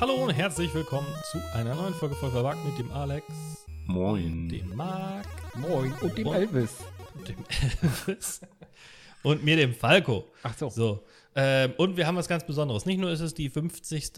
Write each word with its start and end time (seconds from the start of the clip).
Hallo 0.00 0.14
und 0.24 0.30
herzlich 0.30 0.72
willkommen 0.72 1.06
zu 1.30 1.38
einer 1.54 1.74
neuen 1.74 1.92
Folge 1.94 2.14
voll 2.14 2.30
verwagt 2.30 2.64
mit 2.64 2.78
dem 2.78 2.90
Alex, 2.92 3.26
Moin. 3.86 4.48
dem 4.48 4.74
Marc 4.74 5.26
Moin. 5.56 5.92
Und 6.00 6.16
dem 6.16 6.26
Und- 6.28 6.36
Elvis. 6.36 6.70
und 7.14 7.28
dem 7.28 7.36
Elvis 8.06 8.40
und 9.22 9.44
mir, 9.44 9.56
dem 9.56 9.74
Falco. 9.74 10.24
Ach 10.42 10.56
so. 10.56 10.70
So. 10.70 11.04
Ähm, 11.34 11.74
und 11.76 11.96
wir 11.96 12.06
haben 12.06 12.16
was 12.16 12.28
ganz 12.28 12.46
Besonderes. 12.46 12.86
Nicht 12.86 12.98
nur 12.98 13.10
ist 13.10 13.20
es 13.20 13.34
die 13.34 13.50
50. 13.50 14.12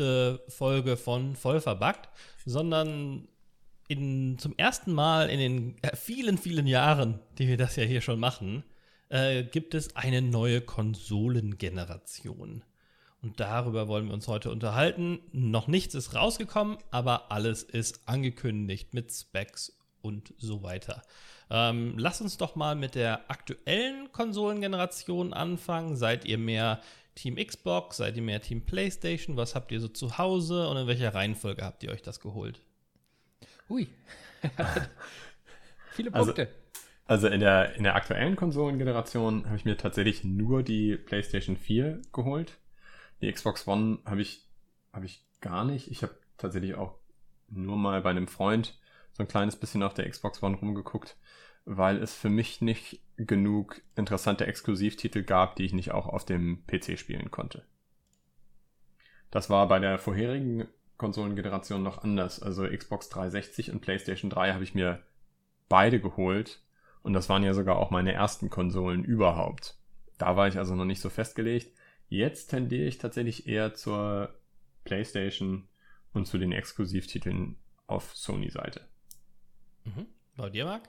Folge 0.49 0.97
von 0.97 1.35
Voll 1.35 1.61
verbuggt, 1.61 2.09
sondern 2.45 3.27
in, 3.91 4.39
zum 4.39 4.55
ersten 4.57 4.93
Mal 4.93 5.29
in 5.31 5.41
den 5.41 5.77
äh, 5.83 5.97
vielen, 5.97 6.39
vielen 6.39 6.69
Jahren, 6.69 7.19
die 7.39 7.49
wir 7.49 7.57
das 7.57 7.75
ja 7.75 7.83
hier 7.83 8.01
schon 8.01 8.21
machen, 8.21 8.63
äh, 9.09 9.43
gibt 9.43 9.75
es 9.75 9.97
eine 9.97 10.23
neue 10.23 10.61
Konsolengeneration. 10.61 12.63
Und 13.21 13.41
darüber 13.41 13.89
wollen 13.89 14.07
wir 14.07 14.15
uns 14.15 14.29
heute 14.29 14.53
unterhalten. 14.53 15.19
Noch 15.33 15.67
nichts 15.67 15.97
ist 15.97 16.15
rausgekommen, 16.15 16.79
aber 16.93 17.33
alles 17.33 17.65
ist 17.65 18.09
angekündigt 18.09 18.95
mit 18.95 19.13
Specs 19.13 19.77
und 20.03 20.35
so 20.39 20.63
weiter. 20.63 21.03
Ähm, 21.51 21.99
lasst 21.99 22.23
uns 22.23 22.37
doch 22.37 22.55
mal 22.55 22.77
mit 22.77 22.95
der 22.95 23.29
aktuellen 23.29 24.13
Konsolengeneration 24.13 25.33
anfangen. 25.33 25.97
Seid 25.97 26.25
ihr 26.25 26.39
mehr 26.39 26.81
Team 27.17 27.45
Xbox? 27.45 27.97
Seid 27.97 28.17
ihr 28.17 28.23
mehr 28.23 28.41
Team 28.41 28.65
PlayStation? 28.65 29.37
Was 29.37 29.57
habt 29.57 29.73
ihr 29.73 29.81
so 29.81 29.89
zu 29.89 30.17
Hause 30.17 30.69
und 30.69 30.77
in 30.77 30.87
welcher 30.87 31.13
Reihenfolge 31.13 31.65
habt 31.65 31.83
ihr 31.83 31.91
euch 31.91 32.03
das 32.03 32.21
geholt? 32.21 32.63
Hui. 33.71 33.89
Viele 35.93 36.13
Also- 36.13 36.33
Punkte. 36.35 36.49
Also 37.07 37.27
in 37.27 37.41
der, 37.41 37.75
in 37.75 37.83
der 37.83 37.97
aktuellen 37.97 38.37
Konsolengeneration 38.37 39.47
habe 39.47 39.57
ich 39.57 39.65
mir 39.65 39.77
tatsächlich 39.77 40.23
nur 40.23 40.63
die 40.63 40.97
PlayStation 40.97 41.57
4 41.57 42.01
geholt. 42.13 42.59
Die 43.21 43.33
Xbox 43.33 43.67
One 43.67 43.99
habe 44.05 44.23
ich, 44.23 44.49
habe 44.93 45.07
ich 45.07 45.27
gar 45.41 45.65
nicht. 45.65 45.91
Ich 45.91 46.05
habe 46.05 46.15
tatsächlich 46.39 46.77
auch 46.77 46.95
nur 47.49 47.77
mal 47.77 48.01
bei 48.03 48.11
einem 48.11 48.29
Freund 48.29 48.79
so 49.11 49.25
ein 49.25 49.29
kleines 49.29 49.57
bisschen 49.57 49.83
auf 49.83 49.93
der 49.93 50.09
Xbox 50.09 50.41
One 50.41 50.57
rumgeguckt, 50.57 51.17
weil 51.65 51.97
es 52.01 52.15
für 52.15 52.29
mich 52.31 52.61
nicht 52.61 53.01
genug 53.17 53.83
interessante 53.97 54.47
Exklusivtitel 54.47 55.25
gab, 55.25 55.57
die 55.57 55.65
ich 55.65 55.73
nicht 55.73 55.91
auch 55.91 56.07
auf 56.07 56.25
dem 56.25 56.65
PC 56.69 56.97
spielen 56.97 57.33
konnte. 57.33 57.65
Das 59.33 59.51
war 59.51 59.67
bei 59.67 59.81
der 59.81 59.99
vorherigen 59.99 60.69
Konsolengeneration 61.01 61.83
noch 61.83 62.05
anders. 62.05 62.43
Also 62.43 62.69
Xbox 62.69 63.09
360 63.09 63.73
und 63.73 63.81
PlayStation 63.81 64.31
3 64.31 64.53
habe 64.53 64.63
ich 64.63 64.75
mir 64.75 65.03
beide 65.71 65.99
geholt. 65.99 66.61
Und 67.03 67.15
das 67.15 67.31
waren 67.31 67.43
ja 67.43 67.55
sogar 67.55 67.79
auch 67.79 67.91
meine 67.91 68.13
ersten 68.13 68.51
Konsolen 68.51 69.03
überhaupt. 69.03 69.79
Da 70.19 70.37
war 70.37 70.47
ich 70.47 70.59
also 70.59 70.75
noch 70.75 70.85
nicht 70.85 71.01
so 71.01 71.09
festgelegt. 71.09 71.73
Jetzt 72.11 72.49
tendiere 72.49 72.85
ich 72.85 72.99
tatsächlich 72.99 73.47
eher 73.47 73.73
zur 73.73 74.35
PlayStation 74.85 75.67
und 76.13 76.27
zu 76.27 76.37
den 76.37 76.53
Exklusivtiteln 76.53 77.57
auf 77.87 78.15
Sony-Seite. 78.15 78.83
Mhm. 79.85 80.07
Bei 80.37 80.51
dir, 80.51 80.67
Marc? 80.67 80.83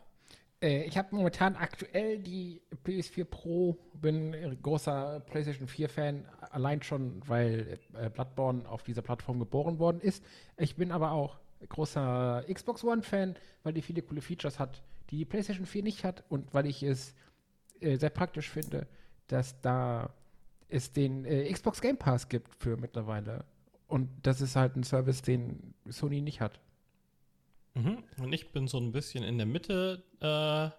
Äh, 0.62 0.84
ich 0.84 0.98
habe 0.98 1.16
momentan 1.16 1.56
aktuell 1.56 2.20
die 2.20 2.62
PS4 2.86 3.26
Pro, 3.26 3.78
bin 3.94 4.36
großer 4.62 5.22
PlayStation 5.22 5.67
4-Fan, 5.67 6.26
allein 6.52 6.81
schon, 6.81 7.22
weil 7.28 7.80
äh, 7.94 8.09
Bloodborne 8.09 8.67
auf 8.70 8.84
dieser 8.84 9.02
Plattform 9.02 9.39
geboren 9.39 9.80
worden 9.80 10.00
ist. 10.02 10.23
Ich 10.58 10.76
bin 10.76 10.92
aber 10.92 11.12
auch 11.12 11.39
großer 11.67 12.44
Xbox 12.52 12.84
One-Fan, 12.84 13.36
weil 13.64 13.73
die 13.73 13.82
viele 13.82 14.02
coole 14.02 14.22
Features 14.22 14.59
hat, 14.59 14.82
die 15.09 15.17
die 15.17 15.26
PlayStation 15.26 15.66
4 15.66 15.84
nicht 15.84 16.04
hat 16.04 16.23
und 16.30 16.54
weil 16.54 16.66
ich 16.66 16.84
es 16.84 17.14
äh, 17.80 17.98
sehr 17.98 18.09
praktisch 18.09 18.50
finde, 18.50 18.88
dass 19.28 19.59
da 19.62 20.14
es 20.70 20.93
den 20.93 21.26
äh, 21.26 21.52
Xbox 21.52 21.82
Game 21.82 21.98
Pass 21.98 22.30
gibt 22.30 22.55
für 22.55 22.78
mittlerweile. 22.78 23.45
Und 23.88 24.10
das 24.23 24.39
ist 24.39 24.55
halt 24.55 24.76
ein 24.76 24.83
Service, 24.83 25.22
den 25.22 25.73
Sony 25.86 26.22
nicht 26.22 26.39
hat. 26.39 26.61
Mhm. 27.73 28.04
Und 28.17 28.33
ich 28.33 28.52
bin 28.52 28.67
so 28.67 28.77
ein 28.77 28.92
bisschen 28.92 29.23
in 29.23 29.37
der 29.37 29.48
Mitte. 29.48 30.04
Äh, 30.20 30.70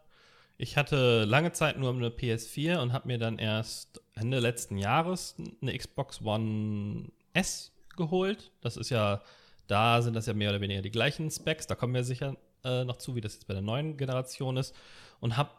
ich 0.59 0.77
hatte 0.77 1.25
lange 1.25 1.53
Zeit 1.53 1.79
nur 1.79 1.91
eine 1.91 2.09
PS4 2.09 2.81
und 2.81 2.93
habe 2.93 3.09
mir 3.09 3.19
dann 3.19 3.39
erst 3.39 4.01
Ende 4.15 4.39
letzten 4.39 4.79
Jahres 4.79 5.37
eine 5.61 5.77
Xbox 5.77 6.23
One 6.23 7.11
S 7.33 7.73
geholt. 7.97 8.53
Das 8.61 8.77
ist 8.77 8.91
ja, 8.91 9.23
da 9.67 10.03
sind 10.03 10.15
das 10.15 10.27
ja 10.27 10.35
mehr 10.35 10.51
oder 10.51 10.61
weniger 10.61 10.83
die 10.83 10.91
gleichen 10.91 11.31
Specs. 11.31 11.67
Da 11.67 11.75
kommen 11.75 11.95
wir 11.95 12.05
sicher 12.05 12.37
äh, 12.65 12.85
noch 12.85 12.99
zu, 12.99 13.17
wie 13.17 13.21
das 13.21 13.35
jetzt 13.35 13.47
bei 13.47 13.55
der 13.55 13.63
neuen 13.63 13.97
Generation 13.97 14.57
ist. 14.57 14.75
Und 15.21 15.37
habe, 15.37 15.51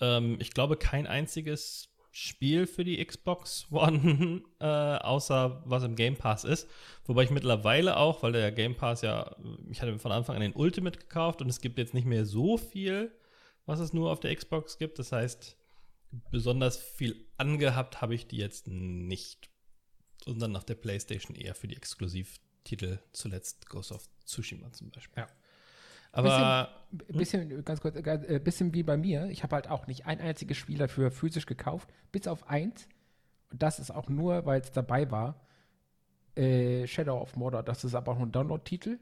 ähm, 0.00 0.36
ich 0.40 0.52
glaube, 0.52 0.76
kein 0.76 1.06
einziges 1.06 1.88
Spiel 2.18 2.66
für 2.66 2.82
die 2.82 3.04
Xbox 3.04 3.66
One, 3.70 4.42
äh, 4.58 4.64
außer 4.64 5.62
was 5.66 5.82
im 5.82 5.96
Game 5.96 6.16
Pass 6.16 6.44
ist. 6.44 6.66
Wobei 7.04 7.24
ich 7.24 7.30
mittlerweile 7.30 7.98
auch, 7.98 8.22
weil 8.22 8.32
der 8.32 8.52
Game 8.52 8.74
Pass 8.74 9.02
ja, 9.02 9.36
ich 9.70 9.82
hatte 9.82 9.98
von 9.98 10.12
Anfang 10.12 10.34
an 10.34 10.40
den 10.40 10.54
Ultimate 10.54 10.98
gekauft 10.98 11.42
und 11.42 11.50
es 11.50 11.60
gibt 11.60 11.76
jetzt 11.76 11.92
nicht 11.92 12.06
mehr 12.06 12.24
so 12.24 12.56
viel, 12.56 13.12
was 13.66 13.80
es 13.80 13.92
nur 13.92 14.10
auf 14.10 14.20
der 14.20 14.34
Xbox 14.34 14.78
gibt. 14.78 14.98
Das 14.98 15.12
heißt, 15.12 15.58
besonders 16.30 16.78
viel 16.78 17.26
angehabt 17.36 18.00
habe 18.00 18.14
ich 18.14 18.26
die 18.26 18.38
jetzt 18.38 18.66
nicht. 18.66 19.50
Sondern 20.24 20.56
auf 20.56 20.64
der 20.64 20.74
PlayStation 20.74 21.36
eher 21.36 21.54
für 21.54 21.68
die 21.68 21.76
Exklusivtitel, 21.76 22.98
zuletzt 23.12 23.68
Ghost 23.68 23.92
of 23.92 24.08
Tsushima 24.24 24.72
zum 24.72 24.90
Beispiel. 24.90 25.24
Ja. 25.24 25.28
Aber 26.16 26.68
B- 26.90 27.12
bisschen, 27.14 27.64
ganz 27.64 27.80
kurz, 27.80 27.96
äh, 27.96 28.40
bisschen 28.42 28.72
wie 28.74 28.82
bei 28.82 28.96
mir. 28.96 29.26
Ich 29.26 29.42
habe 29.42 29.54
halt 29.54 29.68
auch 29.70 29.86
nicht 29.86 30.06
ein 30.06 30.20
einziges 30.20 30.56
Spiel 30.56 30.78
dafür 30.78 31.10
physisch 31.10 31.46
gekauft, 31.46 31.88
bis 32.12 32.26
auf 32.26 32.48
eins. 32.48 32.88
Und 33.50 33.62
das 33.62 33.78
ist 33.78 33.90
auch 33.90 34.08
nur, 34.08 34.46
weil 34.46 34.60
es 34.60 34.72
dabei 34.72 35.10
war. 35.10 35.40
Äh, 36.34 36.86
Shadow 36.86 37.18
of 37.20 37.36
Mordor, 37.36 37.62
das 37.62 37.84
ist 37.84 37.94
aber 37.94 38.12
auch 38.12 38.16
nur 38.18 38.26
ein 38.26 38.32
Download-Titel. 38.32 38.98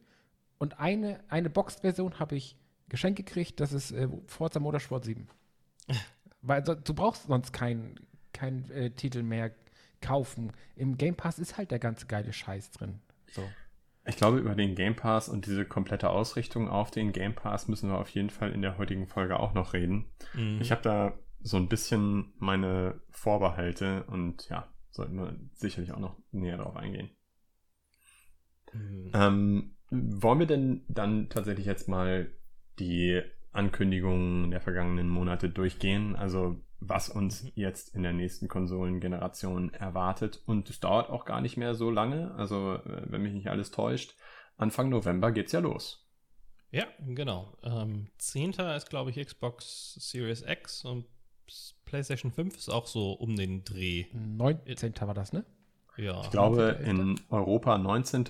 Und 0.59 0.79
eine, 0.79 1.21
eine 1.29 1.51
Boxed-Version 1.51 2.19
habe 2.21 2.37
ich 2.37 2.57
geschenkt 2.89 3.17
gekriegt, 3.17 3.61
das 3.61 3.73
ist 3.73 3.91
äh, 3.93 4.09
Forza 4.27 4.61
Motorsport 4.61 5.05
7. 5.05 5.27
weil 6.43 6.65
so, 6.65 6.75
du 6.75 6.95
brauchst 6.95 7.25
sonst 7.25 7.53
keinen 7.53 7.99
kein, 8.33 8.71
äh, 8.71 8.91
Titel 8.91 9.23
mehr 9.23 9.53
kaufen. 10.01 10.53
Im 10.77 10.97
Game 10.99 11.17
Pass 11.17 11.39
ist 11.39 11.57
halt 11.57 11.71
der 11.71 11.79
ganze 11.79 12.07
geile 12.07 12.33
Scheiß 12.33 12.71
drin. 12.73 13.01
So. 13.31 13.43
Ich 14.07 14.17
glaube, 14.17 14.39
über 14.39 14.55
den 14.55 14.75
Game 14.75 14.97
Pass 14.97 15.29
und 15.29 15.47
diese 15.47 15.65
komplette 15.65 16.11
Ausrichtung 16.11 16.69
auf 16.69 16.91
den 16.91 17.13
Game 17.13 17.35
Pass 17.35 17.69
müssen 17.69 17.89
wir 17.91 17.99
auf 17.99 18.11
jeden 18.11 18.31
Fall 18.31 18.53
in 18.53 18.63
der 18.63 18.77
heutigen 18.79 19.07
Folge 19.07 19.39
auch 19.41 19.55
noch 19.55 19.73
reden. 19.73 20.07
mh, 20.35 20.61
Ich 20.61 20.71
habe 20.71 20.83
da 20.83 21.19
so 21.41 21.57
ein 21.57 21.69
bisschen 21.69 22.33
meine 22.39 23.01
Vorbehalte 23.11 24.05
und 24.05 24.49
ja, 24.49 24.69
sollten 24.91 25.17
wir 25.17 25.37
sicherlich 25.55 25.93
auch 25.93 25.99
noch 25.99 26.17
näher 26.33 26.57
darauf 26.59 26.77
eingehen. 26.77 27.11
mh, 28.75 29.11
Ähm, 29.13 29.77
wollen 29.91 30.39
wir 30.39 30.47
denn 30.47 30.85
dann 30.89 31.29
tatsächlich 31.29 31.67
jetzt 31.67 31.89
mal 31.89 32.31
die 32.79 33.23
Ankündigungen 33.53 34.51
der 34.51 34.61
vergangenen 34.61 35.09
Monate 35.09 35.49
durchgehen? 35.49 36.17
Also 36.17 36.61
was 36.89 37.09
uns 37.09 37.47
jetzt 37.55 37.95
in 37.95 38.03
der 38.03 38.13
nächsten 38.13 38.49
Konsolengeneration 38.49 39.73
erwartet. 39.75 40.43
Und 40.47 40.71
es 40.71 40.81
dauert 40.81 41.11
auch 41.11 41.25
gar 41.25 41.41
nicht 41.41 41.57
mehr 41.57 41.75
so 41.75 41.91
lange. 41.91 42.35
Also 42.37 42.75
äh, 42.75 43.03
wenn 43.07 43.23
mich 43.23 43.33
nicht 43.33 43.49
alles 43.49 43.71
täuscht, 43.71 44.15
Anfang 44.57 44.89
November 44.89 45.33
geht's 45.33 45.53
ja 45.53 45.61
los. 45.61 46.07
Ja, 46.71 46.87
genau. 47.07 47.57
Ähm, 47.63 48.09
10. 48.19 48.51
ist, 48.53 48.91
glaube 48.91 49.11
ich, 49.11 49.25
Xbox 49.25 49.95
Series 49.95 50.43
X 50.43 50.85
und 50.85 51.07
PlayStation 51.85 52.33
5 52.33 52.57
ist 52.57 52.69
auch 52.69 52.87
so 52.87 53.13
um 53.13 53.37
den 53.37 53.65
Dreh. 53.65 54.07
19. 54.13 54.95
war 55.03 55.15
das, 55.15 55.33
ne? 55.33 55.45
Ja. 55.97 56.21
Ich 56.23 56.31
glaube 56.31 56.79
19.11.. 56.83 56.85
in 56.91 57.21
Europa 57.29 57.79
19. 57.79 58.25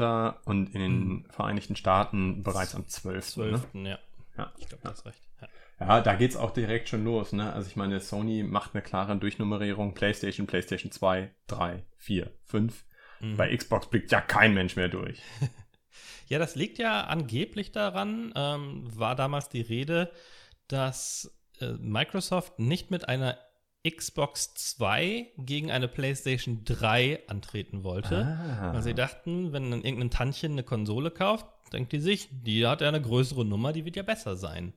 und 0.44 0.74
in 0.74 0.80
den 0.80 0.98
Mhm. 1.08 1.24
Vereinigten 1.30 1.76
Staaten 1.76 2.42
bereits 2.42 2.74
am 2.74 2.86
12. 2.86 3.26
12. 3.26 3.72
Ne? 3.74 3.90
Ja, 3.90 3.98
Ja. 4.36 4.52
ich 4.58 4.68
glaube, 4.68 4.82
du 4.84 4.90
hast 4.90 5.06
recht. 5.06 5.22
Ja. 5.40 5.48
Ja, 5.80 6.00
da 6.00 6.14
geht's 6.14 6.36
auch 6.36 6.52
direkt 6.52 6.88
schon 6.88 7.04
los, 7.04 7.32
ne? 7.32 7.52
Also 7.52 7.68
ich 7.68 7.76
meine, 7.76 8.00
Sony 8.00 8.42
macht 8.42 8.74
eine 8.74 8.82
klare 8.82 9.16
Durchnummerierung. 9.16 9.94
PlayStation, 9.94 10.46
PlayStation 10.46 10.92
2, 10.92 11.30
3, 11.48 11.84
4, 11.96 12.30
5. 12.44 12.84
Mhm. 13.20 13.36
Bei 13.36 13.54
Xbox 13.54 13.90
blickt 13.90 14.12
ja 14.12 14.20
kein 14.20 14.54
Mensch 14.54 14.76
mehr 14.76 14.88
durch. 14.88 15.20
Ja, 16.28 16.38
das 16.38 16.56
liegt 16.56 16.78
ja 16.78 17.02
angeblich 17.02 17.72
daran, 17.72 18.32
ähm, 18.34 18.84
war 18.98 19.14
damals 19.14 19.50
die 19.50 19.60
Rede, 19.60 20.10
dass 20.68 21.38
äh, 21.60 21.72
Microsoft 21.72 22.58
nicht 22.58 22.90
mit 22.90 23.08
einer 23.08 23.38
Xbox 23.88 24.54
2 24.54 25.32
gegen 25.36 25.70
eine 25.70 25.88
PlayStation 25.88 26.64
3 26.64 27.28
antreten 27.28 27.84
wollte. 27.84 28.24
Ah. 28.24 28.72
Weil 28.72 28.82
sie 28.82 28.94
dachten, 28.94 29.52
wenn 29.52 29.70
dann 29.70 29.82
irgendein 29.82 30.10
Tantchen 30.10 30.52
eine 30.52 30.62
Konsole 30.62 31.10
kauft, 31.10 31.46
denkt 31.72 31.92
die 31.92 32.00
sich, 32.00 32.28
die 32.30 32.66
hat 32.66 32.80
ja 32.80 32.88
eine 32.88 33.02
größere 33.02 33.44
Nummer, 33.44 33.72
die 33.74 33.84
wird 33.84 33.96
ja 33.96 34.02
besser 34.02 34.36
sein. 34.36 34.72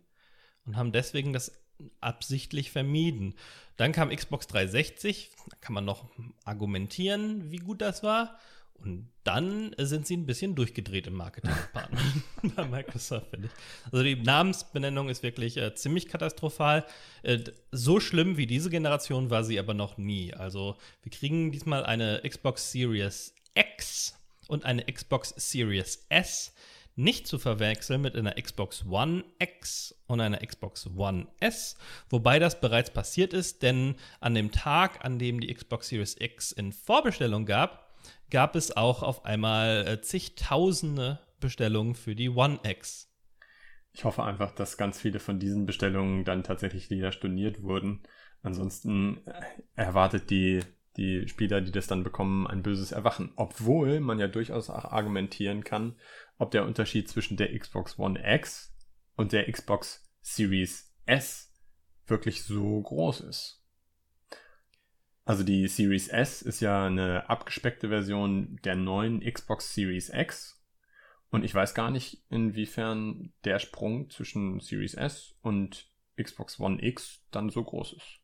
Und 0.68 0.78
haben 0.78 0.92
deswegen 0.92 1.34
das 1.34 1.54
absichtlich 2.02 2.72
vermieden. 2.72 3.34
Dann 3.78 3.92
kam 3.92 4.10
Xbox 4.10 4.48
360, 4.48 5.32
da 5.50 5.58
kann 5.62 5.74
man 5.74 5.86
noch 5.86 6.06
argumentieren, 6.44 7.52
wie 7.52 7.58
gut 7.58 7.82
das 7.82 8.04
war. 8.04 8.38
Und 8.80 9.10
dann 9.24 9.74
sind 9.78 10.06
sie 10.06 10.16
ein 10.16 10.28
bisschen 10.28 10.54
durchgedreht 10.54 11.08
im 11.08 11.14
Marketingdepartment 11.14 12.24
bei 12.56 12.66
Microsoft, 12.66 13.32
finde 13.32 13.48
ich. 13.48 13.92
Also 13.92 14.04
die 14.04 14.16
Namensbenennung 14.16 15.10
ist 15.10 15.24
wirklich 15.24 15.58
äh, 15.58 15.74
ziemlich 15.74 16.08
katastrophal. 16.08 16.86
Äh, 17.24 17.40
so 17.72 18.00
schlimm 18.00 18.38
wie 18.38 18.46
diese 18.46 18.70
Generation 18.70 19.32
war 19.32 19.44
sie 19.44 19.58
aber 19.58 19.74
noch 19.74 19.98
nie. 19.98 20.34
Also 20.34 20.78
wir 21.02 21.12
kriegen 21.12 21.52
diesmal 21.52 21.86
eine 21.86 22.22
Xbox 22.28 22.72
Series 22.72 23.34
X 23.56 24.16
und 24.48 24.64
eine 24.64 24.86
Xbox 24.86 25.34
Series 25.36 26.06
S 26.10 26.54
nicht 26.98 27.28
zu 27.28 27.40
verwechseln 27.40 28.02
mit 28.02 28.16
einer 28.16 28.34
Xbox 28.34 28.86
One 28.86 29.24
X 29.40 29.96
und 30.08 30.20
einer 30.20 30.40
Xbox 30.40 30.90
One 30.96 31.28
S, 31.40 31.78
wobei 32.10 32.40
das 32.40 32.60
bereits 32.60 32.92
passiert 32.92 33.34
ist, 33.34 33.64
denn 33.64 33.96
an 34.20 34.34
dem 34.34 34.52
Tag, 34.52 35.06
an 35.06 35.20
dem 35.20 35.40
die 35.40 35.54
Xbox 35.54 35.90
Series 35.90 36.18
X 36.20 36.52
in 36.52 36.74
Vorbestellung 36.74 37.46
gab, 37.46 37.94
gab 38.30 38.56
es 38.56 38.76
auch 38.76 39.04
auf 39.04 39.26
einmal 39.26 39.88
äh, 39.88 40.02
zigtausende 40.02 41.20
Bestellungen 41.40 41.96
für 41.96 42.16
die 42.16 42.30
One 42.30 42.60
X. 42.64 43.14
Ich 43.94 44.04
hoffe 44.04 44.24
einfach, 44.24 44.52
dass 44.52 44.78
ganz 44.78 45.00
viele 45.00 45.20
von 45.20 45.40
diesen 45.40 45.66
Bestellungen 45.66 46.24
dann 46.24 46.44
tatsächlich 46.44 46.90
wieder 46.90 47.12
storniert 47.12 47.62
wurden. 47.64 48.04
Ansonsten 48.42 49.26
äh, 49.26 49.42
erwartet 49.76 50.30
die, 50.30 50.62
die 50.98 51.28
Spieler, 51.28 51.62
die 51.62 51.72
das 51.72 51.88
dann 51.88 52.04
bekommen, 52.04 52.48
ein 52.48 52.64
böses 52.64 52.92
Erwachen. 52.92 53.32
Obwohl 53.36 54.00
man 54.00 54.20
ja 54.20 54.28
durchaus 54.28 54.70
auch 54.70 54.86
argumentieren 54.86 55.64
kann, 55.64 55.96
ob 56.38 56.52
der 56.52 56.66
Unterschied 56.66 57.10
zwischen 57.10 57.38
der 57.38 57.58
Xbox 57.58 57.98
One 57.98 58.22
X 58.24 58.76
und 59.16 59.32
der 59.32 59.52
Xbox 59.52 60.04
Series 60.22 60.94
S 61.06 61.54
wirklich 62.06 62.44
so 62.44 62.82
groß 62.82 63.22
ist. 63.22 63.64
Also 65.26 65.44
die 65.44 65.68
Series 65.68 66.08
S 66.08 66.42
ist 66.42 66.62
ja 66.62 66.86
eine 66.86 67.30
abgespeckte 67.30 67.90
Version 67.90 68.60
der 68.64 68.76
neuen 68.76 69.20
Xbox 69.20 69.74
Series 69.74 70.10
X. 70.14 70.64
Und 71.30 71.44
ich 71.44 71.54
weiß 71.54 71.74
gar 71.74 71.92
nicht, 71.92 72.24
inwiefern 72.30 73.34
der 73.44 73.60
Sprung 73.60 74.10
zwischen 74.10 74.62
Series 74.62 74.94
S 74.94 75.36
und 75.42 75.92
Xbox 76.16 76.60
One 76.60 76.82
X 76.82 77.26
dann 77.32 77.50
so 77.50 77.64
groß 77.64 77.94
ist. 77.94 78.20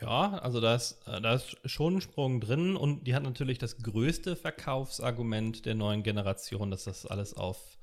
Ja, 0.00 0.38
also 0.38 0.60
da 0.60 0.76
ist, 0.76 1.00
äh, 1.06 1.20
da 1.20 1.34
ist 1.34 1.56
schon 1.64 1.96
ein 1.96 2.00
Sprung 2.00 2.40
drin 2.40 2.76
und 2.76 3.06
die 3.06 3.14
hat 3.14 3.24
natürlich 3.24 3.58
das 3.58 3.78
größte 3.78 4.36
Verkaufsargument 4.36 5.66
der 5.66 5.74
neuen 5.74 6.02
Generation, 6.02 6.70
dass 6.70 6.84
das 6.84 7.04
alles 7.04 7.34
auf, 7.34 7.78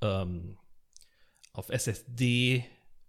ähm, 0.00 0.56
auf 1.52 1.70
SSD 1.70 2.64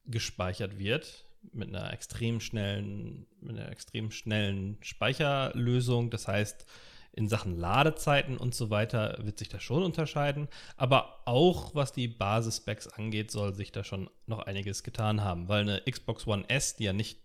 gespeichert 0.05 0.79
wird 0.79 1.25
mit 1.53 1.69
einer 1.69 1.93
extrem 1.93 2.39
schnellen, 2.39 3.27
mit 3.39 3.57
einer 3.57 3.71
extrem 3.71 4.11
schnellen 4.11 4.77
Speicherlösung. 4.81 6.09
Das 6.09 6.27
heißt, 6.27 6.65
in 7.13 7.27
Sachen 7.27 7.55
Ladezeiten 7.55 8.37
und 8.37 8.55
so 8.55 8.69
weiter 8.69 9.17
wird 9.21 9.39
sich 9.39 9.49
das 9.49 9.61
schon 9.61 9.83
unterscheiden. 9.83 10.47
Aber 10.75 11.21
auch 11.25 11.75
was 11.75 11.93
die 11.93 12.07
Basis-Specs 12.07 12.87
angeht, 12.87 13.31
soll 13.31 13.53
sich 13.53 13.71
da 13.71 13.83
schon 13.83 14.09
noch 14.25 14.39
einiges 14.39 14.83
getan 14.83 15.23
haben, 15.23 15.47
weil 15.47 15.61
eine 15.61 15.81
Xbox 15.89 16.27
One 16.27 16.49
S, 16.49 16.75
die 16.75 16.85
ja 16.85 16.93
nicht 16.93 17.19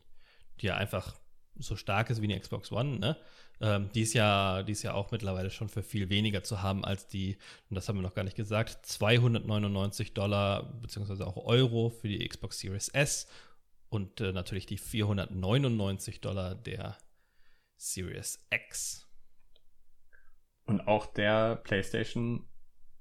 die 0.60 0.66
ja 0.66 0.76
einfach 0.76 1.16
so 1.56 1.76
stark 1.76 2.10
ist 2.10 2.20
wie 2.20 2.26
eine 2.26 2.40
Xbox 2.40 2.72
One, 2.72 2.98
ne? 2.98 3.16
Ähm, 3.60 3.88
die, 3.94 4.02
ist 4.02 4.14
ja, 4.14 4.62
die 4.64 4.72
ist 4.72 4.82
ja 4.82 4.94
auch 4.94 5.12
mittlerweile 5.12 5.50
schon 5.50 5.68
für 5.68 5.82
viel 5.82 6.10
weniger 6.10 6.42
zu 6.42 6.62
haben 6.62 6.84
als 6.84 7.06
die, 7.06 7.38
und 7.70 7.76
das 7.76 7.88
haben 7.88 7.96
wir 7.96 8.02
noch 8.02 8.14
gar 8.14 8.24
nicht 8.24 8.36
gesagt, 8.36 8.84
299 8.84 10.12
Dollar 10.12 10.64
beziehungsweise 10.80 11.26
auch 11.26 11.36
Euro 11.36 11.90
für 11.90 12.08
die 12.08 12.26
Xbox 12.26 12.58
Series 12.58 12.88
S 12.88 13.28
und 13.88 14.20
äh, 14.20 14.32
natürlich 14.32 14.66
die 14.66 14.78
499 14.78 16.20
Dollar 16.20 16.56
der 16.56 16.98
Series 17.76 18.44
X. 18.50 19.08
Und 20.66 20.88
auch 20.88 21.06
der 21.06 21.56
PlayStation 21.56 22.48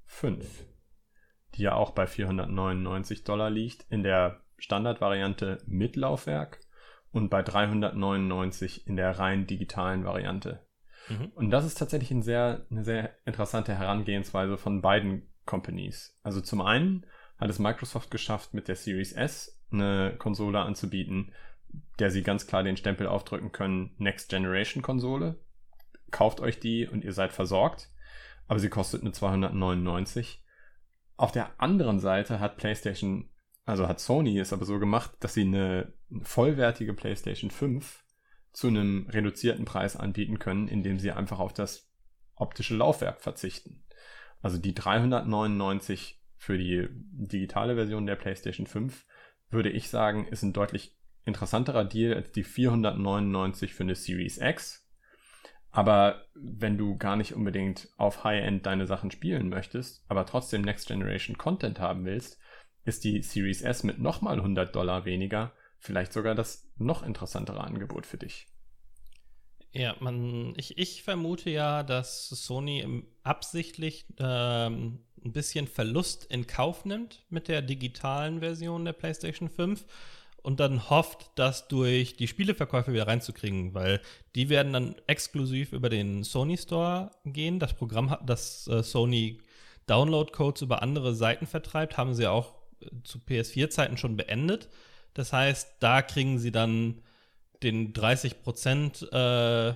5, 0.06 0.66
die 1.56 1.64
ja 1.64 1.76
auch 1.76 1.92
bei 1.92 2.06
499 2.06 3.24
Dollar 3.24 3.50
liegt, 3.50 3.86
in 3.90 4.04
der 4.04 4.42
Standardvariante 4.58 5.64
mit 5.66 5.96
Laufwerk 5.96 6.60
und 7.14 7.30
bei 7.30 7.44
399 7.44 8.88
in 8.88 8.98
der 8.98 9.18
rein 9.20 9.48
digitalen 9.48 10.04
Variante. 10.04 10.66
Mhm. 11.08 11.32
Und 11.36 11.52
das 11.52 11.64
ist 11.64 11.78
tatsächlich 11.78 12.12
ein 12.12 12.24
sehr, 12.24 12.66
eine 12.70 12.84
sehr 12.84 13.16
interessante 13.26 13.78
Herangehensweise 13.78 14.58
von 14.58 14.82
beiden 14.82 15.32
Companies. 15.46 16.18
Also 16.24 16.42
zum 16.42 16.62
einen 16.62 17.06
hat 17.38 17.50
es 17.50 17.60
Microsoft 17.60 18.10
geschafft, 18.10 18.54
mit 18.54 18.68
der 18.68 18.76
Series 18.76 19.14
S 19.14 19.62
eine 19.72 20.16
Konsole 20.18 20.60
anzubieten, 20.60 21.34
der 22.00 22.10
sie 22.10 22.24
ganz 22.24 22.48
klar 22.48 22.64
den 22.64 22.78
Stempel 22.78 23.08
aufdrücken 23.08 23.52
können, 23.52 23.94
Next 23.98 24.30
Generation 24.30 24.82
Konsole. 24.82 25.40
Kauft 26.10 26.40
euch 26.42 26.60
die 26.60 26.88
und 26.88 27.04
ihr 27.04 27.14
seid 27.14 27.32
versorgt. 27.32 27.90
Aber 28.48 28.60
sie 28.60 28.70
kostet 28.70 29.04
nur 29.04 29.14
299. 29.14 30.44
Auf 31.16 31.32
der 31.32 31.60
anderen 31.62 32.00
Seite 32.00 32.40
hat 32.40 32.58
PlayStation 32.58 33.30
also 33.66 33.88
hat 33.88 34.00
Sony 34.00 34.38
es 34.40 34.54
aber 34.54 34.66
so 34.66 34.80
gemacht, 34.80 35.12
dass 35.20 35.34
sie 35.34 35.42
eine 35.42 35.94
vollwertige 36.22 36.94
PlayStation 36.94 37.50
5 37.50 38.04
zu 38.52 38.68
einem 38.68 39.08
reduzierten 39.10 39.66
Preis 39.66 39.96
anbieten 39.96 40.40
können, 40.40 40.68
indem 40.68 41.00
sie 41.00 41.12
einfach 41.12 41.40
auf 41.40 41.54
das 41.54 41.90
optische 42.36 42.76
Laufwerk 42.76 43.22
verzichten. 43.22 43.84
Also 44.42 44.58
die 44.58 44.74
399 44.74 46.22
für 46.38 46.58
die 46.58 46.88
digitale 46.92 47.76
Version 47.76 48.06
der 48.06 48.16
PlayStation 48.16 48.68
5 48.68 49.06
würde 49.50 49.70
ich 49.70 49.90
sagen, 49.90 50.28
ist 50.28 50.44
ein 50.44 50.54
deutlich 50.54 50.98
interessanterer 51.26 51.86
Deal 51.86 52.16
als 52.16 52.32
die 52.32 52.44
499 52.44 53.74
für 53.74 53.84
eine 53.84 53.96
Series 53.96 54.40
X. 54.40 54.90
Aber 55.72 56.26
wenn 56.36 56.78
du 56.78 56.98
gar 56.98 57.16
nicht 57.16 57.34
unbedingt 57.34 57.88
auf 57.98 58.24
High-End 58.24 58.66
deine 58.66 58.86
Sachen 58.86 59.10
spielen 59.10 59.50
möchtest, 59.50 60.04
aber 60.08 60.26
trotzdem 60.26 60.62
Next 60.62 60.88
Generation 60.88 61.38
Content 61.38 61.80
haben 61.80 62.06
willst, 62.06 62.38
ist 62.86 63.04
die 63.04 63.22
Series 63.22 63.62
S 63.62 63.84
mit 63.84 64.00
nochmal 64.00 64.38
100 64.38 64.76
Dollar 64.76 65.06
weniger 65.06 65.54
vielleicht 65.84 66.14
sogar 66.14 66.34
das 66.34 66.72
noch 66.78 67.04
interessantere 67.04 67.62
Angebot 67.62 68.06
für 68.06 68.18
dich. 68.18 68.48
Ja, 69.74 69.96
man, 70.00 70.54
ich, 70.56 70.78
ich 70.78 71.04
vermute 71.04 71.50
ja, 71.50 71.84
dass 71.84 72.30
Sony 72.30 73.04
absichtlich 73.24 74.06
ähm, 74.18 75.00
ein 75.24 75.34
bisschen 75.34 75.68
Verlust 75.68 76.26
in 76.26 76.48
Kauf 76.48 76.86
nimmt 76.86 77.26
mit 77.30 77.48
der 77.48 77.62
digitalen 77.62 78.40
Version 78.40 78.86
der 78.86 78.94
PlayStation 78.94 79.50
5 79.50 79.86
und 80.42 80.60
dann 80.60 80.90
hofft, 80.90 81.32
das 81.36 81.68
durch 81.68 82.16
die 82.16 82.28
Spieleverkäufe 82.28 82.94
wieder 82.94 83.08
reinzukriegen, 83.08 83.74
weil 83.74 84.00
die 84.36 84.50
werden 84.50 84.74
dann 84.74 84.96
exklusiv 85.08 85.74
über 85.74 85.90
den 85.90 86.24
Sony 86.24 86.58
Store 86.58 87.12
gehen. 87.26 87.60
Das 87.60 87.74
Programm 87.74 88.10
hat, 88.10 88.30
das 88.30 88.68
äh, 88.68 88.84
Sony 88.84 89.42
Download-Codes 89.88 90.62
über 90.62 90.82
andere 90.82 91.14
Seiten 91.14 91.46
vertreibt, 91.46 91.98
haben 91.98 92.14
sie 92.14 92.28
auch 92.28 92.63
zu 93.04 93.20
PS4-Zeiten 93.20 93.98
schon 93.98 94.18
beendet. 94.18 94.70
Das 95.14 95.34
heißt, 95.34 95.78
da 95.80 96.02
kriegen 96.02 96.40
sie 96.40 96.52
dann 96.52 97.02
den 97.62 97.94
30 97.94 98.36
äh, 99.12 99.74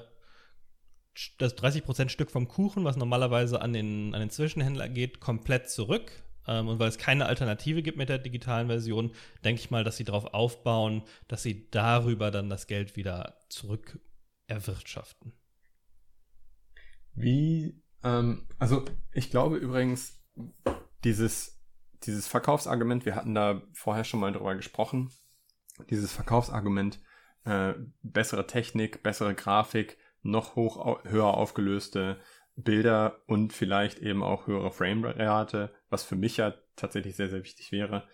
das 1.38 1.56
30 1.56 2.12
Stück 2.12 2.32
vom 2.32 2.48
Kuchen, 2.48 2.84
was 2.84 2.96
normalerweise 2.96 3.62
an 3.62 3.74
den, 3.74 4.14
an 4.14 4.20
den 4.20 4.30
Zwischenhändler 4.30 4.90
geht, 4.90 5.20
komplett 5.20 5.70
zurück. 5.70 6.12
Ähm, 6.48 6.68
und 6.68 6.80
weil 6.80 6.90
es 6.90 6.98
keine 6.98 7.26
Alternative 7.26 7.82
gibt 7.82 7.98
mit 7.98 8.10
der 8.10 8.20
digitalen 8.20 8.68
Version, 8.68 9.12
denke 9.44 9.62
ich 9.62 9.72
mal, 9.72 9.84
dass 9.84 9.98
sie 9.98 10.04
darauf 10.04 10.34
aufbauen, 10.34 11.04
dass 11.28 11.44
sie 11.44 11.70
darüber 11.72 12.32
dann 12.32 12.50
das 12.50 12.68
Geld 12.68 12.96
wieder 12.96 13.38
zurück 13.50 14.00
erwirtschaften. 14.48 15.34
Wie, 17.14 17.82
ähm, 18.04 18.48
also 18.60 18.86
ich 19.12 19.30
glaube 19.30 19.58
übrigens, 19.58 20.20
dieses 21.04 21.57
dieses 22.08 22.28
Verkaufsargument, 22.28 23.06
wir 23.06 23.16
hatten 23.16 23.36
da 23.36 23.62
vorher 23.74 24.04
schon 24.04 24.20
mal 24.20 24.32
drüber 24.32 24.56
gesprochen, 24.56 25.12
dieses 25.90 26.12
Verkaufsargument, 26.12 27.00
äh, 27.46 27.74
bessere 28.02 28.48
Technik, 28.48 29.04
bessere 29.04 29.36
Grafik, 29.36 29.98
noch 30.24 30.56
hoch, 30.56 31.04
höher 31.04 31.34
aufgelöste 31.36 32.20
Bilder 32.56 33.22
und 33.28 33.54
vielleicht 33.54 34.00
eben 34.00 34.24
auch 34.24 34.48
höhere 34.48 34.72
Framerate, 34.72 35.74
was 35.90 36.04
für 36.04 36.16
mich 36.16 36.38
ja 36.38 36.56
tatsächlich 36.76 37.16
sehr, 37.16 37.30
sehr 37.30 37.44
wichtig 37.44 37.72
wäre. 37.72 38.08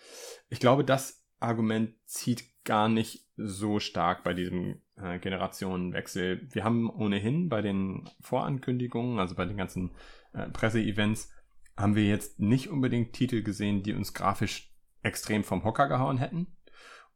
Ich 0.50 0.60
glaube, 0.60 0.84
das 0.84 1.26
Argument 1.40 1.94
zieht 2.06 2.44
gar 2.64 2.90
nicht 2.90 3.26
so 3.36 3.80
stark 3.80 4.24
bei 4.24 4.34
diesem 4.34 4.82
äh, 4.96 5.20
Generationenwechsel. 5.20 6.48
Wir 6.52 6.64
haben 6.64 6.90
ohnehin 6.90 7.50
bei 7.50 7.62
den 7.62 8.10
Vorankündigungen, 8.22 9.20
also 9.20 9.36
bei 9.36 9.46
den 9.46 9.58
ganzen 9.58 9.92
äh, 10.34 10.50
Presseevents, 10.50 11.32
haben 11.76 11.96
wir 11.96 12.06
jetzt 12.06 12.40
nicht 12.40 12.70
unbedingt 12.70 13.14
Titel 13.14 13.42
gesehen, 13.42 13.84
die 13.84 13.94
uns 13.94 14.14
grafisch 14.14 14.74
extrem 15.02 15.44
vom 15.44 15.64
Hocker 15.64 15.88
gehauen 15.88 16.18
hätten. 16.18 16.48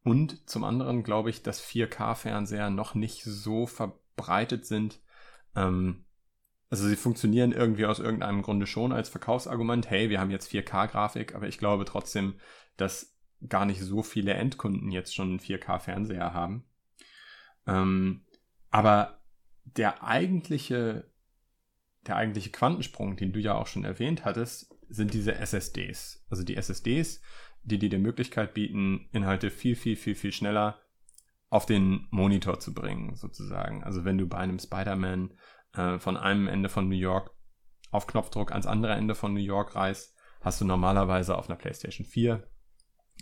Und 0.04 0.50
zum 0.50 0.64
anderen 0.64 1.04
glaube 1.04 1.30
ich, 1.30 1.44
dass 1.44 1.62
4K-Fernseher 1.62 2.70
noch 2.70 2.96
nicht 2.96 3.24
so 3.24 3.66
verbreitet 3.66 4.66
sind. 4.66 5.02
Ähm, 5.56 6.06
also 6.70 6.88
sie 6.88 6.96
funktionieren 6.96 7.52
irgendwie 7.52 7.86
aus 7.86 8.00
irgendeinem 8.00 8.42
Grunde 8.42 8.68
schon 8.68 8.92
als 8.92 9.10
Verkaufsargument. 9.10 9.90
Hey, 9.90 10.10
wir 10.10 10.20
haben 10.20 10.32
jetzt 10.32 10.52
4K-Grafik, 10.52 11.36
aber 11.36 11.48
ich 11.48 11.58
glaube 11.58 11.86
trotzdem, 11.86 12.36
dass 12.76 13.18
gar 13.48 13.66
nicht 13.66 13.82
so 13.82 14.02
viele 14.02 14.34
Endkunden 14.34 14.92
jetzt 14.92 15.16
schon 15.16 15.30
einen 15.30 15.40
4K-Fernseher 15.40 16.34
haben. 16.34 16.66
Ähm, 17.66 18.26
aber 18.70 19.22
der 19.64 20.04
eigentliche 20.04 21.10
der 22.08 22.16
eigentliche 22.16 22.52
Quantensprung, 22.52 23.16
den 23.16 23.34
du 23.34 23.40
ja 23.40 23.56
auch 23.56 23.68
schon 23.68 23.84
erwähnt 23.84 24.26
hattest, 24.26 24.74
sind 24.90 25.14
diese 25.14 25.36
SSDs. 25.36 26.26
Also 26.30 26.44
die 26.44 26.56
SSDs, 26.56 27.22
die 27.64 27.80
dir 27.80 27.90
die 27.90 27.98
Möglichkeit 27.98 28.54
bieten, 28.54 29.10
Inhalte 29.12 29.50
viel, 29.50 29.76
viel, 29.76 29.96
viel, 29.96 30.16
viel 30.16 30.32
schneller 30.32 30.80
auf 31.50 31.66
den 31.66 32.08
Monitor 32.10 32.60
zu 32.60 32.74
bringen, 32.74 33.16
sozusagen. 33.16 33.84
Also 33.84 34.06
wenn 34.06 34.18
du 34.18 34.28
bei 34.28 34.38
einem 34.38 34.60
Spider-Man 34.60 35.34
äh, 35.74 36.00
von 36.00 36.18
einem 36.18 36.48
Ende 36.48 36.70
von 36.70 36.88
New 36.88 36.96
York 36.96 37.32
auf 37.92 38.08
Knopfdruck 38.08 38.52
ans 38.52 38.66
andere 38.66 38.94
Ende 38.94 39.16
von 39.16 39.34
New 39.34 39.40
York 39.40 39.76
reist, 39.76 40.16
hast 40.42 40.62
du 40.62 40.66
normalerweise 40.66 41.38
auf 41.38 41.50
einer 41.50 41.58
PlayStation 41.58 42.06
4 42.06 42.48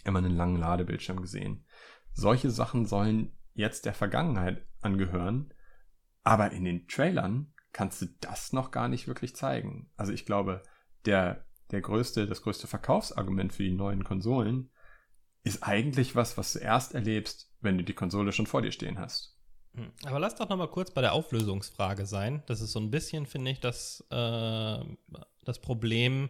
immer 0.04 0.20
einen 0.20 0.36
langen 0.36 0.58
Ladebildschirm 0.58 1.22
gesehen. 1.22 1.66
Solche 2.14 2.50
Sachen 2.50 2.86
sollen 2.86 3.38
jetzt 3.54 3.86
der 3.86 3.94
Vergangenheit 3.94 4.66
angehören, 4.82 5.54
aber 6.24 6.52
in 6.52 6.66
den 6.66 6.88
Trailern 6.88 7.54
kannst 7.76 8.02
du 8.02 8.06
das 8.22 8.54
noch 8.54 8.72
gar 8.72 8.88
nicht 8.88 9.06
wirklich 9.06 9.36
zeigen. 9.36 9.92
Also 9.98 10.14
ich 10.14 10.26
glaube, 10.26 10.64
der, 11.04 11.44
der 11.72 11.82
größte, 11.82 12.26
das 12.26 12.42
größte 12.42 12.68
Verkaufsargument 12.68 13.52
für 13.52 13.64
die 13.64 13.74
neuen 13.74 14.06
Konsolen 14.06 14.72
ist 15.44 15.62
eigentlich 15.62 16.16
was, 16.16 16.38
was 16.38 16.54
du 16.54 16.60
erst 16.60 16.96
erlebst, 16.96 17.52
wenn 17.60 17.78
du 17.78 17.84
die 17.84 17.94
Konsole 17.94 18.32
schon 18.32 18.48
vor 18.48 18.62
dir 18.62 18.72
stehen 18.72 18.98
hast. 18.98 19.38
Hm. 19.74 19.92
Aber 20.06 20.20
lass 20.20 20.36
doch 20.36 20.48
noch 20.48 20.56
mal 20.56 20.70
kurz 20.70 20.92
bei 20.92 21.02
der 21.02 21.12
Auflösungsfrage 21.12 22.06
sein. 22.06 22.44
Das 22.46 22.62
ist 22.62 22.72
so 22.72 22.80
ein 22.80 22.92
bisschen, 22.92 23.26
finde 23.26 23.52
ich, 23.52 23.60
das, 23.60 24.06
äh, 24.10 24.80
das 25.44 25.60
Problem, 25.60 26.30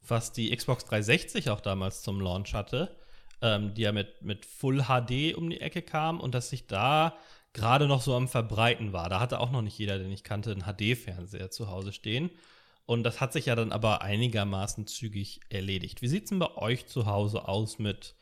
was 0.00 0.32
die 0.32 0.56
Xbox 0.56 0.86
360 0.86 1.50
auch 1.50 1.60
damals 1.60 2.00
zum 2.00 2.18
Launch 2.18 2.54
hatte, 2.54 2.96
ähm, 3.42 3.74
die 3.74 3.82
ja 3.82 3.92
mit, 3.92 4.22
mit 4.22 4.46
Full 4.46 4.84
HD 4.84 5.34
um 5.36 5.50
die 5.50 5.60
Ecke 5.60 5.82
kam 5.82 6.18
und 6.18 6.34
dass 6.34 6.48
sich 6.48 6.66
da 6.66 7.18
gerade 7.58 7.86
noch 7.86 8.00
so 8.00 8.14
am 8.14 8.28
Verbreiten 8.28 8.92
war. 8.92 9.08
Da 9.08 9.20
hatte 9.20 9.40
auch 9.40 9.50
noch 9.50 9.62
nicht 9.62 9.78
jeder, 9.78 9.98
den 9.98 10.10
ich 10.10 10.24
kannte, 10.24 10.52
einen 10.52 10.62
HD-Fernseher 10.62 11.50
zu 11.50 11.68
Hause 11.68 11.92
stehen. 11.92 12.30
Und 12.86 13.02
das 13.02 13.20
hat 13.20 13.34
sich 13.34 13.46
ja 13.46 13.54
dann 13.54 13.72
aber 13.72 14.00
einigermaßen 14.00 14.86
zügig 14.86 15.40
erledigt. 15.50 16.00
Wie 16.00 16.08
sieht 16.08 16.24
es 16.24 16.30
denn 16.30 16.38
bei 16.38 16.56
euch 16.56 16.86
zu 16.86 17.06
Hause 17.06 17.46
aus 17.46 17.78
mit 17.78 18.14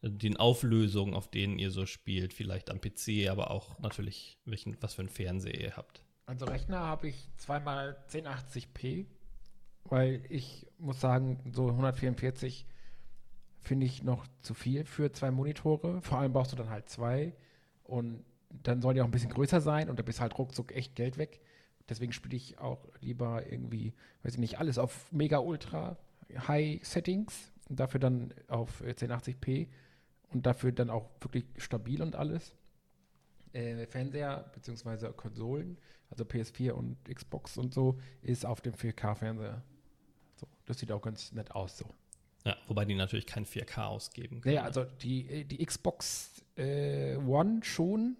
den 0.00 0.36
Auflösungen, 0.36 1.14
auf 1.14 1.30
denen 1.30 1.58
ihr 1.58 1.70
so 1.70 1.86
spielt, 1.86 2.32
vielleicht 2.32 2.70
am 2.70 2.80
PC, 2.80 3.28
aber 3.30 3.50
auch 3.50 3.78
natürlich, 3.80 4.38
welchen, 4.44 4.76
was 4.80 4.94
für 4.94 5.02
einen 5.02 5.08
Fernseher 5.08 5.60
ihr 5.60 5.76
habt. 5.76 6.02
Also 6.26 6.46
Rechner 6.46 6.80
habe 6.80 7.08
ich 7.08 7.28
zweimal 7.36 7.96
1080p, 8.10 9.06
weil 9.84 10.22
ich 10.28 10.66
muss 10.78 11.00
sagen, 11.00 11.52
so 11.54 11.68
144 11.68 12.66
finde 13.60 13.86
ich 13.86 14.02
noch 14.02 14.26
zu 14.40 14.54
viel 14.54 14.84
für 14.84 15.12
zwei 15.12 15.30
Monitore. 15.30 16.00
Vor 16.02 16.18
allem 16.18 16.32
brauchst 16.32 16.52
du 16.52 16.56
dann 16.56 16.70
halt 16.70 16.88
zwei 16.88 17.34
und 17.82 18.24
dann 18.62 18.80
soll 18.80 18.94
die 18.94 19.00
auch 19.00 19.06
ein 19.06 19.10
bisschen 19.10 19.32
größer 19.32 19.60
sein 19.60 19.90
und 19.90 19.98
da 19.98 20.02
bist 20.02 20.20
halt 20.20 20.38
ruckzuck 20.38 20.74
echt 20.74 20.94
Geld 20.94 21.18
weg. 21.18 21.40
Deswegen 21.88 22.12
spiele 22.12 22.36
ich 22.36 22.58
auch 22.58 22.88
lieber 23.00 23.50
irgendwie, 23.50 23.92
weiß 24.22 24.34
ich 24.34 24.38
nicht, 24.38 24.58
alles 24.58 24.78
auf 24.78 25.12
mega 25.12 25.38
ultra 25.38 25.98
high 26.48 26.84
Settings 26.84 27.52
und 27.68 27.78
dafür 27.80 28.00
dann 28.00 28.32
auf 28.48 28.82
1080p 28.82 29.68
und 30.30 30.46
dafür 30.46 30.72
dann 30.72 30.90
auch 30.90 31.10
wirklich 31.20 31.44
stabil 31.58 32.00
und 32.02 32.16
alles. 32.16 32.54
Äh, 33.52 33.86
Fernseher 33.86 34.50
bzw. 34.54 35.12
Konsolen, 35.12 35.78
also 36.10 36.24
PS4 36.24 36.72
und 36.72 36.96
Xbox 37.04 37.56
und 37.56 37.74
so, 37.74 37.98
ist 38.22 38.44
auf 38.44 38.60
dem 38.60 38.74
4K-Fernseher. 38.74 39.62
So, 40.36 40.48
das 40.64 40.78
sieht 40.78 40.90
auch 40.90 41.02
ganz 41.02 41.32
nett 41.32 41.52
aus 41.52 41.78
so. 41.78 41.86
Ja, 42.44 42.56
wobei 42.66 42.84
die 42.84 42.94
natürlich 42.94 43.26
kein 43.26 43.46
4K 43.46 43.86
ausgeben 43.86 44.40
können. 44.40 44.54
Naja, 44.54 44.66
also 44.66 44.84
die, 44.84 45.44
die 45.44 45.64
Xbox 45.64 46.42
äh, 46.56 47.16
One 47.16 47.60
schon. 47.62 48.16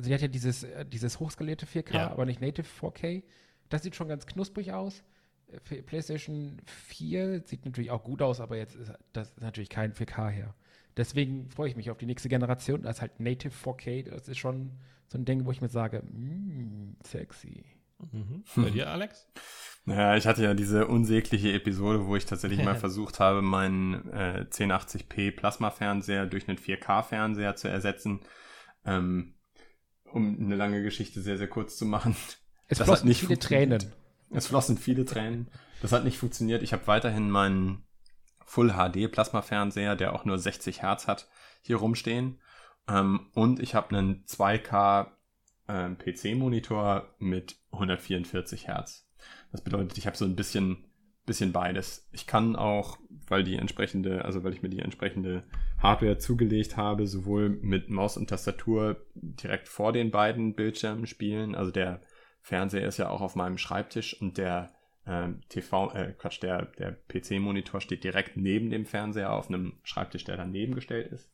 Also 0.00 0.08
die 0.08 0.14
hat 0.14 0.22
ja 0.22 0.28
dieses, 0.28 0.62
äh, 0.62 0.86
dieses 0.86 1.20
hochskalierte 1.20 1.66
4K, 1.66 1.94
ja. 1.94 2.10
aber 2.10 2.24
nicht 2.24 2.40
Native 2.40 2.66
4K. 2.66 3.22
Das 3.68 3.82
sieht 3.82 3.94
schon 3.94 4.08
ganz 4.08 4.24
knusprig 4.24 4.72
aus. 4.72 5.02
PlayStation 5.84 6.56
4 6.64 7.42
sieht 7.44 7.66
natürlich 7.66 7.90
auch 7.90 8.02
gut 8.02 8.22
aus, 8.22 8.40
aber 8.40 8.56
jetzt 8.56 8.76
ist 8.76 8.94
das 9.12 9.36
natürlich 9.36 9.68
kein 9.68 9.92
4K 9.92 10.30
her. 10.30 10.54
Deswegen 10.96 11.50
freue 11.50 11.68
ich 11.68 11.76
mich 11.76 11.90
auf 11.90 11.98
die 11.98 12.06
nächste 12.06 12.30
Generation. 12.30 12.80
Das 12.80 12.96
ist 12.96 13.00
halt 13.02 13.20
Native 13.20 13.52
4K. 13.52 14.08
Das 14.08 14.26
ist 14.26 14.38
schon 14.38 14.70
so 15.06 15.18
ein 15.18 15.26
Ding, 15.26 15.44
wo 15.44 15.50
ich 15.50 15.60
mir 15.60 15.68
sage, 15.68 16.02
mm, 16.02 16.96
sexy. 17.04 17.66
Mhm. 18.10 18.42
Bei 18.56 18.70
dir, 18.70 18.88
Alex? 18.88 19.28
Naja, 19.84 20.16
ich 20.16 20.26
hatte 20.26 20.44
ja 20.44 20.54
diese 20.54 20.86
unsägliche 20.86 21.52
Episode, 21.52 22.06
wo 22.06 22.16
ich 22.16 22.24
tatsächlich 22.24 22.64
mal 22.64 22.74
versucht 22.76 23.20
habe, 23.20 23.42
meinen 23.42 24.08
äh, 24.14 24.46
1080p 24.50 25.36
Plasma-Fernseher 25.36 26.24
durch 26.24 26.48
einen 26.48 26.56
4K-Fernseher 26.56 27.54
zu 27.56 27.68
ersetzen. 27.68 28.20
Ähm, 28.86 29.34
um 30.12 30.38
eine 30.38 30.56
lange 30.56 30.82
Geschichte 30.82 31.20
sehr, 31.20 31.38
sehr 31.38 31.48
kurz 31.48 31.76
zu 31.76 31.84
machen. 31.84 32.16
Es 32.68 32.78
das 32.78 32.86
flossen 32.86 33.08
nicht 33.08 33.20
viele 33.20 33.38
Tränen. 33.38 33.92
Es 34.30 34.46
flossen 34.46 34.78
viele 34.78 35.04
Tränen. 35.04 35.48
Das 35.82 35.92
hat 35.92 36.04
nicht 36.04 36.18
funktioniert. 36.18 36.62
Ich 36.62 36.72
habe 36.72 36.86
weiterhin 36.86 37.30
meinen 37.30 37.84
Full 38.44 38.72
HD 38.72 39.10
Plasma-Fernseher, 39.10 39.96
der 39.96 40.14
auch 40.14 40.24
nur 40.24 40.38
60 40.38 40.82
Hertz 40.82 41.06
hat, 41.06 41.28
hier 41.62 41.76
rumstehen. 41.76 42.40
Ähm, 42.88 43.28
und 43.34 43.60
ich 43.60 43.74
habe 43.74 43.96
einen 43.96 44.24
2K 44.24 45.08
äh, 45.68 45.90
PC-Monitor 45.90 47.14
mit 47.18 47.56
144 47.72 48.66
Hertz. 48.66 49.08
Das 49.52 49.62
bedeutet, 49.62 49.98
ich 49.98 50.06
habe 50.06 50.16
so 50.16 50.24
ein 50.24 50.36
bisschen, 50.36 50.89
bisschen 51.30 51.52
beides. 51.52 52.08
Ich 52.12 52.26
kann 52.26 52.56
auch, 52.56 52.98
weil 53.28 53.44
die 53.44 53.56
entsprechende, 53.56 54.24
also 54.24 54.42
weil 54.42 54.52
ich 54.52 54.62
mir 54.62 54.68
die 54.68 54.80
entsprechende 54.80 55.44
Hardware 55.78 56.18
zugelegt 56.18 56.76
habe, 56.76 57.06
sowohl 57.06 57.48
mit 57.48 57.88
Maus 57.88 58.16
und 58.16 58.28
Tastatur 58.28 59.04
direkt 59.14 59.68
vor 59.68 59.92
den 59.92 60.10
beiden 60.10 60.54
Bildschirmen 60.54 61.06
spielen. 61.06 61.54
Also 61.54 61.70
der 61.70 62.00
Fernseher 62.40 62.88
ist 62.88 62.98
ja 62.98 63.08
auch 63.08 63.20
auf 63.20 63.36
meinem 63.36 63.58
Schreibtisch 63.58 64.20
und 64.20 64.38
der 64.38 64.72
äh, 65.06 65.28
TV, 65.48 65.92
äh, 65.92 66.14
Quatsch, 66.18 66.42
der, 66.42 66.66
der 66.66 66.92
PC-Monitor 67.08 67.80
steht 67.80 68.02
direkt 68.02 68.36
neben 68.36 68.70
dem 68.70 68.84
Fernseher 68.84 69.32
auf 69.32 69.48
einem 69.48 69.74
Schreibtisch, 69.84 70.24
der 70.24 70.36
daneben 70.36 70.74
gestellt 70.74 71.12
ist. 71.12 71.30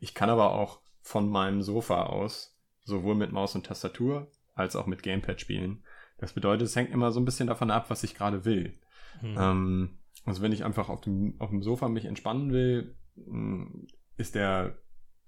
Ich 0.00 0.14
kann 0.14 0.28
aber 0.28 0.52
auch 0.52 0.80
von 1.00 1.28
meinem 1.30 1.62
Sofa 1.62 2.06
aus 2.06 2.58
sowohl 2.82 3.14
mit 3.14 3.32
Maus 3.32 3.54
und 3.54 3.66
Tastatur 3.66 4.30
als 4.54 4.74
auch 4.74 4.86
mit 4.86 5.02
Gamepad 5.02 5.40
spielen. 5.40 5.84
Das 6.18 6.32
bedeutet, 6.32 6.66
es 6.66 6.76
hängt 6.76 6.90
immer 6.90 7.12
so 7.12 7.20
ein 7.20 7.24
bisschen 7.24 7.48
davon 7.48 7.70
ab, 7.70 7.90
was 7.90 8.02
ich 8.02 8.14
gerade 8.14 8.44
will. 8.44 8.78
Hm. 9.20 9.36
Ähm, 9.38 9.98
also 10.24 10.42
wenn 10.42 10.52
ich 10.52 10.64
einfach 10.64 10.88
auf 10.88 11.00
dem, 11.00 11.34
auf 11.38 11.50
dem 11.50 11.62
Sofa 11.62 11.88
mich 11.88 12.04
entspannen 12.04 12.52
will, 12.52 12.96
hm, 13.16 13.86
ist 14.16 14.34
der 14.34 14.78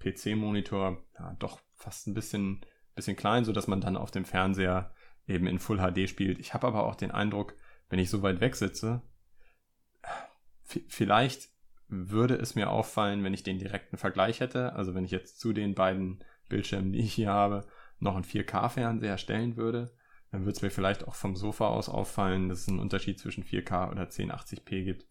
PC-Monitor 0.00 1.02
ja, 1.18 1.36
doch 1.38 1.60
fast 1.74 2.06
ein 2.06 2.14
bisschen, 2.14 2.60
bisschen 2.94 3.16
klein, 3.16 3.44
so 3.44 3.52
dass 3.52 3.68
man 3.68 3.80
dann 3.80 3.96
auf 3.96 4.10
dem 4.10 4.24
Fernseher 4.24 4.92
eben 5.26 5.46
in 5.46 5.58
Full 5.58 5.78
HD 5.78 6.08
spielt. 6.08 6.38
Ich 6.38 6.54
habe 6.54 6.66
aber 6.66 6.84
auch 6.84 6.94
den 6.94 7.10
Eindruck, 7.10 7.54
wenn 7.88 7.98
ich 7.98 8.10
so 8.10 8.22
weit 8.22 8.40
weg 8.40 8.56
sitze, 8.56 9.02
vielleicht 10.62 11.48
würde 11.88 12.34
es 12.34 12.54
mir 12.54 12.70
auffallen, 12.70 13.24
wenn 13.24 13.34
ich 13.34 13.42
den 13.42 13.58
direkten 13.58 13.96
Vergleich 13.96 14.40
hätte. 14.40 14.74
Also 14.74 14.94
wenn 14.94 15.04
ich 15.04 15.10
jetzt 15.10 15.40
zu 15.40 15.52
den 15.52 15.74
beiden 15.74 16.22
Bildschirmen, 16.48 16.92
die 16.92 17.00
ich 17.00 17.14
hier 17.14 17.30
habe, 17.30 17.66
noch 17.98 18.14
einen 18.14 18.24
4K-Fernseher 18.24 19.18
stellen 19.18 19.56
würde, 19.56 19.90
dann 20.30 20.42
würde 20.42 20.52
es 20.52 20.62
mir 20.62 20.70
vielleicht 20.70 21.06
auch 21.06 21.14
vom 21.14 21.36
Sofa 21.36 21.68
aus 21.68 21.88
auffallen, 21.88 22.48
dass 22.48 22.60
es 22.60 22.68
einen 22.68 22.80
Unterschied 22.80 23.18
zwischen 23.18 23.44
4K 23.44 23.90
oder 23.90 24.02
1080p 24.04 24.84
gibt. 24.84 25.06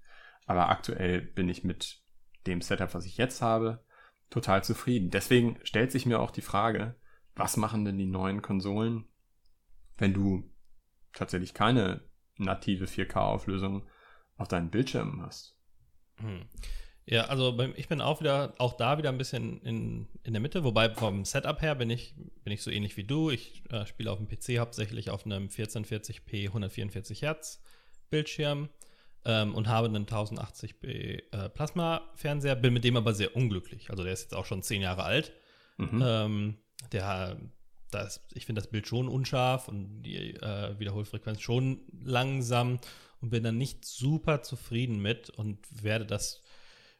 Aber 0.45 0.69
aktuell 0.69 1.21
bin 1.21 1.49
ich 1.49 1.63
mit 1.63 2.01
dem 2.45 2.61
Setup, 2.61 2.93
was 2.93 3.05
ich 3.05 3.17
jetzt 3.17 3.41
habe, 3.41 3.83
total 4.29 4.63
zufrieden. 4.63 5.09
Deswegen 5.09 5.59
stellt 5.63 5.91
sich 5.91 6.05
mir 6.05 6.19
auch 6.19 6.31
die 6.31 6.41
Frage, 6.41 6.95
was 7.35 7.57
machen 7.57 7.85
denn 7.85 7.97
die 7.97 8.05
neuen 8.05 8.41
Konsolen 8.41 9.07
wenn 9.97 10.13
du 10.13 10.49
tatsächlich 11.13 11.53
keine 11.53 12.01
native 12.37 12.85
4K-Auflösung 12.85 13.87
auf 14.37 14.47
deinen 14.47 14.69
Bildschirmen 14.69 15.21
hast. 15.21 15.57
Hm. 16.17 16.47
Ja, 17.09 17.23
also 17.27 17.57
ich 17.77 17.87
bin 17.87 18.01
auch 18.01 18.19
wieder, 18.19 18.53
auch 18.57 18.73
da 18.73 18.97
wieder 18.97 19.09
ein 19.09 19.17
bisschen 19.17 19.61
in, 19.61 20.07
in 20.23 20.33
der 20.33 20.41
Mitte, 20.41 20.65
wobei 20.65 20.89
vom 20.89 21.23
Setup 21.23 21.61
her 21.61 21.73
bin 21.75 21.89
ich, 21.89 22.13
bin 22.43 22.51
ich 22.51 22.61
so 22.61 22.69
ähnlich 22.69 22.97
wie 22.97 23.05
du. 23.05 23.31
Ich 23.31 23.63
äh, 23.71 23.85
spiele 23.85 24.11
auf 24.11 24.17
dem 24.17 24.27
PC 24.27 24.59
hauptsächlich 24.59 25.09
auf 25.09 25.25
einem 25.25 25.47
1440p 25.47 26.47
144 26.47 27.21
Hertz 27.21 27.61
Bildschirm 28.09 28.67
ähm, 29.23 29.55
und 29.55 29.69
habe 29.69 29.87
einen 29.87 30.05
1080p 30.05 31.31
äh, 31.31 31.49
Plasma-Fernseher, 31.49 32.55
bin 32.55 32.73
mit 32.73 32.83
dem 32.83 32.97
aber 32.97 33.13
sehr 33.13 33.37
unglücklich. 33.37 33.89
Also 33.89 34.03
der 34.03 34.11
ist 34.11 34.23
jetzt 34.23 34.35
auch 34.35 34.45
schon 34.45 34.61
zehn 34.61 34.81
Jahre 34.81 35.03
alt. 35.03 35.31
Mhm. 35.77 36.03
Ähm, 36.05 36.57
der 36.91 37.37
das, 37.89 38.25
ich 38.33 38.45
finde 38.45 38.61
das 38.61 38.69
Bild 38.69 38.85
schon 38.85 39.07
unscharf 39.07 39.69
und 39.69 40.01
die 40.01 40.35
äh, 40.35 40.77
Wiederholfrequenz 40.77 41.39
schon 41.39 41.81
langsam 42.03 42.79
und 43.21 43.29
bin 43.29 43.43
dann 43.43 43.57
nicht 43.57 43.85
super 43.85 44.41
zufrieden 44.43 45.01
mit 45.01 45.29
und 45.29 45.59
werde 45.71 46.05
das 46.05 46.43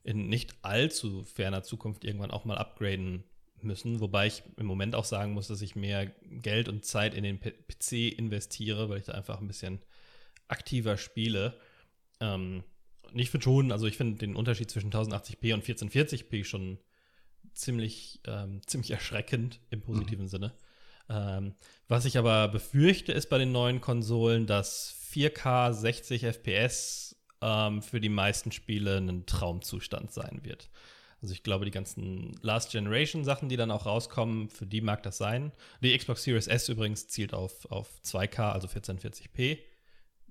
in 0.07 0.29
nicht 0.29 0.55
allzu 0.61 1.25
ferner 1.25 1.63
Zukunft 1.63 2.05
irgendwann 2.05 2.31
auch 2.31 2.45
mal 2.45 2.57
upgraden 2.57 3.25
müssen. 3.61 3.99
Wobei 3.99 4.27
ich 4.27 4.41
im 4.55 4.65
Moment 4.65 4.95
auch 4.95 5.03
sagen 5.03 5.33
muss, 5.33 5.47
dass 5.47 5.61
ich 5.61 5.75
mehr 5.75 6.07
Geld 6.31 6.69
und 6.69 6.85
Zeit 6.85 7.13
in 7.13 7.23
den 7.23 7.41
PC 7.41 8.17
investiere, 8.17 8.87
weil 8.87 8.99
ich 8.99 9.05
da 9.05 9.13
einfach 9.13 9.41
ein 9.41 9.47
bisschen 9.47 9.79
aktiver 10.47 10.95
spiele. 10.97 11.59
Ähm, 12.21 12.63
und 13.11 13.19
ich 13.19 13.29
finde 13.29 13.43
schon, 13.43 13.71
also 13.73 13.85
ich 13.85 13.97
finde 13.97 14.17
den 14.17 14.37
Unterschied 14.37 14.71
zwischen 14.71 14.91
1080p 14.91 15.53
und 15.53 15.65
1440p 15.65 16.45
schon 16.45 16.79
ziemlich, 17.53 18.21
ähm, 18.25 18.61
ziemlich 18.65 18.91
erschreckend 18.91 19.59
im 19.71 19.81
positiven 19.81 20.25
mhm. 20.25 20.29
Sinne. 20.29 20.53
Ähm, 21.09 21.55
was 21.89 22.05
ich 22.05 22.17
aber 22.17 22.47
befürchte, 22.47 23.11
ist 23.11 23.29
bei 23.29 23.37
den 23.37 23.51
neuen 23.51 23.81
Konsolen, 23.81 24.47
dass 24.47 24.95
4K 25.11 25.73
60 25.73 26.23
FPS 26.23 27.16
ähm, 27.41 27.81
für 27.81 27.99
die 27.99 28.09
meisten 28.09 28.51
Spiele 28.51 28.97
ein 28.97 29.25
Traumzustand 29.25 30.11
sein 30.11 30.41
wird. 30.43 30.69
Also 31.21 31.33
ich 31.33 31.43
glaube, 31.43 31.65
die 31.65 31.71
ganzen 31.71 32.37
Last 32.41 32.71
Generation 32.71 33.23
Sachen, 33.23 33.49
die 33.49 33.57
dann 33.57 33.71
auch 33.71 33.85
rauskommen, 33.85 34.49
für 34.49 34.67
die 34.67 34.81
mag 34.81 35.01
das 35.03 35.17
sein. 35.17 35.51
Die 35.81 35.97
Xbox 35.97 36.23
Series 36.23 36.47
S 36.47 36.69
übrigens 36.69 37.07
zielt 37.07 37.33
auf, 37.33 37.65
auf 37.71 37.89
2K, 38.03 38.51
also 38.51 38.67
1440p 38.67 39.59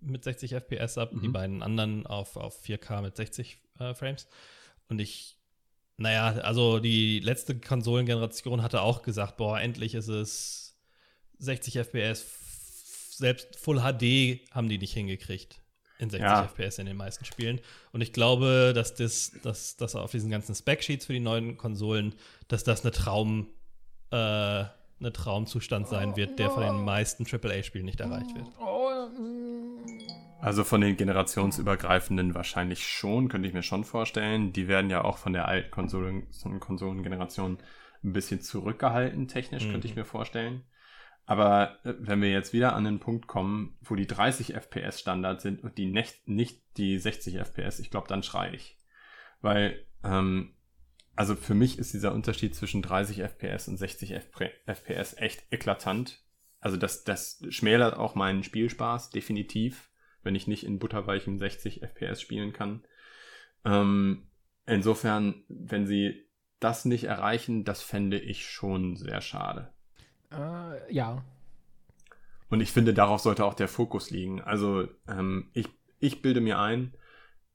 mit 0.00 0.22
60 0.22 0.52
FPS 0.52 0.98
ab, 0.98 1.12
mhm. 1.12 1.22
die 1.22 1.28
beiden 1.28 1.62
anderen 1.62 2.06
auf, 2.06 2.36
auf 2.36 2.62
4K 2.64 3.02
mit 3.02 3.16
60 3.16 3.58
äh, 3.80 3.94
Frames. 3.94 4.28
Und 4.88 5.00
ich, 5.00 5.36
naja, 5.96 6.40
also 6.42 6.78
die 6.78 7.18
letzte 7.18 7.58
Konsolengeneration 7.58 8.62
hatte 8.62 8.82
auch 8.82 9.02
gesagt, 9.02 9.38
boah, 9.38 9.58
endlich 9.58 9.94
ist 9.94 10.08
es 10.08 10.76
60 11.38 11.78
FPS, 11.78 12.24
selbst 13.16 13.56
Full 13.56 13.80
HD 13.80 14.48
haben 14.52 14.68
die 14.68 14.78
nicht 14.78 14.92
hingekriegt 14.92 15.60
in 15.98 16.10
60 16.10 16.20
ja. 16.20 16.42
FPS 16.44 16.78
in 16.78 16.86
den 16.86 16.96
meisten 16.96 17.24
Spielen. 17.24 17.60
Und 17.92 18.00
ich 18.00 18.12
glaube, 18.12 18.72
dass 18.74 18.94
das, 18.94 19.32
dass, 19.42 19.76
dass 19.76 19.94
auf 19.96 20.10
diesen 20.10 20.30
ganzen 20.30 20.54
Spec-Sheets 20.54 21.06
für 21.06 21.12
die 21.12 21.20
neuen 21.20 21.56
Konsolen, 21.56 22.14
dass 22.48 22.64
das 22.64 22.82
eine 22.82 22.92
Traum, 22.92 23.48
äh, 24.10 24.16
eine 24.16 25.12
Traumzustand 25.12 25.88
sein 25.88 26.16
wird, 26.16 26.38
der 26.38 26.50
von 26.50 26.62
den 26.62 26.84
meisten 26.84 27.26
AAA-Spielen 27.26 27.84
nicht 27.84 28.00
erreicht 28.00 28.34
wird. 28.34 28.46
Also 30.40 30.64
von 30.64 30.80
den 30.80 30.96
generationsübergreifenden 30.96 32.34
wahrscheinlich 32.34 32.86
schon, 32.86 33.28
könnte 33.28 33.48
ich 33.48 33.54
mir 33.54 33.62
schon 33.62 33.84
vorstellen. 33.84 34.52
Die 34.52 34.68
werden 34.68 34.90
ja 34.90 35.04
auch 35.04 35.18
von 35.18 35.32
der 35.32 35.48
alten 35.48 35.70
Konsolen, 35.70 36.26
Konsolengeneration 36.60 37.58
ein 38.04 38.12
bisschen 38.12 38.40
zurückgehalten, 38.40 39.28
technisch, 39.28 39.64
mhm. 39.64 39.72
könnte 39.72 39.88
ich 39.88 39.96
mir 39.96 40.04
vorstellen. 40.04 40.62
Aber 41.26 41.80
äh, 41.84 41.94
wenn 41.98 42.22
wir 42.22 42.30
jetzt 42.30 42.52
wieder 42.52 42.74
an 42.74 42.84
den 42.84 43.00
Punkt 43.00 43.26
kommen, 43.26 43.76
wo 43.82 43.96
die 43.96 44.06
30 44.06 44.54
FPS 44.54 45.00
Standard 45.00 45.40
sind 45.40 45.62
und 45.62 45.76
die 45.76 45.86
nicht, 45.86 46.26
nicht 46.28 46.62
die 46.78 46.98
60 46.98 47.38
FPS, 47.38 47.80
ich 47.80 47.90
glaube, 47.90 48.08
dann 48.08 48.22
schreie 48.22 48.54
ich. 48.54 48.78
Weil, 49.40 49.84
ähm, 50.04 50.54
also 51.16 51.34
für 51.34 51.54
mich 51.54 51.78
ist 51.78 51.92
dieser 51.92 52.14
Unterschied 52.14 52.54
zwischen 52.54 52.80
30 52.80 53.22
FPS 53.22 53.68
und 53.68 53.76
60 53.76 54.14
FPS 54.66 55.14
echt 55.18 55.44
eklatant. 55.50 56.22
Also 56.60 56.76
das, 56.76 57.04
das 57.04 57.42
schmälert 57.48 57.96
auch 57.96 58.14
meinen 58.14 58.42
Spielspaß, 58.42 59.10
definitiv, 59.10 59.90
wenn 60.22 60.34
ich 60.34 60.46
nicht 60.46 60.64
in 60.64 60.78
butterweichem 60.78 61.38
60 61.38 61.82
FPS 61.82 62.20
spielen 62.20 62.52
kann. 62.52 62.84
Ähm, 63.64 64.28
insofern, 64.66 65.44
wenn 65.48 65.86
sie 65.86 66.28
das 66.60 66.84
nicht 66.84 67.04
erreichen, 67.04 67.64
das 67.64 67.82
fände 67.82 68.18
ich 68.18 68.46
schon 68.46 68.96
sehr 68.96 69.20
schade. 69.20 69.72
Äh, 70.32 70.92
ja. 70.92 71.24
Und 72.48 72.60
ich 72.60 72.72
finde, 72.72 72.94
darauf 72.94 73.20
sollte 73.20 73.44
auch 73.44 73.54
der 73.54 73.68
Fokus 73.68 74.10
liegen. 74.10 74.40
Also 74.40 74.88
ähm, 75.08 75.50
ich, 75.52 75.68
ich 75.98 76.22
bilde 76.22 76.40
mir 76.40 76.58
ein, 76.58 76.94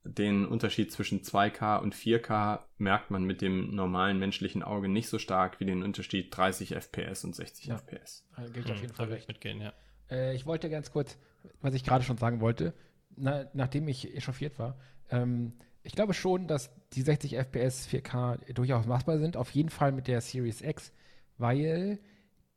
den 0.04 0.46
Unterschied 0.46 0.92
zwischen 0.92 1.22
2K 1.22 1.80
und 1.80 1.96
4K 1.96 2.60
merkt 2.78 3.12
man 3.12 3.24
mit 3.24 3.42
dem 3.42 3.76
normalen 3.76 4.18
menschlichen 4.18 4.64
Auge 4.64 4.90
nicht 4.90 5.08
so 5.08 5.20
stark 5.20 5.60
wie 5.60 5.66
den 5.66 5.84
Unterschied 5.84 6.36
30 6.36 6.76
FPS 6.76 7.24
und 7.24 7.36
60 7.36 7.66
ja. 7.68 7.78
FPS. 7.78 8.28
Da 8.36 8.48
gehe 8.48 8.64
ich 8.64 8.72
auf 8.72 8.82
jeden 8.82 8.94
Fall 8.94 9.08
recht. 9.08 9.28
Mitgehen, 9.28 9.62
ja. 9.62 9.74
Äh, 10.10 10.36
ich 10.36 10.46
wollte 10.46 10.70
ganz 10.70 10.92
kurz, 10.92 11.18
was 11.62 11.74
ich 11.74 11.84
gerade 11.84 12.04
schon 12.04 12.18
sagen 12.18 12.42
wollte, 12.42 12.74
na, 13.16 13.46
nachdem 13.54 13.88
ich 13.88 14.16
echauffiert 14.16 14.58
war, 14.58 14.78
ähm, 15.10 15.54
ich 15.84 15.94
glaube 15.94 16.14
schon, 16.14 16.48
dass 16.48 16.72
die 16.94 17.02
60 17.02 17.36
FPS 17.38 17.88
4K 17.88 18.54
durchaus 18.54 18.86
machbar 18.86 19.20
sind, 19.20 19.38
auf 19.38 19.52
jeden 19.52 19.70
Fall 19.70 19.92
mit 19.92 20.08
der 20.08 20.22
Series 20.22 20.62
X, 20.62 20.94
weil 21.38 22.00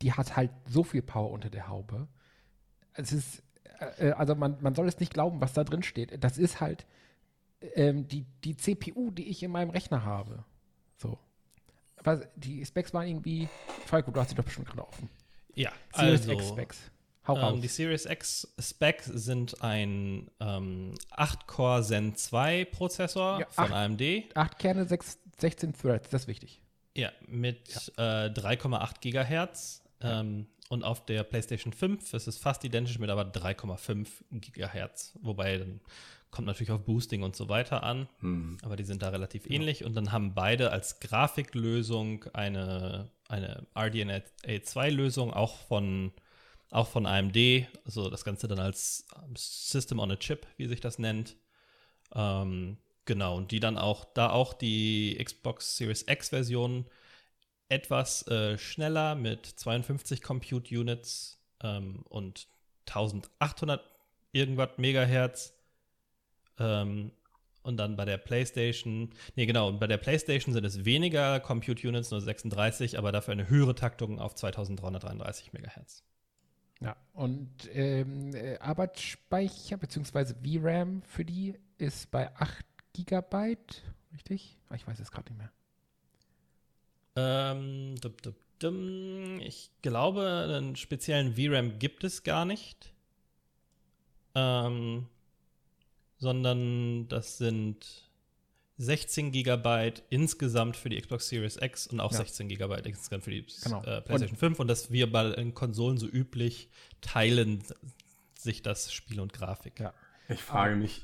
die 0.03 0.13
hat 0.13 0.37
halt 0.37 0.51
so 0.67 0.85
viel 0.85 1.03
Power 1.03 1.31
unter 1.31 1.51
der 1.51 1.69
Haube. 1.69 2.09
Es 2.93 3.13
ist, 3.13 3.43
äh, 3.99 4.11
also 4.13 4.35
man, 4.35 4.57
man 4.61 4.75
soll 4.75 4.89
es 4.89 5.01
nicht 5.01 5.13
glauben, 5.13 5.41
was 5.41 5.53
da 5.53 5.65
drin 5.65 5.83
steht. 5.83 6.23
Das 6.23 6.39
ist 6.39 6.61
halt 6.61 6.87
ähm, 7.75 8.09
die, 8.09 8.27
die 8.45 8.57
CPU, 8.57 9.11
die 9.11 9.29
ich 9.29 9.43
in 9.43 9.51
meinem 9.51 9.71
Rechner 9.71 10.05
habe. 10.05 10.45
So. 10.97 11.19
Was, 12.03 12.21
die 12.37 12.65
Specs 12.65 12.93
waren 12.93 13.09
irgendwie. 13.09 13.49
Falco, 13.87 14.11
du 14.11 14.21
hast 14.21 14.31
sie 14.31 14.35
doch 14.35 14.45
bestimmt 14.45 14.69
gerade 14.69 14.87
offen. 14.87 15.09
Ja, 15.55 15.73
Series 15.95 16.21
also, 16.23 16.33
X 16.33 16.49
Specs. 16.49 16.91
Hau 17.27 17.37
ähm, 17.39 17.63
die 17.63 17.69
Series 17.69 18.05
X 18.05 18.55
Specs 18.59 19.07
sind 19.07 19.63
ein 19.63 20.31
ähm, 20.41 20.95
8-Core 21.17 21.83
Zen 21.83 22.15
2 22.15 22.67
Prozessor 22.67 23.41
ja, 23.41 23.47
von 23.49 23.73
AMD. 23.73 24.03
8 24.35 24.59
Kerne, 24.59 24.85
6, 24.85 25.19
16 25.39 25.73
Threads, 25.73 26.11
das 26.11 26.23
ist 26.23 26.29
wichtig. 26.29 26.61
Ja, 26.95 27.13
mit 27.27 27.93
ja. 27.97 28.27
äh, 28.27 28.29
3,8 28.29 29.01
Gigahertz 29.01 29.83
ähm, 30.05 30.47
und 30.69 30.83
auf 30.83 31.05
der 31.05 31.23
PlayStation 31.25 31.73
5 31.73 32.15
ist 32.15 32.27
es 32.27 32.39
fast 32.39 32.65
identisch 32.65 32.99
mit 32.99 33.11
aber 33.11 33.23
3,5 33.23 34.09
Gigahertz. 34.33 35.19
Wobei 35.21 35.59
dann 35.59 35.81
kommt 36.31 36.47
natürlich 36.47 36.73
auf 36.73 36.85
Boosting 36.85 37.23
und 37.23 37.37
so 37.37 37.49
weiter 37.49 37.83
an. 37.83 38.09
Hm. 38.21 38.59
Aber 38.63 38.77
die 38.77 38.85
sind 38.85 39.03
da 39.03 39.11
relativ 39.11 39.49
ähnlich. 39.49 39.81
Ja. 39.81 39.87
Und 39.87 39.95
dann 39.95 40.11
haben 40.11 40.35
beide 40.35 40.73
als 40.73 41.01
Grafiklösung 41.01 42.25
eine, 42.33 43.11
eine 43.29 43.67
RDNA 43.77 44.23
2-Lösung, 44.45 45.33
auch 45.33 45.59
von, 45.59 46.13
auch 46.71 46.89
von 46.89 47.07
AMD. 47.07 47.37
Also 47.85 48.11
das 48.11 48.25
Ganze 48.25 48.49
dann 48.49 48.59
als 48.59 49.07
System 49.37 50.01
on 50.01 50.11
a 50.11 50.17
Chip, 50.17 50.47
wie 50.57 50.67
sich 50.67 50.81
das 50.81 50.99
nennt. 50.99 51.37
Ähm, 52.15 52.79
genau, 53.05 53.37
und 53.37 53.51
die 53.53 53.61
dann 53.61 53.79
auch, 53.79 54.05
da 54.05 54.31
auch 54.31 54.55
die 54.55 55.17
Xbox 55.23 55.77
Series 55.77 56.05
X-Version 56.09 56.87
etwas 57.69 58.27
äh, 58.29 58.59
schneller 58.59 59.15
mit 59.15 59.47
52 59.47 60.23
Compute 60.23 60.79
Units 60.79 61.41
ähm, 61.63 62.05
und 62.09 62.49
1800 62.87 63.83
irgendwas 64.33 64.71
Megahertz. 64.77 65.55
Ähm, 66.59 67.13
und 67.63 67.79
dann 67.79 67.97
bei 67.97 68.05
der 68.05 68.19
PlayStation, 68.19 69.11
nee, 69.37 69.47
genau, 69.47 69.73
bei 69.73 69.87
der 69.87 69.97
PlayStation 69.97 70.53
sind 70.53 70.65
es 70.65 70.85
weniger 70.85 71.41
Compute 71.41 71.89
Units, 71.89 72.11
nur 72.11 72.21
36, 72.21 72.99
aber 72.99 73.11
dafür 73.11 73.33
eine 73.33 73.49
höhere 73.49 73.75
Taktung 73.75 74.21
auf 74.21 74.35
2333 74.35 75.55
Megahertz. 75.55 76.05
Ja, 76.81 76.97
und 77.15 77.51
ähm, 77.73 78.35
äh, 78.35 78.59
Arbeitsspeicher 78.59 79.79
bzw. 79.79 80.35
VRAM 80.35 81.03
für 81.05 81.25
die 81.25 81.59
ist 81.79 82.11
bei 82.11 82.35
8 82.37 82.67
GB, 82.93 83.57
richtig? 84.13 84.59
Ah, 84.69 84.75
ich 84.75 84.87
weiß 84.87 85.01
es 85.01 85.11
gerade 85.11 85.33
nicht 85.33 85.39
mehr. 85.39 85.51
Ähm, 87.17 87.95
dum, 88.01 88.15
dum, 88.23 88.35
dum. 88.59 89.41
Ich 89.41 89.71
glaube, 89.83 90.49
einen 90.49 90.77
speziellen 90.77 91.35
VRAM 91.35 91.79
gibt 91.79 92.05
es 92.05 92.23
gar 92.23 92.45
nicht. 92.45 92.93
Ähm, 94.35 95.07
sondern 96.19 97.07
das 97.09 97.39
sind 97.39 98.09
16 98.79 99.31
Gigabyte 99.31 100.03
insgesamt 100.11 100.77
für 100.77 100.89
die 100.89 101.01
Xbox 101.01 101.29
Series 101.29 101.57
X 101.61 101.87
und 101.87 102.01
auch 102.01 102.13
ja. 102.13 102.19
16 102.19 102.49
Gigabyte 102.49 102.87
insgesamt 102.87 103.25
für 103.25 103.31
die 103.31 103.47
genau. 103.63 103.81
äh, 103.83 104.01
PlayStation 104.01 104.31
und 104.31 104.39
5 104.39 104.61
und 104.61 104.69
dass 104.69 104.91
wir 104.91 105.11
bei 105.11 105.31
den 105.31 105.55
Konsolen 105.55 105.99
so 105.99 106.07
üblich 106.09 106.69
teilen 107.01 107.63
sich 108.37 108.63
das 108.63 108.93
Spiel 108.93 109.21
und 109.21 109.33
Grafik. 109.33 109.79
Ja. 109.81 109.95
Ich 110.29 110.43
frage 110.43 110.77
mich, 110.77 111.03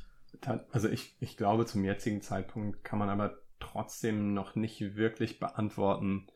also 0.72 0.88
ich, 0.88 1.14
ich 1.20 1.36
glaube, 1.36 1.66
zum 1.66 1.84
jetzigen 1.84 2.22
Zeitpunkt 2.22 2.82
kann 2.82 2.98
man 2.98 3.08
aber 3.08 3.38
trotzdem 3.60 4.34
noch 4.34 4.54
nicht 4.56 4.96
wirklich 4.96 5.38
beantworten, 5.38 6.26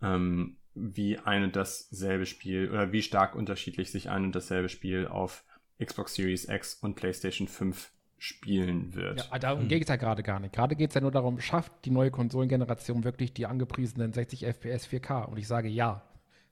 ähm, 0.00 0.56
wie 0.74 1.18
ein 1.18 1.44
und 1.44 1.56
dasselbe 1.56 2.26
Spiel 2.26 2.70
oder 2.70 2.92
wie 2.92 3.02
stark 3.02 3.34
unterschiedlich 3.34 3.90
sich 3.90 4.10
ein 4.10 4.24
und 4.24 4.34
dasselbe 4.34 4.68
Spiel 4.68 5.06
auf 5.06 5.44
Xbox 5.82 6.14
Series 6.14 6.48
X 6.48 6.74
und 6.74 6.94
PlayStation 6.94 7.48
5 7.48 7.92
spielen 8.18 8.94
wird. 8.94 9.28
Ja, 9.30 9.38
darum 9.38 9.62
hm. 9.62 9.68
geht 9.68 9.82
es 9.82 9.88
ja 9.88 9.96
gerade 9.96 10.22
gar 10.22 10.40
nicht. 10.40 10.52
Gerade 10.52 10.74
geht 10.74 10.90
es 10.90 10.94
ja 10.94 11.00
nur 11.00 11.12
darum, 11.12 11.40
schafft 11.40 11.72
die 11.84 11.90
neue 11.90 12.10
Konsolengeneration 12.10 13.04
wirklich 13.04 13.32
die 13.32 13.46
angepriesenen 13.46 14.12
60 14.12 14.44
FPS 14.44 14.86
4K? 14.88 15.26
Und 15.26 15.38
ich 15.38 15.46
sage 15.46 15.68
ja. 15.68 16.02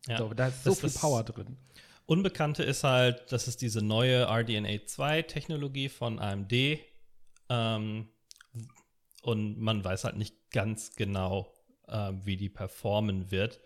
ja 0.06 0.18
so, 0.18 0.32
da 0.32 0.48
ist 0.48 0.62
so 0.64 0.74
viel 0.74 0.90
Power 0.90 1.24
drin. 1.24 1.56
Unbekannte 2.06 2.62
ist 2.62 2.84
halt, 2.84 3.32
dass 3.32 3.48
es 3.48 3.56
diese 3.56 3.84
neue 3.84 4.28
RDNA 4.28 4.86
2 4.86 5.22
Technologie 5.22 5.88
von 5.88 6.20
AMD 6.20 6.52
ähm, 7.48 8.08
und 9.26 9.60
man 9.60 9.84
weiß 9.84 10.04
halt 10.04 10.16
nicht 10.16 10.50
ganz 10.52 10.94
genau, 10.94 11.52
äh, 11.88 12.12
wie 12.24 12.36
die 12.36 12.48
performen 12.48 13.30
wird. 13.30 13.60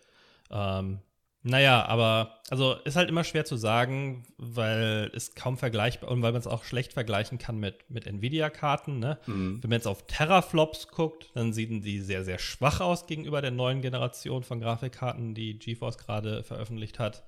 Ähm, 0.51 1.01
naja, 1.43 1.87
aber 1.87 2.41
also 2.51 2.75
ist 2.85 2.97
halt 2.97 3.09
immer 3.09 3.25
schwer 3.25 3.45
zu 3.45 3.57
sagen, 3.57 4.25
weil 4.37 5.11
es 5.15 5.35
kaum 5.35 5.57
vergleichbar 5.57 6.11
und 6.11 6.23
weil 6.23 6.33
man 6.33 6.41
es 6.41 6.47
auch 6.47 6.65
schlecht 6.65 6.93
vergleichen 6.93 7.39
kann 7.39 7.59
mit, 7.59 7.91
mit 7.91 8.07
Nvidia-Karten. 8.07 8.99
Ne? 8.99 9.19
Mhm. 9.27 9.63
Wenn 9.63 9.71
man 9.71 9.79
jetzt 9.79 9.87
auf 9.87 10.07
Teraflops 10.07 10.89
guckt, 10.89 11.31
dann 11.35 11.53
sehen 11.53 11.83
die 11.83 12.01
sehr, 12.01 12.25
sehr 12.25 12.39
schwach 12.39 12.81
aus 12.81 13.07
gegenüber 13.07 13.41
der 13.41 13.53
neuen 13.53 13.81
Generation 13.81 14.43
von 14.43 14.61
Grafikkarten, 14.61 15.35
die 15.35 15.59
GeForce 15.59 15.99
gerade 15.99 16.43
veröffentlicht 16.43 16.99
hat. 16.99 17.23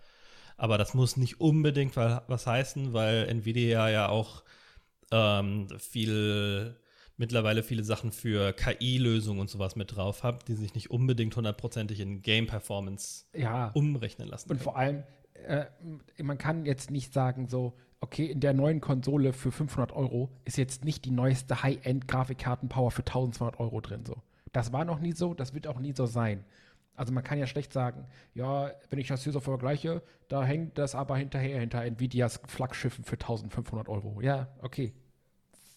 Aber 0.58 0.76
das 0.76 0.92
muss 0.92 1.16
nicht 1.16 1.40
unbedingt 1.40 1.96
was 1.96 2.46
heißen, 2.46 2.92
weil 2.92 3.28
Nvidia 3.28 3.88
ja 3.88 4.08
auch 4.08 4.42
ähm, 5.10 5.68
viel 5.78 6.76
mittlerweile 7.22 7.62
viele 7.62 7.84
Sachen 7.84 8.10
für 8.10 8.52
KI-Lösungen 8.52 9.38
und 9.38 9.48
sowas 9.48 9.76
mit 9.76 9.94
drauf 9.94 10.24
habt, 10.24 10.48
die 10.48 10.54
sich 10.54 10.74
nicht 10.74 10.90
unbedingt 10.90 11.36
hundertprozentig 11.36 12.00
in 12.00 12.20
Game-Performance 12.20 13.26
ja. 13.32 13.70
umrechnen 13.74 14.26
lassen. 14.26 14.50
Und 14.50 14.60
vor 14.60 14.76
allem, 14.76 15.04
äh, 15.46 15.66
man 16.20 16.36
kann 16.36 16.66
jetzt 16.66 16.90
nicht 16.90 17.12
sagen 17.12 17.46
so, 17.46 17.74
okay, 18.00 18.26
in 18.26 18.40
der 18.40 18.54
neuen 18.54 18.80
Konsole 18.80 19.32
für 19.32 19.52
500 19.52 19.92
Euro 19.92 20.30
ist 20.44 20.58
jetzt 20.58 20.84
nicht 20.84 21.04
die 21.04 21.12
neueste 21.12 21.62
High-End-Grafikkarten-Power 21.62 22.90
für 22.90 23.02
1200 23.02 23.60
Euro 23.60 23.80
drin 23.80 24.04
so. 24.04 24.16
Das 24.52 24.72
war 24.72 24.84
noch 24.84 24.98
nie 24.98 25.12
so, 25.12 25.32
das 25.32 25.54
wird 25.54 25.68
auch 25.68 25.78
nie 25.78 25.92
so 25.92 26.06
sein. 26.06 26.44
Also 26.96 27.12
man 27.12 27.22
kann 27.22 27.38
ja 27.38 27.46
schlecht 27.46 27.72
sagen, 27.72 28.04
ja, 28.34 28.72
wenn 28.90 28.98
ich 28.98 29.06
das 29.06 29.22
hier 29.22 29.32
so 29.32 29.38
vergleiche, 29.38 30.02
da 30.26 30.42
hängt 30.44 30.76
das 30.76 30.96
aber 30.96 31.16
hinterher 31.16 31.60
hinter 31.60 31.84
Nvidias 31.84 32.40
Flaggschiffen 32.48 33.04
für 33.04 33.14
1500 33.14 33.88
Euro. 33.88 34.20
Ja, 34.20 34.48
okay. 34.60 34.92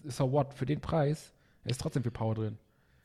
So 0.03 0.31
what? 0.31 0.55
Für 0.55 0.65
den 0.65 0.81
Preis 0.81 1.34
ist 1.71 1.81
trotzdem 1.81 2.03
viel 2.03 2.11
Power 2.11 2.35
drin. 2.35 2.57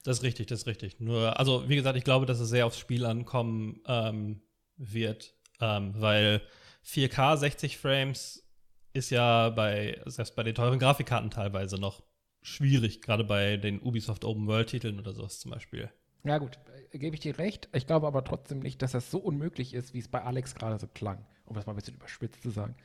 Das 0.02 0.18
ist 0.18 0.22
richtig, 0.22 0.46
das 0.46 0.60
ist 0.60 0.66
richtig. 0.66 1.00
Nur, 1.00 1.38
also 1.38 1.68
wie 1.68 1.76
gesagt, 1.76 1.96
ich 1.96 2.04
glaube, 2.04 2.26
dass 2.26 2.40
es 2.40 2.48
sehr 2.48 2.66
aufs 2.66 2.78
Spiel 2.78 3.04
ankommen 3.04 3.80
ähm, 3.86 4.42
wird, 4.76 5.34
ähm, 5.60 5.92
weil 5.96 6.42
4K 6.86 7.36
60 7.36 7.76
Frames 7.78 8.46
ist 8.92 9.10
ja 9.10 9.50
bei, 9.50 10.00
selbst 10.06 10.34
bei 10.36 10.42
den 10.42 10.54
teuren 10.54 10.78
Grafikkarten 10.78 11.30
teilweise 11.30 11.76
noch 11.76 12.02
schwierig, 12.42 13.02
gerade 13.02 13.24
bei 13.24 13.56
den 13.58 13.80
Ubisoft 13.80 14.24
Open 14.24 14.46
World 14.46 14.70
Titeln 14.70 14.98
oder 14.98 15.12
sowas 15.12 15.38
zum 15.38 15.50
Beispiel. 15.50 15.90
Ja, 16.24 16.38
gut, 16.38 16.58
äh, 16.92 16.98
gebe 16.98 17.14
ich 17.14 17.20
dir 17.20 17.38
recht. 17.38 17.68
Ich 17.72 17.86
glaube 17.86 18.06
aber 18.06 18.24
trotzdem 18.24 18.60
nicht, 18.60 18.82
dass 18.82 18.92
das 18.92 19.10
so 19.10 19.18
unmöglich 19.18 19.74
ist, 19.74 19.94
wie 19.94 19.98
es 19.98 20.08
bei 20.08 20.22
Alex 20.22 20.54
gerade 20.54 20.78
so 20.78 20.86
klang, 20.86 21.26
um 21.50 21.56
das 21.56 21.66
mal 21.66 21.72
ein 21.72 21.76
bisschen 21.76 21.96
überspitzt 21.96 22.42
zu 22.42 22.50
sagen. 22.50 22.76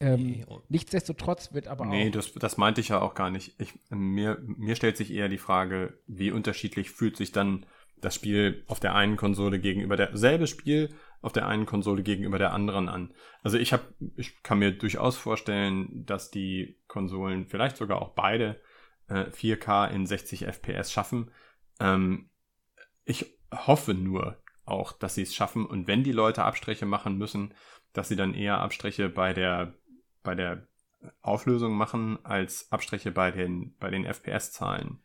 Ähm, 0.00 0.26
nee. 0.26 0.44
Oh. 0.48 0.60
Nichtsdestotrotz 0.68 1.52
wird 1.52 1.68
aber 1.68 1.84
nee, 1.84 2.00
auch. 2.00 2.04
Nee, 2.06 2.10
das, 2.10 2.32
das 2.32 2.56
meinte 2.56 2.80
ich 2.80 2.88
ja 2.88 3.00
auch 3.00 3.14
gar 3.14 3.30
nicht. 3.30 3.54
Ich, 3.60 3.74
mir, 3.90 4.38
mir 4.42 4.74
stellt 4.76 4.96
sich 4.96 5.12
eher 5.12 5.28
die 5.28 5.38
Frage, 5.38 5.98
wie 6.06 6.32
unterschiedlich 6.32 6.90
fühlt 6.90 7.16
sich 7.16 7.32
dann 7.32 7.66
das 8.00 8.14
Spiel 8.14 8.64
auf 8.66 8.80
der 8.80 8.94
einen 8.94 9.16
Konsole 9.16 9.60
gegenüber 9.60 9.96
der 9.96 10.16
selbe 10.16 10.46
Spiel 10.46 10.94
auf 11.20 11.32
der 11.32 11.46
einen 11.46 11.64
Konsole 11.64 12.02
gegenüber 12.02 12.38
der 12.38 12.52
anderen 12.52 12.88
an. 12.88 13.14
Also 13.42 13.56
ich 13.56 13.72
habe, 13.72 13.84
ich 14.16 14.42
kann 14.42 14.58
mir 14.58 14.72
durchaus 14.72 15.16
vorstellen, 15.16 16.04
dass 16.04 16.30
die 16.30 16.78
Konsolen 16.86 17.46
vielleicht 17.46 17.76
sogar 17.76 18.02
auch 18.02 18.10
beide 18.10 18.60
äh, 19.08 19.24
4K 19.30 19.90
in 19.90 20.06
60 20.06 20.46
FPS 20.46 20.92
schaffen. 20.92 21.30
Ähm, 21.78 22.30
ich 23.04 23.38
hoffe 23.52 23.94
nur 23.94 24.42
auch, 24.66 24.92
dass 24.92 25.14
sie 25.14 25.22
es 25.22 25.34
schaffen 25.34 25.66
und 25.66 25.86
wenn 25.86 26.04
die 26.04 26.12
Leute 26.12 26.44
Abstriche 26.44 26.86
machen 26.86 27.16
müssen, 27.16 27.54
dass 27.94 28.08
sie 28.08 28.16
dann 28.16 28.34
eher 28.34 28.58
Abstriche 28.58 29.08
bei 29.08 29.32
der 29.32 29.72
bei 30.22 30.34
der 30.34 30.66
Auflösung 31.22 31.74
machen 31.74 32.18
als 32.24 32.70
Abstriche 32.70 33.10
bei 33.10 33.30
den 33.30 33.74
bei 33.78 33.90
den 33.90 34.04
FPS-Zahlen. 34.04 35.00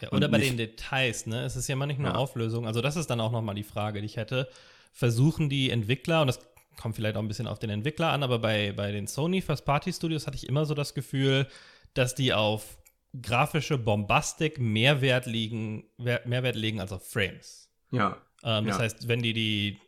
Ja, 0.00 0.12
oder 0.12 0.28
bei 0.28 0.38
den 0.38 0.56
Details, 0.56 1.26
ne? 1.26 1.42
Es 1.42 1.56
ist 1.56 1.66
ja 1.66 1.72
immer 1.72 1.86
nicht 1.86 1.98
nur 1.98 2.10
ja. 2.10 2.14
Auflösung. 2.14 2.66
Also 2.66 2.80
das 2.80 2.94
ist 2.94 3.10
dann 3.10 3.20
auch 3.20 3.32
nochmal 3.32 3.56
die 3.56 3.64
Frage, 3.64 4.00
die 4.00 4.06
ich 4.06 4.16
hätte. 4.16 4.48
Versuchen 4.92 5.48
die 5.48 5.70
Entwickler, 5.70 6.20
und 6.20 6.28
das 6.28 6.38
kommt 6.76 6.94
vielleicht 6.94 7.16
auch 7.16 7.22
ein 7.22 7.28
bisschen 7.28 7.48
auf 7.48 7.58
den 7.58 7.70
Entwickler 7.70 8.12
an, 8.12 8.22
aber 8.22 8.38
bei, 8.38 8.72
bei 8.72 8.92
den 8.92 9.08
Sony 9.08 9.42
First-Party-Studios 9.42 10.26
hatte 10.26 10.36
ich 10.36 10.48
immer 10.48 10.66
so 10.66 10.74
das 10.74 10.94
Gefühl, 10.94 11.48
dass 11.94 12.14
die 12.14 12.32
auf 12.32 12.78
grafische 13.20 13.76
Bombastik 13.76 14.60
mehr 14.60 15.00
Wert, 15.00 15.26
liegen, 15.26 15.84
mehr 15.96 16.42
Wert 16.42 16.56
legen 16.56 16.80
als 16.80 16.92
auf 16.92 17.08
Frames. 17.08 17.68
Ja. 17.90 18.18
Ähm, 18.44 18.66
das 18.66 18.76
ja. 18.76 18.82
heißt, 18.82 19.08
wenn 19.08 19.22
die 19.22 19.32
die 19.32 19.78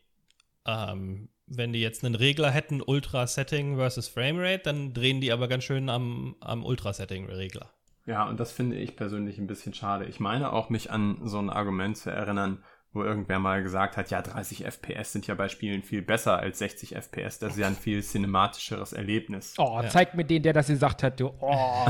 ähm, 0.66 1.28
wenn 1.50 1.72
die 1.72 1.80
jetzt 1.80 2.04
einen 2.04 2.14
Regler 2.14 2.50
hätten, 2.50 2.80
Ultra-Setting 2.80 3.76
versus 3.76 4.08
Framerate, 4.08 4.62
dann 4.64 4.94
drehen 4.94 5.20
die 5.20 5.32
aber 5.32 5.48
ganz 5.48 5.64
schön 5.64 5.88
am, 5.88 6.36
am 6.40 6.64
Ultra-Setting-Regler. 6.64 7.70
Ja, 8.06 8.28
und 8.28 8.40
das 8.40 8.52
finde 8.52 8.76
ich 8.76 8.96
persönlich 8.96 9.38
ein 9.38 9.46
bisschen 9.46 9.74
schade. 9.74 10.06
Ich 10.06 10.20
meine 10.20 10.52
auch, 10.52 10.70
mich 10.70 10.90
an 10.90 11.18
so 11.24 11.38
ein 11.38 11.50
Argument 11.50 11.96
zu 11.96 12.10
erinnern, 12.10 12.62
wo 12.92 13.04
irgendwer 13.04 13.38
mal 13.38 13.62
gesagt 13.62 13.96
hat, 13.96 14.10
ja, 14.10 14.22
30 14.22 14.64
FPS 14.64 15.12
sind 15.12 15.26
ja 15.26 15.34
bei 15.34 15.48
Spielen 15.48 15.82
viel 15.82 16.02
besser 16.02 16.38
als 16.38 16.58
60 16.58 16.96
FPS. 16.96 17.38
Das 17.38 17.52
ist 17.52 17.58
ja 17.58 17.66
ein 17.66 17.76
viel 17.76 18.02
cinematischeres 18.02 18.92
Erlebnis. 18.92 19.54
Oh, 19.58 19.80
ja. 19.82 19.88
zeig 19.88 20.14
mir 20.14 20.24
den, 20.24 20.42
der 20.42 20.52
das 20.52 20.68
gesagt 20.68 21.02
hat, 21.02 21.20
du. 21.20 21.32
Oh. 21.40 21.86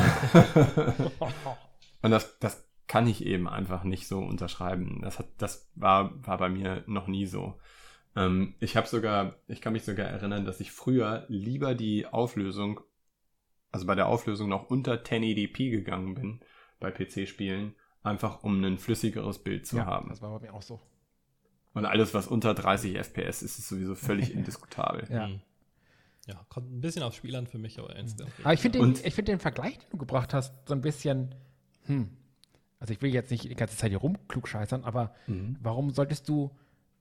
und 2.03 2.11
das, 2.11 2.39
das 2.39 2.67
kann 2.87 3.07
ich 3.07 3.25
eben 3.25 3.49
einfach 3.49 3.85
nicht 3.85 4.09
so 4.09 4.19
unterschreiben. 4.19 5.01
Das, 5.03 5.19
hat, 5.19 5.29
das 5.39 5.71
war, 5.75 6.13
war 6.27 6.39
bei 6.39 6.49
mir 6.49 6.83
noch 6.87 7.07
nie 7.07 7.27
so. 7.27 7.59
Ähm, 8.17 8.55
ich 8.61 8.77
habe 8.77 8.87
sogar, 8.87 9.37
ich 9.47 9.61
kann 9.61 9.73
mich 9.73 9.85
sogar 9.85 10.07
erinnern, 10.07 10.45
dass 10.45 10.61
ich 10.61 10.73
früher 10.73 11.25
lieber 11.29 11.75
die 11.75 12.07
Auflösung, 12.07 12.81
also 13.73 13.87
bei 13.87 13.95
der 13.95 14.07
Auflösung 14.07 14.49
noch 14.49 14.71
unter 14.71 14.95
1080p 14.95 15.71
gegangen 15.71 16.15
bin 16.15 16.41
bei 16.81 16.91
PC-Spielen, 16.91 17.75
einfach 18.03 18.43
um 18.43 18.63
ein 18.65 18.79
flüssigeres 18.79 19.39
Bild 19.39 19.67
zu 19.67 19.77
ja, 19.77 19.87
haben. 19.87 20.09
Das 20.09 20.23
war 20.23 20.39
bei 20.39 20.47
mir 20.47 20.55
auch 20.55 20.63
so. 20.63 20.81
Und 21.73 21.85
alles, 21.85 22.15
was 22.15 22.27
unter 22.27 22.55
30 22.55 22.97
FPS 22.97 23.43
ist, 23.43 23.59
ist 23.59 23.69
sowieso 23.69 23.95
völlig 23.95 24.35
indiskutabel. 24.35 25.07
ja. 25.11 25.27
Hm. 25.27 25.41
Ja, 26.27 26.45
kommt 26.51 26.71
ein 26.71 26.81
bisschen 26.81 27.03
auf 27.03 27.15
Spiel 27.15 27.35
an 27.35 27.47
für 27.47 27.59
mich, 27.59 27.79
aber 27.79 27.97
insgesamt. 27.97 28.31
Aber 28.45 28.53
ich 28.53 28.61
finde 28.61 28.79
den, 28.79 28.95
find 28.95 29.27
den 29.27 29.41
Vergleich, 29.41 29.79
den 29.79 29.91
du 29.91 29.97
gebracht 29.97 30.35
hast, 30.35 30.55
so 30.69 30.75
ein 30.75 30.83
bisschen, 30.83 31.35
hm. 31.87 32.11
Also 32.81 32.95
ich 32.95 33.03
will 33.03 33.13
jetzt 33.13 33.31
nicht 33.31 33.45
die 33.45 33.55
ganze 33.55 33.77
Zeit 33.77 33.91
hier 33.91 33.99
rumklugscheißern, 33.99 34.85
aber 34.85 35.15
mhm. 35.27 35.57
warum 35.61 35.91
solltest 35.91 36.29
du 36.29 36.51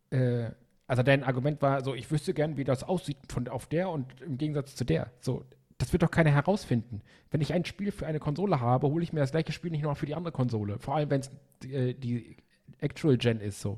äh, 0.09 0.51
also 0.89 1.03
dein 1.03 1.23
Argument 1.23 1.61
war 1.61 1.83
so, 1.83 1.93
ich 1.93 2.09
wüsste 2.09 2.33
gern, 2.33 2.57
wie 2.57 2.63
das 2.63 2.83
aussieht 2.83 3.17
von 3.29 3.47
auf 3.47 3.67
der 3.67 3.89
und 3.89 4.21
im 4.21 4.39
Gegensatz 4.39 4.75
zu 4.75 4.83
der. 4.83 5.11
So, 5.21 5.45
das 5.77 5.93
wird 5.93 6.01
doch 6.01 6.09
keiner 6.09 6.31
herausfinden. 6.31 7.03
Wenn 7.29 7.41
ich 7.41 7.53
ein 7.53 7.63
Spiel 7.63 7.91
für 7.91 8.07
eine 8.07 8.19
Konsole 8.19 8.59
habe, 8.59 8.87
hole 8.87 9.03
ich 9.03 9.13
mir 9.13 9.19
das 9.19 9.29
gleiche 9.29 9.51
Spiel 9.51 9.69
nicht 9.69 9.83
noch 9.83 9.95
für 9.95 10.07
die 10.07 10.15
andere 10.15 10.31
Konsole. 10.31 10.79
Vor 10.79 10.95
allem, 10.95 11.11
wenn 11.11 11.21
es 11.21 11.29
äh, 11.63 11.93
die 11.93 12.37
Actual 12.79 13.17
Gen 13.17 13.39
ist 13.39 13.61
so. 13.61 13.77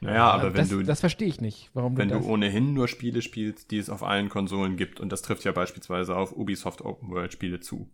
Naja, 0.00 0.32
aber 0.32 0.42
also 0.42 0.54
wenn 0.54 0.60
das, 0.62 0.68
du. 0.68 0.82
Das 0.82 1.00
verstehe 1.00 1.28
ich 1.28 1.40
nicht. 1.40 1.70
Warum 1.74 1.96
wenn 1.96 2.08
du, 2.08 2.18
du 2.18 2.26
ohnehin 2.26 2.74
nur 2.74 2.88
Spiele 2.88 3.22
spielst, 3.22 3.70
die 3.70 3.78
es 3.78 3.88
auf 3.88 4.02
allen 4.02 4.28
Konsolen 4.28 4.76
gibt, 4.76 4.98
und 4.98 5.12
das 5.12 5.22
trifft 5.22 5.44
ja 5.44 5.52
beispielsweise 5.52 6.16
auf 6.16 6.36
Ubisoft 6.36 6.82
Open 6.82 7.10
World 7.10 7.32
Spiele 7.32 7.60
zu. 7.60 7.88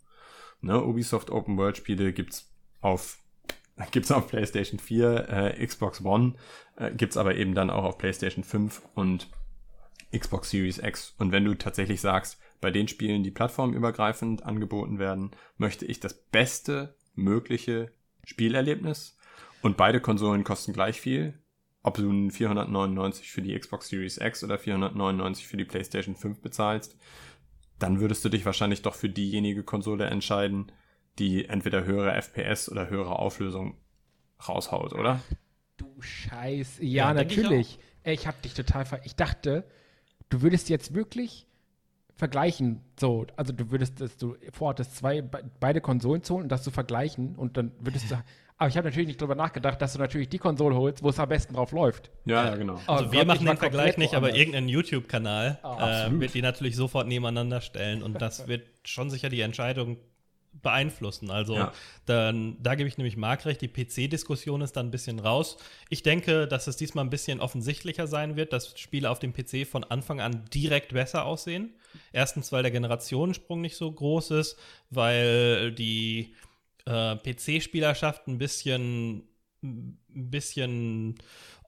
Ne, 0.62 0.82
Ubisoft 0.82 1.28
Open 1.30 1.58
World 1.58 1.76
Spiele 1.76 2.14
gibt's 2.14 2.50
auf 2.80 3.18
gibt's 3.90 4.10
auf 4.10 4.28
PlayStation 4.28 4.78
4, 4.78 5.28
äh, 5.28 5.66
Xbox 5.66 6.04
One, 6.04 6.34
äh, 6.76 6.92
gibt's 6.92 7.16
aber 7.16 7.36
eben 7.36 7.54
dann 7.54 7.70
auch 7.70 7.84
auf 7.84 7.98
PlayStation 7.98 8.44
5 8.44 8.82
und 8.94 9.28
Xbox 10.16 10.50
Series 10.50 10.78
X. 10.78 11.14
Und 11.18 11.32
wenn 11.32 11.44
du 11.44 11.54
tatsächlich 11.54 12.00
sagst, 12.00 12.38
bei 12.60 12.70
den 12.70 12.88
Spielen, 12.88 13.22
die 13.22 13.30
plattformübergreifend 13.30 14.44
angeboten 14.44 14.98
werden, 14.98 15.30
möchte 15.58 15.84
ich 15.84 16.00
das 16.00 16.14
beste 16.14 16.96
mögliche 17.14 17.92
Spielerlebnis 18.24 19.16
und 19.62 19.76
beide 19.76 20.00
Konsolen 20.00 20.44
kosten 20.44 20.72
gleich 20.72 21.00
viel, 21.00 21.38
ob 21.82 21.96
du 21.96 22.30
499 22.30 23.30
für 23.30 23.42
die 23.42 23.58
Xbox 23.58 23.88
Series 23.88 24.18
X 24.18 24.42
oder 24.44 24.58
499 24.58 25.46
für 25.46 25.56
die 25.56 25.64
PlayStation 25.64 26.16
5 26.16 26.40
bezahlst, 26.40 26.98
dann 27.78 28.00
würdest 28.00 28.24
du 28.24 28.28
dich 28.28 28.44
wahrscheinlich 28.44 28.82
doch 28.82 28.94
für 28.94 29.08
diejenige 29.08 29.62
Konsole 29.62 30.06
entscheiden, 30.06 30.72
die 31.18 31.46
entweder 31.46 31.84
höhere 31.84 32.12
FPS 32.20 32.68
oder 32.68 32.88
höhere 32.88 33.18
Auflösung 33.18 33.76
raushaut, 34.46 34.92
oder? 34.92 35.20
Du 35.76 35.86
Scheiß. 36.00 36.78
Ja, 36.80 37.08
ja 37.08 37.14
natürlich. 37.14 37.78
Ich, 38.04 38.12
ich 38.12 38.26
hab 38.26 38.40
dich 38.42 38.54
total 38.54 38.84
ver. 38.84 39.00
Ich 39.04 39.16
dachte, 39.16 39.64
du 40.28 40.42
würdest 40.42 40.68
jetzt 40.68 40.94
wirklich 40.94 41.46
vergleichen. 42.14 42.82
So, 42.98 43.26
also 43.36 43.52
du 43.52 43.70
würdest, 43.70 44.00
dass 44.00 44.16
du 44.16 44.36
vorhattest, 44.50 44.96
zwei, 44.96 45.22
beide 45.22 45.80
Konsolen 45.80 46.22
zu 46.22 46.34
holen 46.34 46.44
und 46.44 46.48
das 46.52 46.62
zu 46.62 46.70
vergleichen 46.70 47.36
und 47.36 47.56
dann 47.56 47.72
würdest 47.80 48.10
du. 48.10 48.16
Aber 48.60 48.68
ich 48.68 48.76
habe 48.76 48.88
natürlich 48.88 49.06
nicht 49.06 49.20
drüber 49.20 49.36
nachgedacht, 49.36 49.80
dass 49.80 49.92
du 49.92 50.00
natürlich 50.00 50.30
die 50.30 50.38
Konsole 50.38 50.74
holst, 50.74 51.04
wo 51.04 51.10
es 51.10 51.20
am 51.20 51.28
besten 51.28 51.54
drauf 51.54 51.70
läuft. 51.70 52.10
Ja, 52.24 52.44
ja 52.44 52.56
genau. 52.56 52.80
Also 52.88 53.06
oh, 53.06 53.12
wir 53.12 53.20
Gott, 53.20 53.28
machen 53.28 53.46
den 53.46 53.56
Vergleich 53.56 53.96
nicht, 53.98 54.14
aber 54.14 54.34
irgendein 54.34 54.68
YouTube-Kanal 54.68 55.60
oh, 55.62 55.76
äh, 55.78 56.20
wird 56.20 56.34
die 56.34 56.42
natürlich 56.42 56.74
sofort 56.74 57.06
nebeneinander 57.06 57.60
stellen 57.60 58.02
und 58.02 58.20
das 58.20 58.48
wird 58.48 58.66
schon 58.82 59.10
sicher 59.10 59.28
die 59.28 59.42
Entscheidung 59.42 59.96
beeinflussen. 60.52 61.30
Also 61.30 61.54
ja. 61.54 61.72
dann, 62.06 62.56
da 62.62 62.74
gebe 62.74 62.88
ich 62.88 62.98
nämlich 62.98 63.16
Marc 63.16 63.46
recht, 63.46 63.60
die 63.60 63.68
PC-Diskussion 63.68 64.60
ist 64.60 64.76
dann 64.76 64.88
ein 64.88 64.90
bisschen 64.90 65.18
raus. 65.18 65.56
Ich 65.88 66.02
denke, 66.02 66.46
dass 66.46 66.66
es 66.66 66.76
diesmal 66.76 67.04
ein 67.04 67.10
bisschen 67.10 67.40
offensichtlicher 67.40 68.06
sein 68.06 68.36
wird, 68.36 68.52
dass 68.52 68.78
Spiele 68.78 69.10
auf 69.10 69.18
dem 69.18 69.32
PC 69.32 69.66
von 69.66 69.84
Anfang 69.84 70.20
an 70.20 70.44
direkt 70.52 70.92
besser 70.92 71.24
aussehen. 71.24 71.74
Erstens, 72.12 72.52
weil 72.52 72.62
der 72.62 72.72
Generationensprung 72.72 73.60
nicht 73.60 73.76
so 73.76 73.90
groß 73.90 74.32
ist, 74.32 74.58
weil 74.90 75.72
die 75.72 76.34
äh, 76.86 77.16
PC-Spielerschaft 77.16 78.26
ein 78.26 78.38
bisschen, 78.38 79.28
ein 79.62 79.98
bisschen 80.30 81.16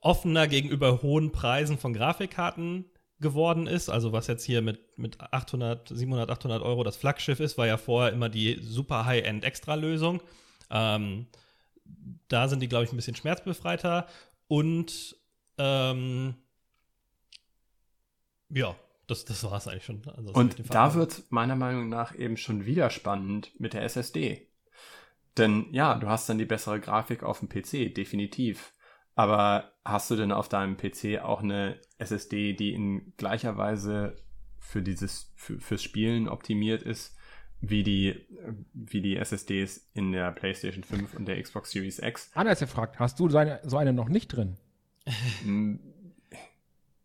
offener 0.01 0.49
gegenüber 0.49 1.03
hohen 1.03 1.33
Preisen 1.33 1.79
von 1.79 1.93
Grafikkarten 1.93 2.87
geworden 3.21 3.67
ist, 3.67 3.89
also 3.89 4.13
was 4.13 4.27
jetzt 4.27 4.45
hier 4.45 4.63
mit, 4.63 4.99
mit 4.99 5.21
800, 5.21 5.89
700, 5.89 6.31
800 6.31 6.63
Euro 6.63 6.83
das 6.85 6.97
Flaggschiff 6.97 7.41
ist, 7.41 7.59
war 7.59 7.67
ja 7.67 7.77
vorher 7.77 8.13
immer 8.13 8.29
die 8.29 8.59
super 8.63 9.05
High-End-Extra-Lösung. 9.05 10.23
Ähm, 10.71 11.27
da 12.29 12.49
sind 12.49 12.61
die, 12.61 12.69
glaube 12.69 12.85
ich, 12.85 12.93
ein 12.93 12.97
bisschen 12.97 13.17
schmerzbefreiter 13.17 14.07
und 14.49 15.17
ähm, 15.59 16.35
ja, 18.49 18.75
das, 19.07 19.25
das 19.25 19.45
war 19.45 19.59
es 19.59 19.69
eigentlich 19.69 19.85
schon. 19.85 20.03
Also 20.17 20.33
und 20.33 20.57
da 20.73 20.95
wird 20.95 21.25
meiner 21.31 21.57
Meinung 21.57 21.89
nach 21.89 22.17
eben 22.17 22.37
schon 22.37 22.65
wieder 22.65 22.91
spannend 22.91 23.51
mit 23.59 23.75
der 23.75 23.83
SSD. 23.83 24.49
Denn 25.37 25.67
ja, 25.73 25.97
du 25.97 26.09
hast 26.09 26.29
dann 26.29 26.39
die 26.39 26.45
bessere 26.45 26.81
Grafik 26.81 27.23
auf 27.23 27.41
dem 27.41 27.49
PC, 27.49 27.95
definitiv. 27.95 28.73
Aber 29.15 29.73
hast 29.85 30.11
du 30.11 30.17
denn 30.17 30.33
auf 30.33 30.49
deinem 30.49 30.77
PC 30.77 31.21
auch 31.23 31.43
eine 31.43 31.81
SSD, 31.99 32.55
die 32.55 32.73
in 32.73 33.13
gleicher 33.17 33.57
Weise 33.57 34.17
für 34.59 34.83
dieses, 34.83 35.33
für, 35.37 35.59
fürs 35.61 35.83
Spielen 35.83 36.29
optimiert 36.29 36.83
ist, 36.83 37.17
wie 37.61 37.83
die, 37.83 38.27
wie 38.73 39.03
die 39.03 39.17
SSDs 39.17 39.91
in 39.93 40.13
der 40.13 40.33
PlayStation 40.33 40.83
5 40.83 41.15
und 41.15 41.27
der 41.27 41.41
Xbox 41.43 41.71
Series 41.71 41.99
X. 41.99 42.31
Anders 42.35 42.61
gefragt, 42.61 42.99
hast 42.99 43.21
du 43.21 43.29
so 43.29 43.37
eine, 43.37 43.61
so 43.65 43.77
eine 43.77 43.93
noch 43.93 44.09
nicht 44.09 44.29
drin? 44.29 44.57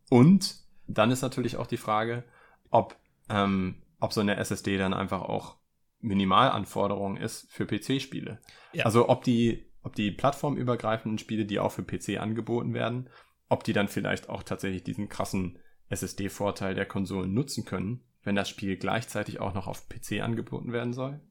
Und 0.09 0.55
dann 0.87 1.11
ist 1.11 1.21
natürlich 1.21 1.57
auch 1.57 1.67
die 1.67 1.77
Frage, 1.77 2.23
ob, 2.69 2.95
ähm, 3.29 3.81
ob 3.99 4.13
so 4.13 4.21
eine 4.21 4.37
SSD 4.37 4.77
dann 4.77 4.93
einfach 4.93 5.21
auch 5.21 5.57
Minimalanforderung 5.99 7.17
ist 7.17 7.51
für 7.51 7.65
PC-Spiele. 7.65 8.39
Ja. 8.73 8.85
Also 8.85 9.09
ob 9.09 9.23
die, 9.23 9.65
ob 9.85 9.95
die 9.95 10.11
plattformübergreifenden 10.11 11.19
Spiele, 11.19 11.45
die 11.45 11.59
auch 11.59 11.71
für 11.71 11.83
PC 11.83 12.19
angeboten 12.19 12.73
werden, 12.73 13.09
ob 13.49 13.63
die 13.63 13.73
dann 13.73 13.87
vielleicht 13.87 14.29
auch 14.29 14.43
tatsächlich 14.43 14.83
diesen 14.83 15.09
krassen 15.09 15.59
SSD-Vorteil 15.89 16.73
der 16.73 16.87
Konsolen 16.87 17.33
nutzen 17.33 17.65
können, 17.65 18.01
wenn 18.23 18.35
das 18.35 18.49
Spiel 18.49 18.77
gleichzeitig 18.77 19.39
auch 19.39 19.53
noch 19.53 19.67
auf 19.67 19.87
PC 19.87 20.23
angeboten 20.23 20.73
werden 20.73 20.93
soll. 20.93 21.21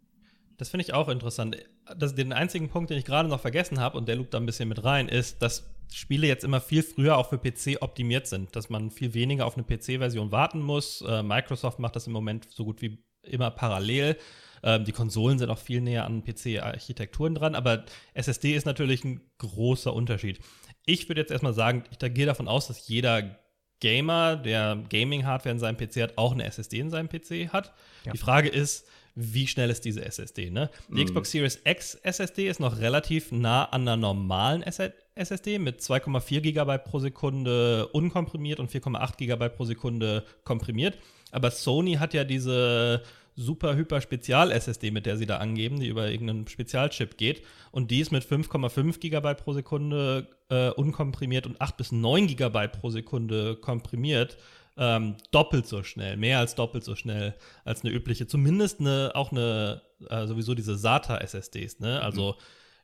Das 0.57 0.69
finde 0.69 0.85
ich 0.85 0.95
auch 0.95 1.09
interessant. 1.09 1.57
Das, 1.99 2.15
den 2.15 2.33
einzigen 2.33 2.69
Punkt, 2.69 2.91
den 2.91 2.99
ich 2.99 3.05
gerade 3.05 3.29
noch 3.29 3.41
vergessen 3.41 3.81
habe, 3.81 3.99
und 3.99 4.07
der 4.07 4.15
lugt 4.15 4.33
da 4.33 4.39
ein 4.39 4.47
bisschen 4.47 4.69
mit 4.69 4.85
rein, 4.85 5.09
ist, 5.09 5.43
dass 5.43 5.69
Spiele 5.93 6.29
jetzt 6.29 6.45
immer 6.45 6.61
viel 6.61 6.85
früher 6.85 7.19
auch 7.19 7.29
für 7.29 7.39
PC 7.39 7.83
optimiert 7.83 8.29
sind, 8.29 8.55
dass 8.55 8.71
man 8.71 8.93
viel 8.93 9.15
weniger 9.15 9.47
auf 9.47 9.57
eine 9.57 9.65
PC-Version 9.65 10.31
warten 10.31 10.63
muss. 10.63 11.03
Äh, 11.03 11.25
Microsoft 11.25 11.81
macht 11.81 11.97
das 11.97 12.07
im 12.07 12.13
Moment 12.13 12.47
so 12.51 12.65
gut 12.65 12.81
wie 12.81 13.05
immer 13.23 13.51
parallel. 13.51 14.17
Ähm, 14.65 14.85
die 14.85 14.93
Konsolen 14.93 15.39
sind 15.39 15.51
auch 15.51 15.59
viel 15.59 15.81
näher 15.81 16.07
an 16.07 16.25
PC-Architekturen 16.25 17.35
dran, 17.35 17.55
aber 17.55 17.85
SSD 18.15 18.55
ist 18.55 18.65
natürlich 18.67 19.05
ein 19.05 19.21
großer 19.39 19.93
Unterschied. 19.93 20.41
Ich 20.87 21.09
würde 21.09 21.21
jetzt 21.21 21.31
erstmal 21.31 21.55
sagen, 21.55 21.85
ich 21.91 21.99
da 21.99 22.09
gehe 22.09 22.27
davon 22.27 22.49
aus, 22.49 22.67
dass 22.69 22.89
jeder 22.89 23.39
Gamer, 23.81 24.37
der 24.37 24.83
Gaming-Hardware 24.89 25.53
in 25.53 25.59
seinem 25.59 25.77
PC 25.77 25.97
hat, 26.03 26.19
auch 26.19 26.33
eine 26.33 26.45
SSD 26.45 26.79
in 26.79 26.91
seinem 26.91 27.09
PC 27.09 27.53
hat. 27.53 27.73
Ja. 28.07 28.13
Die 28.13 28.19
Frage 28.19 28.49
ist, 28.49 28.87
wie 29.15 29.47
schnell 29.47 29.71
ist 29.71 29.85
diese 29.85 30.05
SSD? 30.05 30.51
Ne? 30.51 30.71
Die 30.89 30.95
Mhm. 30.95 31.05
Xbox 31.05 31.31
Series 31.31 31.61
X 31.65 31.95
SSD 32.03 32.49
ist 32.49 32.61
noch 32.61 32.79
relativ 32.81 33.31
nah 33.31 33.67
an 33.67 33.83
einer 33.83 33.97
normalen 33.97 34.63
SSD 34.63 35.59
mit 35.59 35.81
2,4 35.83 36.41
GB 36.41 36.79
pro 36.79 36.99
Sekunde 36.99 37.87
unkomprimiert 37.89 38.59
und 38.59 38.71
4,8 38.71 39.17
GB 39.19 39.51
pro 39.51 39.65
Sekunde 39.67 40.25
komprimiert. 40.45 40.99
Aber 41.31 41.51
Sony 41.51 41.95
hat 41.95 42.15
ja 42.15 42.25
diese 42.25 43.03
super 43.37 43.75
hyper 43.75 44.01
Spezial 44.01 44.51
SSD, 44.53 44.91
mit 44.91 45.07
der 45.07 45.17
sie 45.17 45.27
da 45.27 45.39
angeben, 45.39 45.81
die 45.81 45.89
über 45.89 46.11
irgendeinen 46.11 46.47
Spezialchip 46.47 47.17
geht. 47.17 47.43
Und 47.71 47.91
die 47.91 48.01
ist 48.01 48.13
mit 48.13 48.25
5,5 48.25 49.01
GB 49.01 49.35
pro 49.35 49.53
Sekunde 49.53 50.29
äh, 50.49 50.71
unkomprimiert 50.71 51.47
und 51.47 51.61
8 51.61 51.77
bis 51.77 51.93
9 51.93 52.29
GB 52.29 52.69
pro 52.69 52.91
Sekunde 52.91 53.57
komprimiert. 53.57 54.37
Ähm, 54.77 55.17
doppelt 55.31 55.67
so 55.67 55.85
schnell, 55.85 56.17
mehr 56.17 56.41
als 56.41 56.57
doppelt 56.57 56.83
so 56.83 56.97
schnell 56.97 57.35
als 57.65 57.85
eine 57.85 57.93
übliche, 57.95 58.27
zumindest 58.27 58.81
eine, 58.81 59.13
auch 59.15 59.31
eine, 59.31 59.83
äh, 60.09 60.27
sowieso 60.27 60.57
diese 60.57 60.77
SATA-SSDs, 60.77 61.79
ne? 61.79 62.01
Also 62.03 62.35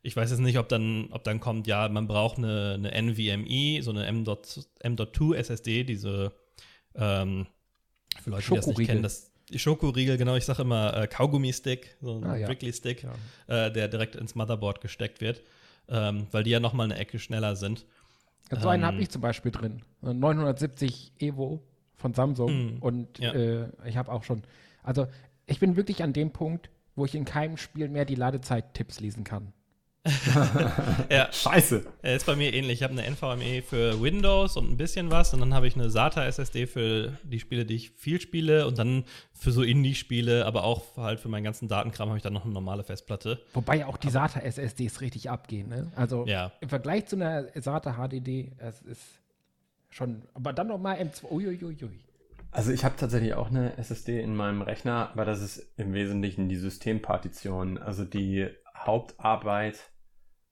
ich 0.02 0.16
weiß 0.16 0.30
jetzt 0.30 0.38
nicht, 0.38 0.56
ob 0.56 0.68
dann, 0.68 1.08
ob 1.10 1.24
dann 1.24 1.40
kommt, 1.40 1.66
ja, 1.66 1.88
man 1.88 2.06
braucht 2.06 2.38
eine, 2.38 2.74
eine 2.74 2.92
NVMe, 2.92 3.82
so 3.82 3.90
eine 3.90 4.06
M.2 4.06 4.66
M.2 4.78 5.34
SSD, 5.34 5.82
diese 5.82 6.32
ähm, 6.94 7.48
für 8.22 8.30
Leute, 8.30 8.48
die 8.48 8.54
das 8.54 8.66
nicht 8.66 8.86
kennen, 8.86 9.02
das 9.02 9.30
Schokoriegel, 9.58 10.16
genau, 10.16 10.36
ich 10.36 10.44
sage 10.44 10.62
immer 10.62 10.96
äh, 10.96 11.06
Kaugummi-Stick, 11.06 11.96
so 12.00 12.16
ein 12.18 12.24
Ah, 12.24 12.36
ja. 12.36 12.48
Wrigley-Stick, 12.48 13.04
Ja. 13.48 13.66
äh, 13.66 13.72
der 13.72 13.88
direkt 13.88 14.16
ins 14.16 14.34
Motherboard 14.34 14.80
gesteckt 14.80 15.20
wird, 15.20 15.42
ähm, 15.88 16.26
weil 16.30 16.42
die 16.44 16.50
ja 16.50 16.60
noch 16.60 16.72
mal 16.72 16.84
eine 16.84 16.96
Ecke 16.96 17.18
schneller 17.18 17.56
sind. 17.56 17.84
So 18.50 18.68
einen 18.68 18.82
Ähm. 18.82 18.86
habe 18.88 19.00
ich 19.02 19.10
zum 19.10 19.20
Beispiel 19.22 19.52
drin. 19.52 19.82
970 20.02 21.12
Evo 21.18 21.60
von 21.96 22.14
Samsung. 22.14 22.48
Hm, 22.48 22.76
Und 22.80 23.18
ja. 23.18 23.32
äh, 23.32 23.68
ich 23.86 23.96
habe 23.96 24.10
auch 24.10 24.24
schon. 24.24 24.42
Also, 24.82 25.06
ich 25.46 25.58
bin 25.60 25.76
wirklich 25.76 26.02
an 26.02 26.12
dem 26.12 26.30
Punkt, 26.32 26.70
wo 26.96 27.04
ich 27.04 27.14
in 27.14 27.24
keinem 27.24 27.56
Spiel 27.56 27.88
mehr 27.88 28.04
die 28.04 28.14
Ladezeit-Tipps 28.14 29.00
lesen 29.00 29.24
kann. 29.24 29.52
Ja, 31.10 31.30
Scheiße! 31.32 31.84
äh, 32.02 32.16
ist 32.16 32.26
bei 32.26 32.36
mir 32.36 32.54
ähnlich. 32.54 32.74
Ich 32.80 32.82
habe 32.82 32.92
eine 32.94 33.04
NVMe 33.10 33.62
für 33.62 34.00
Windows 34.00 34.56
und 34.56 34.70
ein 34.70 34.76
bisschen 34.76 35.10
was 35.10 35.34
und 35.34 35.40
dann 35.40 35.52
habe 35.54 35.66
ich 35.66 35.74
eine 35.74 35.90
SATA 35.90 36.24
SSD 36.24 36.66
für 36.66 37.12
die 37.22 37.40
Spiele, 37.40 37.64
die 37.66 37.74
ich 37.76 37.90
viel 37.90 38.20
spiele 38.20 38.66
und 38.66 38.78
dann 38.78 39.04
für 39.32 39.52
so 39.52 39.62
Indie-Spiele, 39.62 40.46
aber 40.46 40.64
auch 40.64 40.96
halt 40.96 41.20
für 41.20 41.28
meinen 41.28 41.44
ganzen 41.44 41.68
Datenkram 41.68 42.08
habe 42.08 42.16
ich 42.18 42.22
dann 42.22 42.32
noch 42.32 42.44
eine 42.44 42.54
normale 42.54 42.84
Festplatte. 42.84 43.40
Wobei 43.52 43.76
ja 43.78 43.86
auch 43.86 43.96
die 43.96 44.10
SATA-SSDs 44.10 45.00
richtig 45.00 45.30
abgehen. 45.30 45.68
Ne? 45.68 45.90
Also 45.96 46.26
Ja. 46.26 46.52
im 46.60 46.68
Vergleich 46.68 47.06
zu 47.06 47.16
einer 47.16 47.46
SATA 47.54 47.94
HDD, 47.94 48.52
es 48.58 48.80
ist 48.82 49.02
schon. 49.90 50.22
Aber 50.34 50.52
dann 50.52 50.68
nochmal 50.68 50.96
M2. 50.98 51.30
Uiuiui. 51.30 51.76
Also 52.52 52.72
ich 52.72 52.84
habe 52.84 52.96
tatsächlich 52.96 53.34
auch 53.34 53.48
eine 53.48 53.78
SSD 53.78 54.20
in 54.20 54.34
meinem 54.34 54.62
Rechner, 54.62 55.10
aber 55.12 55.24
das 55.24 55.40
ist 55.40 55.68
im 55.76 55.92
Wesentlichen 55.92 56.48
die 56.48 56.56
Systempartition. 56.56 57.78
Also 57.78 58.04
die 58.04 58.48
Hauptarbeit 58.87 59.90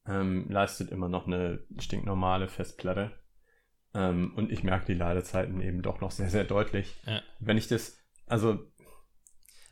ähm, 0.07 0.47
leistet 0.49 0.91
immer 0.91 1.09
noch 1.09 1.27
eine 1.27 1.61
stinknormale 1.79 2.49
Festplatte. 2.49 3.13
Ähm, 3.95 4.33
und 4.37 4.51
ich 4.53 4.63
merke 4.63 4.87
die 4.87 4.95
Ladezeiten 4.95 5.61
eben 5.61 5.83
doch 5.83 6.01
noch 6.01 6.11
sehr, 6.11 6.31
sehr 6.31 6.45
deutlich. 6.45 7.01
Ja. 7.07 7.23
Wenn 7.41 7.57
ich 7.59 7.69
das, 7.69 7.99
also 8.27 8.59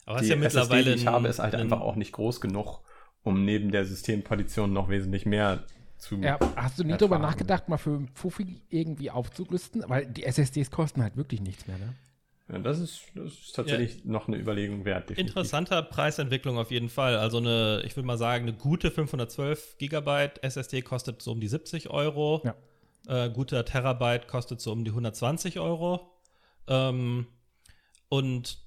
Aber 0.07 0.21
die 0.21 0.29
ja 0.29 0.37
mittlerweile 0.37 0.81
SSD, 0.91 0.95
die 0.95 1.01
ich 1.03 1.07
habe, 1.07 1.29
ist 1.29 1.39
halt 1.39 1.55
ein- 1.55 1.61
einfach 1.63 1.81
auch 1.81 1.97
nicht 1.97 2.13
groß 2.13 2.41
genug, 2.41 2.81
um 3.23 3.45
neben 3.45 3.71
der 3.71 3.85
Systempartition 3.85 4.73
noch 4.73 4.89
wesentlich 4.89 5.27
mehr 5.27 5.65
zu. 5.99 6.17
Ja, 6.21 6.39
hast 6.57 6.79
du 6.79 6.85
nie 6.85 6.97
drüber 6.97 7.19
nachgedacht, 7.19 7.69
mal 7.69 7.79
für 7.79 7.91
einen 7.97 8.09
Fuffi 8.09 8.63
irgendwie 8.69 9.11
aufzurüsten? 9.11 9.85
Weil 9.87 10.07
die 10.07 10.25
SSDs 10.25 10.71
kosten 10.71 11.03
halt 11.03 11.17
wirklich 11.17 11.41
nichts 11.41 11.67
mehr, 11.67 11.79
ne? 11.79 11.95
Ja, 12.49 12.59
das, 12.61 12.79
ist, 12.79 13.01
das 13.15 13.33
ist 13.33 13.57
tatsächlich 13.57 14.05
noch 14.05 14.29
eine 14.29 14.37
Überlegung 14.37 14.85
wert. 14.85 15.11
definitiv. 15.11 15.35
Interessanter 15.37 15.83
Preisentwicklung 15.83 16.59
auf 16.59 16.71
jeden 16.71 16.89
Fall. 16.89 17.17
Also 17.17 17.39
eine, 17.39 17.83
ich 17.85 17.97
würde 17.97 18.07
mal 18.07 18.19
sagen, 18.19 18.45
eine 18.45 18.57
gute 18.57 18.91
512 18.93 19.79
Gigabyte 19.79 20.43
SSD 20.45 20.83
kostet 20.83 21.23
so 21.23 21.33
um 21.33 21.41
die 21.41 21.49
70 21.49 21.91
Euro. 21.91 22.43
Ja. 22.45 23.25
Äh, 23.25 23.31
guter 23.31 23.65
Terabyte 23.65 24.29
kostet 24.29 24.61
so 24.61 24.71
um 24.71 24.85
die 24.85 24.91
120 24.91 25.59
Euro. 25.59 26.09
Ähm, 26.69 27.27
und 28.09 28.59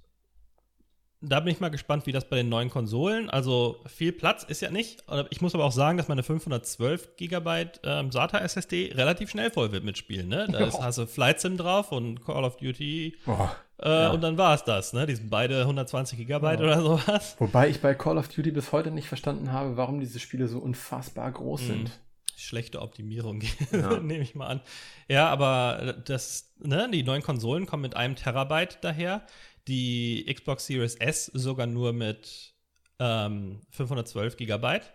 da 1.22 1.42
bin 1.42 1.54
ich 1.54 1.60
mal 1.60 1.70
gespannt, 1.70 2.06
wie 2.06 2.14
das 2.14 2.30
bei 2.30 2.38
den 2.38 2.48
neuen 2.48 2.70
Konsolen. 2.70 3.30
Also 3.30 3.82
viel 3.88 4.14
Platz 4.14 4.44
ist 4.44 4.62
ja 4.62 4.72
nicht. 4.72 5.04
Ich 5.30 5.42
muss 5.42 5.54
aber 5.54 5.66
auch 5.66 5.72
sagen, 5.74 5.98
dass 5.98 6.08
meine 6.08 6.24
512 6.24 7.16
Gigabyte 7.18 7.82
ähm, 7.84 8.12
SATA 8.12 8.40
SSD 8.40 8.94
relativ 8.96 9.30
schnell 9.30 9.52
voll 9.52 9.72
wird 9.74 9.84
mit 9.84 9.98
Spielen. 9.98 10.30
Ne? 10.30 10.48
Da 10.50 10.60
ist, 10.68 10.76
Ja. 10.78 10.84
hast 10.84 10.98
du 10.98 11.06
Flight 11.08 11.42
Sim 11.42 11.58
drauf 11.58 11.92
und 11.92 12.24
Call 12.24 12.44
of 12.46 12.56
Duty 12.58 13.18
Boah. 13.26 13.54
Äh, 13.82 13.90
Ja. 13.90 14.12
Und 14.12 14.22
dann 14.22 14.38
war 14.38 14.54
es 14.56 14.64
das, 14.64 14.94
ne? 14.94 15.06
Die 15.06 15.16
sind 15.16 15.30
beide 15.30 15.62
120 15.66 16.18
Gigabyte 16.18 16.60
Ja. 16.60 16.66
oder 16.66 16.82
sowas. 16.82 17.36
Wobei 17.40 17.70
ich 17.70 17.82
bei 17.82 17.94
Call 17.94 18.18
of 18.18 18.28
Duty 18.28 18.52
bis 18.52 18.72
heute 18.72 18.92
nicht 18.92 19.08
verstanden 19.08 19.52
habe, 19.52 19.78
warum 19.78 20.00
diese 20.00 20.20
Spiele 20.20 20.48
so 20.48 20.60
unfassbar 20.60 21.32
groß 21.32 21.62
Mhm. 21.62 21.66
sind. 21.68 21.92
Schlechte 22.36 22.82
Optimierung, 22.82 23.42
Ja. 23.72 24.00
nehme 24.00 24.24
ich 24.24 24.34
mal 24.36 24.48
an. 24.48 24.62
Ja, 25.10 25.28
aber 25.30 25.96
das, 26.06 26.54
ne, 26.60 26.90
die 26.92 27.04
neuen 27.04 27.22
Konsolen 27.22 27.66
kommen 27.66 27.82
mit 27.82 27.96
einem 27.98 28.16
Terabyte 28.16 28.78
daher. 28.82 29.24
Die 29.68 30.26
Xbox 30.34 30.66
Series 30.66 30.96
S 30.96 31.26
sogar 31.26 31.68
nur 31.68 31.92
mit 31.94 32.54
ähm, 33.00 33.62
512 33.72 34.38
Gigabyte. 34.38 34.92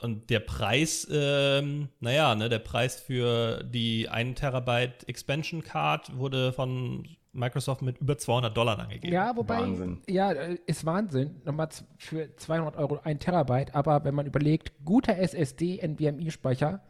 Und 0.00 0.28
der 0.30 0.40
Preis, 0.40 1.06
ähm, 1.10 1.88
naja, 2.00 2.34
ne, 2.34 2.48
der 2.48 2.58
Preis 2.58 3.00
für 3.00 3.62
die 3.64 4.08
1 4.08 4.38
Terabyte 4.40 5.08
Expansion 5.08 5.62
Card 5.62 6.16
wurde 6.16 6.52
von 6.52 7.08
Microsoft 7.32 7.82
mit 7.82 7.98
über 7.98 8.16
200 8.16 8.56
Dollar 8.56 8.78
angegeben. 8.78 9.12
Ja, 9.12 9.36
wobei, 9.36 9.60
Wahnsinn. 9.60 10.00
ja, 10.08 10.32
äh, 10.32 10.58
ist 10.66 10.86
Wahnsinn. 10.86 11.40
Nochmal 11.44 11.68
für 11.98 12.34
200 12.36 12.76
Euro 12.76 13.00
ein 13.02 13.18
Terabyte. 13.18 13.74
Aber 13.74 14.04
wenn 14.04 14.14
man 14.14 14.26
überlegt, 14.26 14.72
guter 14.84 15.16
SSD, 15.18 15.80
NVMe-Speicher, 15.80 16.80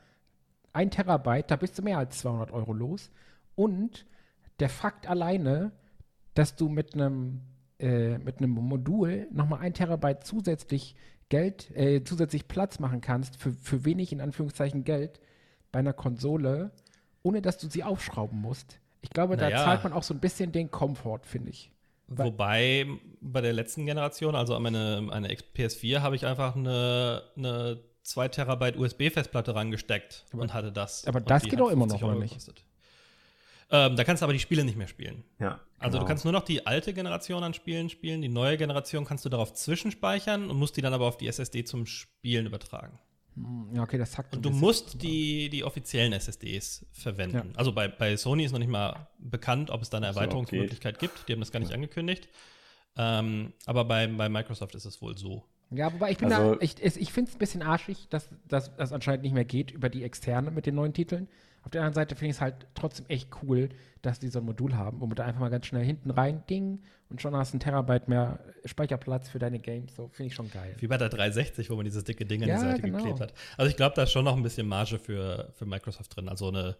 ein 0.73 0.91
Terabyte, 0.91 1.51
da 1.51 1.57
bist 1.57 1.79
du 1.79 1.83
mehr 1.83 1.99
als 1.99 2.19
200 2.19 2.51
Euro 2.53 2.73
los. 2.73 3.11
Und 3.55 4.07
der 4.61 4.69
Fakt 4.69 5.09
alleine, 5.09 5.73
dass 6.35 6.57
du 6.57 6.69
mit 6.69 6.95
einem 6.95 7.41
äh, 7.79 8.19
mit 8.19 8.39
einem 8.39 8.51
Modul 8.51 9.27
nochmal 9.33 9.61
ein 9.61 9.75
Terabyte 9.75 10.25
zusätzlich 10.25 10.95
Geld, 11.29 11.71
äh, 11.77 12.03
zusätzlich 12.05 12.49
Platz 12.49 12.79
machen 12.79 13.01
kannst 13.01 13.37
für, 13.37 13.53
für 13.53 13.85
wenig 13.85 14.13
in 14.13 14.21
Anführungszeichen 14.21 14.85
Geld 14.85 15.21
bei 15.73 15.79
einer 15.81 15.93
Konsole, 15.93 16.71
ohne 17.23 17.43
dass 17.43 17.59
du 17.59 17.69
sie 17.69 17.83
aufschrauben 17.85 18.41
musst. 18.41 18.79
Ich 19.01 19.11
glaube, 19.11 19.37
da 19.37 19.47
Naja. 19.47 19.65
zahlt 19.65 19.85
man 19.85 19.93
auch 19.93 20.03
so 20.03 20.15
ein 20.15 20.21
bisschen 20.21 20.53
den 20.53 20.71
Komfort, 20.71 21.21
finde 21.25 21.51
ich. 21.51 21.71
Wobei 22.07 22.87
bei 23.21 23.41
der 23.41 23.53
letzten 23.55 23.87
Generation, 23.87 24.35
also 24.35 24.55
an 24.55 24.63
meine, 24.63 25.33
X- 25.33 25.45
PS4, 25.57 26.01
habe 26.01 26.17
ich 26.17 26.27
einfach 26.27 26.55
eine, 26.55 27.23
eine 27.37 27.81
2 28.03 28.29
Terabyte 28.29 28.77
USB-Festplatte 28.77 29.55
rangesteckt 29.55 30.27
Aber- 30.33 30.43
und 30.43 30.53
hatte 30.55 30.71
das. 30.71 31.07
aber 31.07 31.21
das 31.21 31.45
geht 31.45 31.59
doch 31.59 31.71
immer 31.71 31.85
50 31.89 32.01
noch, 32.03 32.09
oder 32.11 32.19
nicht? 32.21 32.31
gekostet. 32.31 32.63
Ähm, 33.71 33.97
da 33.97 34.05
kannst 34.05 34.23
du 34.23 34.25
aber 34.25 34.33
die 34.33 34.39
Spiele 34.39 34.65
nicht 34.65 34.77
mehr 34.77 34.89
spielen. 34.89 35.25
Ja. 35.39 35.61
Also 35.79 35.93
genau. 35.99 36.01
du 36.05 36.09
kannst 36.09 36.25
nur 36.25 36.33
noch 36.33 36.45
die 36.45 36.67
alte 36.67 36.93
Generation 36.95 37.43
an 37.43 37.55
Spielen 37.55 37.89
spielen, 37.91 38.23
die 38.23 38.29
neue 38.29 38.57
Generation 38.57 39.05
kannst 39.05 39.25
du 39.25 39.29
darauf 39.29 39.53
zwischenspeichern 39.55 40.51
und 40.51 40.57
musst 40.59 40.77
die 40.77 40.83
dann 40.83 40.95
aber 40.95 41.07
auf 41.07 41.17
die 41.17 41.27
SSD 41.29 41.65
zum 41.65 41.87
Spielen 41.87 42.47
übertragen. 42.47 42.99
Hm, 43.35 43.71
Ja, 43.75 43.83
okay, 43.83 43.99
das 43.99 44.13
sagt 44.13 44.35
Und 44.35 44.45
du 44.45 44.51
musst 44.51 45.03
die, 45.03 45.49
die 45.51 45.65
offiziellen 45.65 46.13
SSDs 46.13 46.87
verwenden. 46.93 47.37
Ja. 47.37 47.45
Also 47.57 47.73
bei, 47.73 47.89
bei 47.89 48.17
Sony 48.17 48.45
ist 48.45 48.53
noch 48.53 48.59
nicht 48.59 48.71
mal 48.71 49.09
bekannt, 49.19 49.71
ob 49.71 49.83
es 49.83 49.91
da 49.91 49.97
eine 49.99 50.13
So, 50.13 50.21
Erweiterungsmöglichkeit 50.21 50.99
gibt. 50.99 51.29
Die 51.29 51.33
haben 51.33 51.41
das 51.41 51.53
gar 51.53 51.61
nicht 51.61 51.73
angekündigt. 51.73 52.29
Ähm, 52.97 53.53
aber 53.67 53.85
bei, 53.85 54.07
bei 54.07 54.29
Microsoft 54.29 54.75
ist 54.75 54.85
es 54.85 55.03
wohl 55.03 55.19
so. 55.19 55.43
Ja, 55.71 55.93
wobei 55.93 56.13
ich 56.13 56.19
bin 56.19 56.33
Also- 56.33 56.55
da, 56.55 56.61
ich, 56.61 56.81
ich 56.83 57.13
finde 57.13 57.31
es 57.31 57.37
ein 57.37 57.39
bisschen 57.39 57.63
arschig, 57.63 58.07
dass 58.09 58.29
dass 58.47 58.75
das 58.77 58.93
anscheinend 58.93 59.25
nicht 59.25 59.33
mehr 59.35 59.45
geht 59.45 59.73
über 59.73 59.89
die 59.89 60.05
externe 60.05 60.51
mit 60.51 60.67
den 60.67 60.77
neuen 60.77 60.93
Titeln. 60.93 61.29
Auf 61.65 61.71
der 61.71 61.81
anderen 61.81 61.95
Seite 61.95 62.15
finde 62.15 62.31
ich 62.31 62.37
es 62.37 62.41
halt 62.41 62.67
trotzdem 62.75 63.07
echt 63.09 63.31
cool, 63.43 63.71
dass 64.03 64.19
die 64.19 64.29
so 64.29 64.39
ein 64.39 64.45
Modul 64.45 64.77
haben, 64.77 65.01
womit 65.01 65.19
du 65.19 65.25
einfach 65.25 65.41
mal 65.41 65.49
ganz 65.49 65.67
schnell 65.67 65.85
hinten 65.85 66.11
rein 66.11 66.45
ding 66.49 66.83
und 67.09 67.23
schon 67.23 67.35
hast 67.35 67.53
du 67.53 67.55
einen 67.55 67.61
Terabyte 67.61 68.07
mehr 68.09 68.39
Speicherplatz 68.67 69.31
für 69.31 69.39
deine 69.39 69.59
Games. 69.59 69.95
So 69.97 70.09
finde 70.09 70.29
ich 70.29 70.35
schon 70.35 70.51
geil. 70.51 70.77
Wie 70.79 70.87
bei 70.87 70.99
der 70.99 71.09
360, 71.09 71.71
wo 71.71 71.77
man 71.77 71.85
dieses 71.87 72.05
dicke 72.05 72.27
Ding 72.27 72.43
an 72.43 72.49
Ja, 72.49 72.57
die 72.57 72.61
Seite 72.61 72.83
genau. 72.83 72.99
geklebt 72.99 73.21
hat. 73.21 73.33
Also 73.57 73.71
ich 73.71 73.77
glaube, 73.77 73.95
da 73.97 74.03
ist 74.03 74.13
schon 74.13 74.25
noch 74.25 74.37
ein 74.37 74.43
bisschen 74.43 74.69
Marge 74.69 74.99
für, 74.99 75.53
für 75.55 75.65
Microsoft 75.65 76.15
drin. 76.15 76.29
Also 76.29 76.49
eine, 76.49 76.77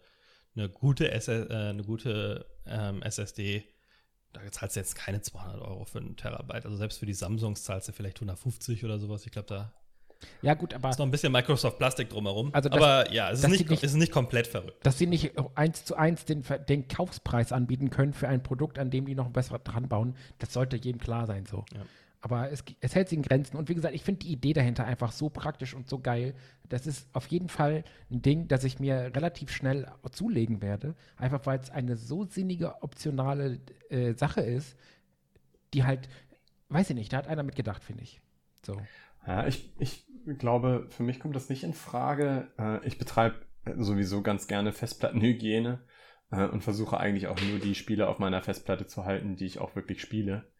eine 0.55 0.69
gute, 0.69 1.11
SS, 1.11 1.49
äh, 1.49 1.55
eine 1.55 1.83
gute 1.83 2.47
ähm, 2.67 3.01
SSD, 3.03 3.65
da 4.35 4.41
zahlst 4.51 4.77
du 4.77 4.81
jetzt 4.81 4.95
keine 4.97 5.23
200 5.23 5.63
Euro 5.63 5.85
für 5.85 5.99
einen 5.99 6.17
Terabyte. 6.17 6.67
Also 6.67 6.77
selbst 6.77 6.99
für 6.99 7.07
die 7.07 7.15
Samsungs 7.15 7.63
zahlst 7.63 7.89
du 7.89 7.93
vielleicht 7.93 8.19
150 8.19 8.85
oder 8.85 8.99
sowas. 8.99 9.25
Ich 9.25 9.33
glaube, 9.33 9.49
da 9.49 9.73
Ja, 10.43 10.55
gut, 10.55 10.75
aber 10.75 10.91
ist 10.91 10.99
noch 10.99 11.07
ein 11.07 11.11
bisschen 11.11 11.33
Microsoft-Plastik 11.33 12.09
drumherum. 12.11 12.51
Also 12.55 12.69
das- 12.69 12.77
Aber 12.79 13.13
ja, 13.13 13.31
es 13.31 13.43
ist 13.43 13.49
nicht, 13.51 13.69
nicht- 13.71 13.83
es 13.83 13.93
ist 13.93 13.99
nicht 13.99 14.13
komplett 14.13 14.47
verrückt. 14.47 14.85
dass 14.87 14.99
sie 14.99 15.07
nicht 15.07 15.33
eins 15.55 15.85
zu 15.85 15.97
eins 15.97 16.25
den, 16.25 16.43
den 16.69 16.89
Kaufpreis 16.89 17.53
anbieten 17.53 17.91
können 17.91 18.13
für 18.13 18.29
ein 18.29 18.43
Produkt, 18.43 18.79
an 18.79 18.91
dem 18.91 19.07
die 19.07 19.15
noch 19.15 19.31
besser 19.31 19.59
dran 19.59 19.89
bauen, 19.89 20.17
das 20.39 20.53
sollte 20.53 20.77
jedem 20.77 21.01
klar 21.01 21.27
sein 21.27 21.47
so. 21.47 21.65
Ja. 21.75 21.81
Aber 22.21 22.51
es, 22.51 22.65
es 22.81 22.95
hält 22.95 23.11
sich 23.11 23.19
in 23.19 23.23
Grenzen. 23.23 23.59
Und 23.59 23.69
wie 23.69 23.75
gesagt, 23.75 23.95
ich 23.95 24.03
finde 24.03 24.21
die 24.21 24.33
Idee 24.33 24.55
dahinter 24.55 24.87
einfach 24.87 25.13
so 25.13 25.29
praktisch 25.29 25.75
und 25.75 25.91
so 25.91 25.99
geil. 25.99 26.35
Das 26.71 26.87
ist 26.87 27.07
auf 27.13 27.27
jeden 27.27 27.51
Fall 27.51 27.85
ein 28.11 28.23
Ding, 28.23 28.49
das 28.49 28.65
ich 28.65 28.79
mir 28.81 29.13
relativ 29.15 29.51
schnell 29.53 29.87
zulegen 30.11 30.63
werde. 30.63 30.95
Einfach 31.19 31.45
weil 31.45 31.59
es 31.59 31.69
eine 31.69 31.99
so 31.99 32.25
sinnige, 32.25 32.83
optionale 32.83 33.61
äh, 33.91 34.15
Sache 34.15 34.41
ist, 34.41 34.75
die 35.75 35.85
halt, 35.85 36.09
weiß 36.71 36.89
ich 36.89 36.97
nicht, 36.97 37.13
da 37.13 37.19
hat 37.19 37.27
einer 37.29 37.43
mit 37.43 37.57
gedacht, 37.57 37.85
finde 37.85 38.03
ich. 38.05 38.23
So. 38.65 38.81
Ja, 39.27 39.47
ich, 39.47 39.71
ich 39.79 40.07
glaube, 40.39 40.87
für 40.91 41.03
mich 41.03 41.21
kommt 41.21 41.37
das 41.37 41.49
nicht 41.49 41.65
in 41.65 41.75
Frage. 41.75 42.49
Äh, 42.59 42.87
ich 42.87 42.99
betreibe 42.99 43.47
sowieso 43.77 44.23
ganz 44.23 44.47
gerne 44.47 44.73
Festplattenhygiene 44.73 45.85
äh, 46.31 46.47
und 46.47 46.63
versuche 46.63 46.99
eigentlich 46.99 47.29
auch 47.29 47.41
nur 47.41 47.59
die 47.59 47.75
Spiele 47.75 48.09
auf 48.09 48.19
meiner 48.19 48.43
Festplatte 48.43 48.87
zu 48.87 49.05
halten, 49.05 49.37
die 49.37 49.47
ich 49.47 49.59
auch 49.59 49.75
wirklich 49.77 50.01
spiele. 50.01 50.51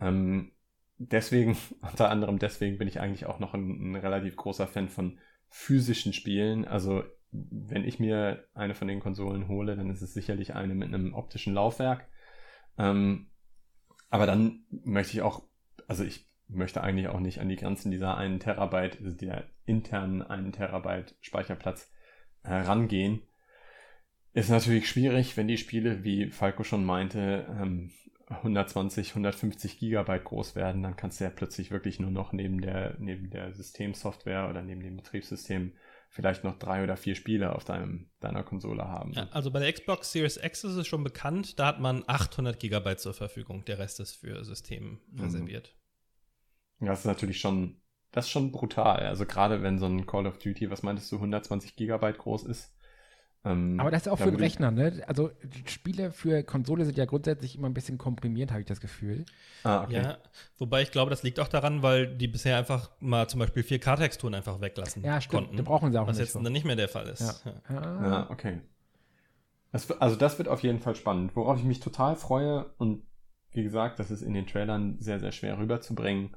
Ähm, 0.00 0.52
deswegen, 0.98 1.56
unter 1.80 2.10
anderem 2.10 2.38
deswegen 2.38 2.78
bin 2.78 2.88
ich 2.88 3.00
eigentlich 3.00 3.26
auch 3.26 3.38
noch 3.38 3.54
ein, 3.54 3.92
ein 3.92 3.96
relativ 3.96 4.36
großer 4.36 4.66
Fan 4.66 4.88
von 4.88 5.18
physischen 5.48 6.12
Spielen. 6.12 6.64
Also 6.66 7.04
wenn 7.30 7.84
ich 7.84 7.98
mir 7.98 8.44
eine 8.54 8.74
von 8.74 8.88
den 8.88 9.00
Konsolen 9.00 9.48
hole, 9.48 9.76
dann 9.76 9.90
ist 9.90 10.02
es 10.02 10.14
sicherlich 10.14 10.54
eine 10.54 10.74
mit 10.74 10.88
einem 10.88 11.14
optischen 11.14 11.54
Laufwerk. 11.54 12.08
Ähm, 12.78 13.30
aber 14.10 14.26
dann 14.26 14.64
möchte 14.70 15.12
ich 15.12 15.22
auch, 15.22 15.42
also 15.86 16.04
ich 16.04 16.27
möchte 16.48 16.82
eigentlich 16.82 17.08
auch 17.08 17.20
nicht 17.20 17.40
an 17.40 17.48
die 17.48 17.56
Grenzen 17.56 17.90
dieser 17.90 18.16
einen 18.16 18.40
Terabyte, 18.40 18.98
also 19.02 19.16
der 19.16 19.48
internen 19.64 20.22
einen 20.22 20.52
Terabyte 20.52 21.14
Speicherplatz 21.20 21.90
herangehen. 22.42 23.22
Ist 24.32 24.50
natürlich 24.50 24.88
schwierig, 24.88 25.36
wenn 25.36 25.48
die 25.48 25.58
Spiele, 25.58 26.04
wie 26.04 26.30
Falco 26.30 26.62
schon 26.64 26.84
meinte, 26.84 27.46
ähm, 27.60 27.90
120, 28.28 29.10
150 29.10 29.78
Gigabyte 29.78 30.24
groß 30.24 30.54
werden, 30.54 30.82
dann 30.82 30.96
kannst 30.96 31.18
du 31.18 31.24
ja 31.24 31.30
plötzlich 31.30 31.70
wirklich 31.70 31.98
nur 31.98 32.10
noch 32.10 32.32
neben 32.32 32.60
der, 32.60 32.96
neben 32.98 33.30
der 33.30 33.52
Systemsoftware 33.54 34.50
oder 34.50 34.62
neben 34.62 34.82
dem 34.82 34.96
Betriebssystem 34.96 35.72
vielleicht 36.10 36.44
noch 36.44 36.58
drei 36.58 36.84
oder 36.84 36.96
vier 36.96 37.14
Spiele 37.14 37.54
auf 37.54 37.64
deinem, 37.64 38.10
deiner 38.20 38.42
Konsole 38.42 38.84
haben. 38.84 39.12
Ja, 39.12 39.28
also 39.30 39.50
bei 39.50 39.60
der 39.60 39.72
Xbox 39.72 40.12
Series 40.12 40.38
X 40.42 40.64
ist 40.64 40.74
es 40.76 40.86
schon 40.86 41.04
bekannt, 41.04 41.58
da 41.58 41.66
hat 41.66 41.80
man 41.80 42.04
800 42.06 42.60
Gigabyte 42.60 43.00
zur 43.00 43.14
Verfügung. 43.14 43.64
Der 43.64 43.78
Rest 43.78 44.00
ist 44.00 44.16
für 44.16 44.44
System 44.44 45.00
Mhm. 45.10 45.20
reserviert. 45.20 45.74
Das 46.80 47.00
ist 47.00 47.04
natürlich 47.06 47.40
schon, 47.40 47.76
das 48.12 48.26
ist 48.26 48.30
schon 48.30 48.52
brutal. 48.52 49.00
Also 49.06 49.26
gerade 49.26 49.62
wenn 49.62 49.78
so 49.78 49.86
ein 49.86 50.06
Call 50.06 50.26
of 50.26 50.38
Duty, 50.38 50.70
was 50.70 50.82
meintest 50.82 51.10
du, 51.12 51.16
120 51.16 51.76
Gigabyte 51.76 52.18
groß 52.18 52.44
ist. 52.44 52.72
Ähm, 53.44 53.78
Aber 53.78 53.90
das 53.90 54.02
ist 54.02 54.08
auch 54.08 54.18
für 54.18 54.30
den 54.30 54.40
Rechner, 54.40 54.70
ne? 54.70 55.02
Also 55.06 55.30
die 55.42 55.68
Spiele 55.70 56.10
für 56.10 56.42
Konsole 56.42 56.84
sind 56.84 56.98
ja 56.98 57.04
grundsätzlich 57.04 57.56
immer 57.56 57.68
ein 57.68 57.74
bisschen 57.74 57.96
komprimiert, 57.96 58.50
habe 58.50 58.60
ich 58.60 58.66
das 58.66 58.80
Gefühl. 58.80 59.24
Ah, 59.62 59.84
okay. 59.84 60.02
Ja, 60.02 60.18
wobei 60.58 60.82
ich 60.82 60.90
glaube, 60.90 61.10
das 61.10 61.22
liegt 61.22 61.38
auch 61.38 61.48
daran, 61.48 61.82
weil 61.82 62.16
die 62.16 62.26
bisher 62.28 62.56
einfach 62.58 62.90
mal 63.00 63.28
zum 63.28 63.40
Beispiel 63.40 63.62
4K-Texturen 63.62 64.34
einfach 64.34 64.60
weglassen 64.60 65.04
Ja, 65.04 65.20
stimmt. 65.20 65.44
konnten. 65.44 65.56
Da 65.56 65.62
brauchen 65.62 65.92
sie 65.92 65.98
auch 66.00 66.06
was 66.06 66.16
nicht 66.16 66.26
jetzt 66.26 66.32
so. 66.32 66.42
dann 66.42 66.52
nicht 66.52 66.64
mehr 66.64 66.76
der 66.76 66.88
Fall 66.88 67.06
ist. 67.08 67.44
Ja. 67.44 67.52
Ja. 67.68 67.74
Ja. 67.74 68.08
Ja, 68.08 68.30
okay. 68.30 68.60
Das, 69.70 69.90
also 70.00 70.16
das 70.16 70.38
wird 70.38 70.48
auf 70.48 70.62
jeden 70.62 70.80
Fall 70.80 70.94
spannend. 70.96 71.36
Worauf 71.36 71.58
ich 71.58 71.64
mich 71.64 71.80
total 71.80 72.16
freue 72.16 72.66
und 72.78 73.04
wie 73.52 73.62
gesagt, 73.62 73.98
das 73.98 74.10
ist 74.10 74.22
in 74.22 74.34
den 74.34 74.46
Trailern 74.46 74.96
sehr, 75.00 75.20
sehr 75.20 75.32
schwer 75.32 75.58
rüberzubringen, 75.58 76.36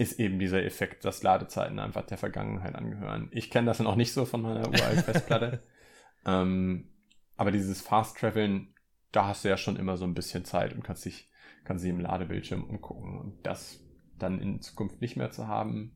ist 0.00 0.18
eben 0.18 0.38
dieser 0.38 0.64
Effekt, 0.64 1.04
dass 1.04 1.22
Ladezeiten 1.22 1.78
einfach 1.78 2.06
der 2.06 2.16
Vergangenheit 2.16 2.74
angehören. 2.74 3.28
Ich 3.32 3.50
kenne 3.50 3.66
das 3.66 3.80
noch 3.80 3.96
nicht 3.96 4.14
so 4.14 4.24
von 4.24 4.40
meiner 4.40 4.66
uralten 4.66 5.04
Festplatte. 5.04 5.62
ähm, 6.26 6.88
aber 7.36 7.50
dieses 7.52 7.82
Fast 7.82 8.16
Traveln, 8.16 8.74
da 9.12 9.26
hast 9.26 9.44
du 9.44 9.50
ja 9.50 9.58
schon 9.58 9.76
immer 9.76 9.98
so 9.98 10.06
ein 10.06 10.14
bisschen 10.14 10.46
Zeit 10.46 10.72
und 10.72 10.82
kannst 10.82 11.04
dich, 11.04 11.30
kannst 11.64 11.84
dich 11.84 11.90
im 11.90 12.00
Ladebildschirm 12.00 12.64
umgucken. 12.64 13.18
Und 13.18 13.46
das 13.46 13.84
dann 14.18 14.40
in 14.40 14.62
Zukunft 14.62 15.02
nicht 15.02 15.16
mehr 15.16 15.30
zu 15.30 15.48
haben, 15.48 15.94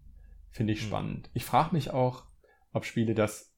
finde 0.50 0.74
ich 0.74 0.80
Hm. 0.82 0.86
spannend. 0.88 1.30
Ich 1.32 1.46
frage 1.46 1.74
mich 1.74 1.90
auch, 1.90 2.26
ob 2.74 2.84
Spiele 2.84 3.14
das 3.14 3.54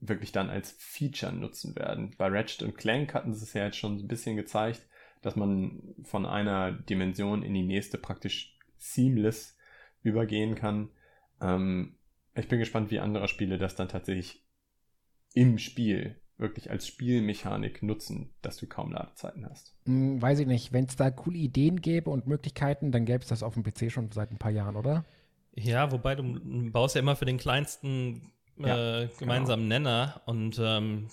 wirklich 0.00 0.32
dann 0.32 0.50
als 0.50 0.72
Feature 0.72 1.32
nutzen 1.32 1.74
werden. 1.76 2.14
Bei 2.18 2.28
Ratchet 2.28 2.62
und 2.62 2.76
Clank 2.76 3.14
hatten 3.14 3.32
sie 3.32 3.42
es 3.42 3.54
ja 3.54 3.64
jetzt 3.64 3.78
schon 3.78 3.96
ein 3.96 4.06
bisschen 4.06 4.36
gezeigt, 4.36 4.86
dass 5.22 5.34
man 5.34 5.94
von 6.04 6.26
einer 6.26 6.72
Dimension 6.72 7.42
in 7.42 7.54
die 7.54 7.66
nächste 7.66 7.96
praktisch 7.96 8.54
seamless 8.76 9.57
übergehen 10.02 10.54
kann. 10.54 10.90
Ähm, 11.40 11.96
ich 12.34 12.48
bin 12.48 12.58
gespannt, 12.58 12.90
wie 12.90 13.00
andere 13.00 13.28
Spiele 13.28 13.58
das 13.58 13.74
dann 13.74 13.88
tatsächlich 13.88 14.44
im 15.34 15.58
Spiel 15.58 16.20
wirklich 16.36 16.70
als 16.70 16.86
Spielmechanik 16.86 17.82
nutzen, 17.82 18.30
dass 18.42 18.56
du 18.58 18.66
kaum 18.66 18.92
Ladezeiten 18.92 19.44
hast. 19.48 19.74
Hm, 19.86 20.22
weiß 20.22 20.38
ich 20.40 20.46
nicht. 20.46 20.72
Wenn 20.72 20.84
es 20.86 20.96
da 20.96 21.10
coole 21.10 21.38
Ideen 21.38 21.80
gäbe 21.80 22.10
und 22.10 22.26
Möglichkeiten, 22.26 22.92
dann 22.92 23.04
gäbe 23.04 23.22
es 23.22 23.28
das 23.28 23.42
auf 23.42 23.54
dem 23.54 23.64
PC 23.64 23.90
schon 23.90 24.12
seit 24.12 24.30
ein 24.30 24.38
paar 24.38 24.52
Jahren, 24.52 24.76
oder? 24.76 25.04
Ja, 25.54 25.90
wobei 25.90 26.14
du 26.14 26.70
baust 26.70 26.94
ja 26.94 27.00
immer 27.00 27.16
für 27.16 27.24
den 27.24 27.38
kleinsten 27.38 28.32
Ja, 28.56 29.02
äh, 29.02 29.08
gemeinsamen 29.18 29.66
Nenner 29.66 30.22
und 30.26 30.60
ähm, 30.62 31.08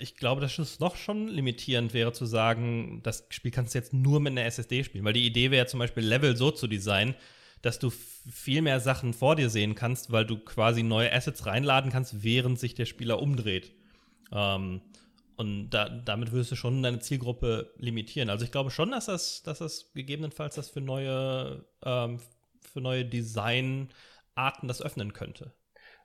ich 0.00 0.16
glaube, 0.16 0.40
dass 0.40 0.58
es 0.58 0.78
doch 0.78 0.96
schon 0.96 1.28
limitierend 1.28 1.94
wäre 1.94 2.12
zu 2.12 2.26
sagen, 2.26 3.00
das 3.02 3.26
Spiel 3.30 3.50
kannst 3.50 3.74
du 3.74 3.78
jetzt 3.78 3.92
nur 3.92 4.20
mit 4.20 4.32
einer 4.32 4.44
SSD 4.44 4.84
spielen, 4.84 5.04
weil 5.04 5.12
die 5.12 5.26
Idee 5.26 5.50
wäre 5.50 5.66
zum 5.66 5.78
Beispiel 5.78 6.04
Level 6.04 6.36
so 6.36 6.50
zu 6.50 6.66
designen, 6.66 7.14
dass 7.62 7.78
du 7.78 7.90
viel 7.90 8.62
mehr 8.62 8.80
Sachen 8.80 9.12
vor 9.12 9.36
dir 9.36 9.50
sehen 9.50 9.74
kannst, 9.74 10.12
weil 10.12 10.24
du 10.24 10.38
quasi 10.38 10.82
neue 10.82 11.12
Assets 11.12 11.46
reinladen 11.46 11.90
kannst, 11.90 12.22
während 12.22 12.58
sich 12.58 12.74
der 12.74 12.86
Spieler 12.86 13.20
umdreht. 13.20 13.72
Ähm, 14.32 14.82
und 15.36 15.70
da, 15.70 15.88
damit 15.88 16.32
würdest 16.32 16.52
du 16.52 16.56
schon 16.56 16.82
deine 16.82 16.98
Zielgruppe 16.98 17.72
limitieren. 17.76 18.30
Also 18.30 18.44
ich 18.44 18.52
glaube 18.52 18.70
schon, 18.70 18.90
dass 18.90 19.06
das, 19.06 19.42
dass 19.42 19.58
das 19.58 19.92
gegebenenfalls 19.92 20.54
das 20.54 20.70
für 20.70 20.80
neue, 20.80 21.66
ähm, 21.84 22.20
für 22.60 22.80
neue 22.80 23.04
Designarten 23.04 23.88
das 24.66 24.80
öffnen 24.80 25.12
könnte. 25.12 25.52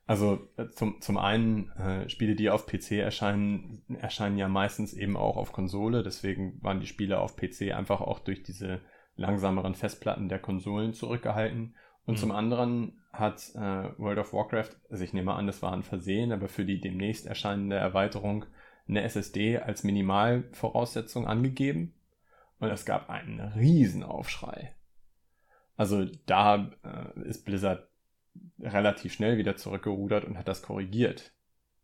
Also 0.05 0.49
äh, 0.57 0.67
zum, 0.71 0.99
zum 0.99 1.17
einen 1.17 1.69
äh, 1.71 2.09
Spiele, 2.09 2.35
die 2.35 2.49
auf 2.49 2.65
PC 2.65 2.93
erscheinen, 2.93 3.81
erscheinen 3.99 4.37
ja 4.37 4.49
meistens 4.49 4.93
eben 4.93 5.15
auch 5.15 5.37
auf 5.37 5.53
Konsole. 5.53 6.03
Deswegen 6.03 6.61
waren 6.61 6.81
die 6.81 6.87
Spiele 6.87 7.19
auf 7.19 7.37
PC 7.37 7.71
einfach 7.73 8.01
auch 8.01 8.19
durch 8.19 8.43
diese 8.43 8.81
langsameren 9.21 9.75
Festplatten 9.75 10.29
der 10.29 10.39
Konsolen 10.39 10.93
zurückgehalten. 10.93 11.75
Und 12.05 12.15
Mhm. 12.15 12.19
zum 12.19 12.31
anderen 12.31 13.01
hat 13.13 13.51
äh, 13.55 13.59
World 13.97 14.19
of 14.19 14.33
Warcraft, 14.33 14.71
also 14.89 15.03
ich 15.03 15.13
nehme 15.13 15.33
an, 15.33 15.47
das 15.47 15.61
war 15.61 15.73
ein 15.73 15.83
Versehen, 15.83 16.31
aber 16.31 16.47
für 16.47 16.65
die 16.65 16.79
demnächst 16.81 17.25
erscheinende 17.27 17.75
Erweiterung 17.75 18.45
eine 18.87 19.03
SSD 19.03 19.59
als 19.59 19.83
Minimalvoraussetzung 19.83 21.27
angegeben. 21.27 21.93
Und 22.59 22.69
es 22.69 22.85
gab 22.85 23.09
einen 23.09 23.39
riesen 23.39 24.03
Aufschrei. 24.03 24.75
Also 25.77 26.05
da 26.25 26.71
äh, 26.83 27.21
ist 27.27 27.43
Blizzard 27.45 27.87
relativ 28.59 29.13
schnell 29.13 29.37
wieder 29.37 29.55
zurückgerudert 29.55 30.25
und 30.25 30.37
hat 30.37 30.47
das 30.47 30.61
korrigiert. 30.61 31.33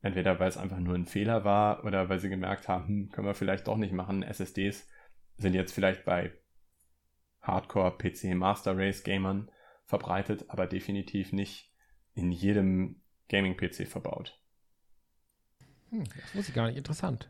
Entweder 0.02 0.40
weil 0.40 0.48
es 0.50 0.58
einfach 0.58 0.78
nur 0.78 0.94
ein 0.96 1.06
Fehler 1.08 1.44
war 1.44 1.84
oder 1.84 2.08
weil 2.10 2.20
sie 2.20 2.30
gemerkt 2.30 2.68
haben, 2.68 2.88
hm, 2.88 3.10
können 3.12 3.28
wir 3.28 3.34
vielleicht 3.34 3.68
doch 3.68 3.78
nicht 3.78 3.94
machen. 3.94 4.22
SSDs 4.24 4.88
sind 5.38 5.54
jetzt 5.56 5.74
vielleicht 5.74 6.06
bei 6.06 6.32
Hardcore 7.48 7.98
PC 7.98 8.36
Master 8.36 8.78
Race 8.78 9.04
Gamern 9.04 9.50
verbreitet, 9.86 10.46
aber 10.50 10.68
definitiv 10.68 11.32
nicht 11.32 11.72
in 12.14 12.32
jedem 12.32 13.02
Gaming 13.30 13.56
PC 13.56 13.88
verbaut. 13.88 14.40
Hm, 15.90 16.04
das 16.04 16.36
wusste 16.36 16.52
ich 16.52 16.56
gar 16.56 16.68
nicht. 16.68 16.78
Interessant. 16.78 17.30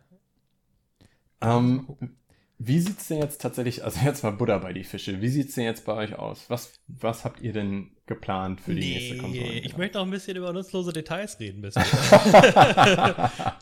Ähm. 1.41 2.17
Wie 2.59 2.79
sieht 2.79 2.97
es 2.97 3.07
denn 3.07 3.19
jetzt 3.19 3.39
tatsächlich, 3.39 3.83
also 3.83 3.99
jetzt 4.03 4.23
mal 4.23 4.31
Buddha 4.31 4.57
bei 4.57 4.73
die 4.73 4.83
Fische, 4.83 5.21
wie 5.21 5.27
sieht 5.27 5.49
es 5.49 5.55
denn 5.55 5.65
jetzt 5.65 5.85
bei 5.85 5.93
euch 5.93 6.15
aus? 6.15 6.49
Was, 6.49 6.79
was 6.87 7.23
habt 7.23 7.39
ihr 7.41 7.53
denn 7.53 7.91
geplant 8.07 8.61
für 8.61 8.73
die 8.73 8.79
nee, 8.79 8.95
nächste 8.95 9.17
Konsole? 9.17 9.59
Ich 9.59 9.77
möchte 9.77 9.99
auch 9.99 10.05
ein 10.05 10.09
bisschen 10.09 10.37
über 10.37 10.51
nutzlose 10.53 10.91
Details 10.91 11.39
reden, 11.39 11.61
bis 11.61 11.75
wir, 11.75 13.31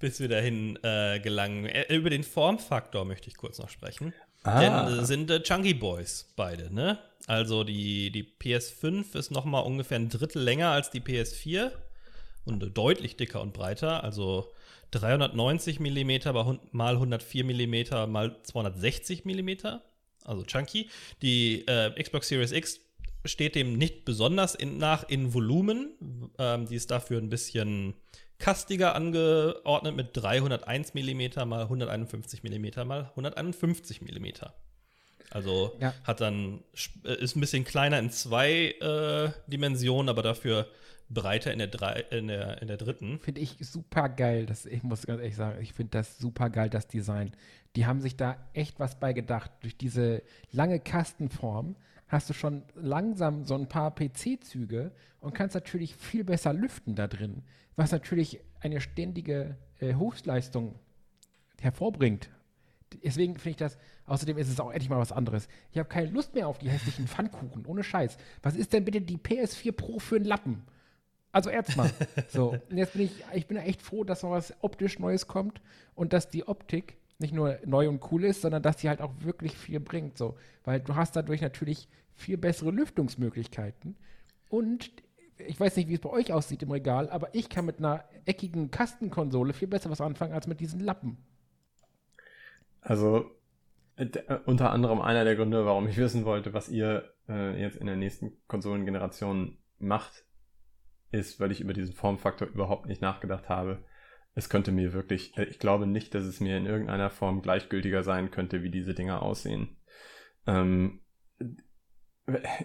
bis 0.00 0.18
wir 0.18 0.28
dahin 0.28 0.76
äh, 0.82 1.20
gelangen. 1.20 1.66
Äh, 1.66 1.94
über 1.94 2.10
den 2.10 2.24
Formfaktor 2.24 3.04
möchte 3.04 3.28
ich 3.28 3.36
kurz 3.36 3.60
noch 3.60 3.68
sprechen. 3.68 4.12
Ah. 4.46 4.60
Denn 4.60 5.00
äh, 5.00 5.04
sind 5.04 5.30
äh, 5.30 5.42
Chunky 5.42 5.74
Boys 5.74 6.32
beide, 6.36 6.72
ne? 6.72 6.98
Also 7.26 7.64
die, 7.64 8.10
die 8.10 8.22
PS5 8.22 9.16
ist 9.16 9.30
noch 9.32 9.44
mal 9.44 9.60
ungefähr 9.60 9.98
ein 9.98 10.08
Drittel 10.08 10.42
länger 10.42 10.70
als 10.70 10.90
die 10.90 11.00
PS4 11.00 11.72
und 12.44 12.60
deutlich 12.76 13.16
dicker 13.16 13.40
und 13.40 13.52
breiter. 13.52 14.04
Also 14.04 14.52
390 14.92 15.80
mm 15.80 16.10
mal 16.70 16.94
104 16.94 17.44
mm 17.44 18.10
mal 18.10 18.36
260 18.44 19.24
mm, 19.24 19.50
also 20.24 20.44
chunky. 20.44 20.88
Die 21.22 21.66
äh, 21.66 22.00
Xbox 22.00 22.28
Series 22.28 22.52
X 22.52 22.80
steht 23.24 23.56
dem 23.56 23.76
nicht 23.76 24.04
besonders 24.04 24.54
in, 24.54 24.78
nach 24.78 25.08
in 25.08 25.34
Volumen. 25.34 26.30
Ähm, 26.38 26.66
die 26.66 26.76
ist 26.76 26.92
dafür 26.92 27.18
ein 27.20 27.28
bisschen 27.28 27.94
kastiger 28.38 28.94
angeordnet 28.94 29.96
mit 29.96 30.10
301 30.12 30.94
mm 30.94 31.48
mal 31.48 31.62
151 31.62 32.42
mm 32.42 32.86
mal 32.86 33.10
151 33.10 34.02
mm. 34.02 34.26
Also 35.30 35.76
ja. 35.80 35.92
hat 36.04 36.20
dann 36.20 36.62
äh, 37.04 37.14
ist 37.14 37.36
ein 37.36 37.40
bisschen 37.40 37.64
kleiner 37.64 37.98
in 37.98 38.10
zwei 38.10 38.74
äh, 38.80 39.30
Dimensionen, 39.50 40.08
aber 40.08 40.22
dafür 40.22 40.68
breiter 41.08 41.52
in 41.52 41.58
der, 41.58 41.68
drei, 41.68 42.04
in 42.10 42.28
der, 42.28 42.60
in 42.62 42.68
der 42.68 42.76
dritten. 42.76 43.20
Finde 43.20 43.40
ich 43.40 43.56
super 43.60 44.08
geil. 44.08 44.46
Das, 44.46 44.66
ich 44.66 44.82
muss 44.82 45.06
ganz 45.06 45.20
ehrlich 45.20 45.36
sagen, 45.36 45.60
ich 45.62 45.72
finde 45.72 45.90
das 45.90 46.18
super 46.18 46.50
geil, 46.50 46.68
das 46.68 46.88
Design. 46.88 47.32
Die 47.76 47.86
haben 47.86 48.00
sich 48.00 48.16
da 48.16 48.36
echt 48.54 48.80
was 48.80 48.98
bei 48.98 49.12
gedacht. 49.12 49.50
Durch 49.60 49.76
diese 49.76 50.22
lange 50.50 50.80
Kastenform 50.80 51.76
hast 52.08 52.30
du 52.30 52.34
schon 52.34 52.62
langsam 52.74 53.44
so 53.44 53.54
ein 53.54 53.68
paar 53.68 53.94
PC-Züge 53.94 54.92
und 55.20 55.34
kannst 55.34 55.54
natürlich 55.54 55.96
viel 55.96 56.24
besser 56.24 56.52
lüften 56.52 56.94
da 56.94 57.08
drin, 57.08 57.42
was 57.74 57.92
natürlich 57.92 58.40
eine 58.60 58.80
ständige 58.80 59.56
äh, 59.80 59.94
Höchstleistung 59.94 60.78
hervorbringt. 61.60 62.30
Deswegen 63.02 63.34
finde 63.34 63.50
ich 63.50 63.56
das, 63.56 63.78
außerdem 64.06 64.38
ist 64.38 64.48
es 64.48 64.60
auch 64.60 64.70
endlich 64.70 64.88
mal 64.88 64.98
was 64.98 65.12
anderes. 65.12 65.48
Ich 65.72 65.78
habe 65.78 65.88
keine 65.88 66.10
Lust 66.10 66.34
mehr 66.34 66.46
auf 66.46 66.58
die 66.58 66.70
hässlichen 66.70 67.08
Pfannkuchen, 67.08 67.66
ohne 67.66 67.82
Scheiß. 67.82 68.16
Was 68.42 68.54
ist 68.54 68.72
denn 68.72 68.84
bitte 68.84 69.00
die 69.00 69.18
PS4 69.18 69.72
Pro 69.72 69.98
für 69.98 70.16
ein 70.16 70.24
Lappen? 70.24 70.62
Also 71.32 71.50
erstmal. 71.50 71.90
so, 72.28 72.56
und 72.70 72.76
jetzt 72.76 72.92
bin 72.92 73.02
ich, 73.02 73.24
ich 73.34 73.46
bin 73.46 73.56
echt 73.56 73.82
froh, 73.82 74.04
dass 74.04 74.22
noch 74.22 74.30
was 74.30 74.54
optisch 74.60 74.98
Neues 74.98 75.26
kommt 75.26 75.60
und 75.94 76.12
dass 76.12 76.30
die 76.30 76.46
Optik 76.46 76.96
nicht 77.18 77.34
nur 77.34 77.58
neu 77.64 77.88
und 77.88 78.02
cool 78.10 78.24
ist, 78.24 78.42
sondern 78.42 78.62
dass 78.62 78.80
sie 78.80 78.88
halt 78.88 79.00
auch 79.00 79.12
wirklich 79.20 79.56
viel 79.56 79.80
bringt. 79.80 80.18
So, 80.18 80.36
weil 80.64 80.80
du 80.80 80.94
hast 80.94 81.16
dadurch 81.16 81.40
natürlich 81.40 81.88
viel 82.14 82.36
bessere 82.36 82.70
Lüftungsmöglichkeiten 82.70 83.96
und 84.48 84.90
ich 85.38 85.58
weiß 85.60 85.76
nicht, 85.76 85.88
wie 85.88 85.94
es 85.94 86.00
bei 86.00 86.10
euch 86.10 86.32
aussieht 86.32 86.62
im 86.62 86.70
Regal, 86.70 87.10
aber 87.10 87.34
ich 87.34 87.48
kann 87.48 87.66
mit 87.66 87.78
einer 87.78 88.04
eckigen 88.24 88.70
Kastenkonsole 88.70 89.52
viel 89.52 89.68
besser 89.68 89.90
was 89.90 90.00
anfangen 90.00 90.32
als 90.32 90.46
mit 90.46 90.60
diesen 90.60 90.80
Lappen. 90.80 91.18
Also 92.80 93.30
äh, 93.96 94.08
unter 94.44 94.70
anderem 94.70 95.00
einer 95.00 95.24
der 95.24 95.36
Gründe, 95.36 95.66
warum 95.66 95.88
ich 95.88 95.96
wissen 95.96 96.24
wollte, 96.24 96.54
was 96.54 96.68
ihr 96.68 97.12
äh, 97.28 97.60
jetzt 97.60 97.76
in 97.76 97.86
der 97.86 97.96
nächsten 97.96 98.32
Konsolengeneration 98.46 99.58
macht, 99.78 100.24
ist, 101.10 101.40
weil 101.40 101.52
ich 101.52 101.60
über 101.60 101.72
diesen 101.72 101.94
Formfaktor 101.94 102.48
überhaupt 102.48 102.86
nicht 102.86 103.02
nachgedacht 103.02 103.48
habe. 103.48 103.84
Es 104.36 104.50
könnte 104.50 104.70
mir 104.70 104.92
wirklich, 104.92 105.36
äh, 105.38 105.44
ich 105.44 105.58
glaube 105.58 105.86
nicht, 105.86 106.14
dass 106.14 106.24
es 106.24 106.40
mir 106.40 106.58
in 106.58 106.66
irgendeiner 106.66 107.08
Form 107.10 107.40
gleichgültiger 107.40 108.02
sein 108.02 108.30
könnte, 108.30 108.62
wie 108.62 108.70
diese 108.70 108.94
Dinger 108.94 109.22
aussehen. 109.22 109.78
Ähm, 110.46 111.00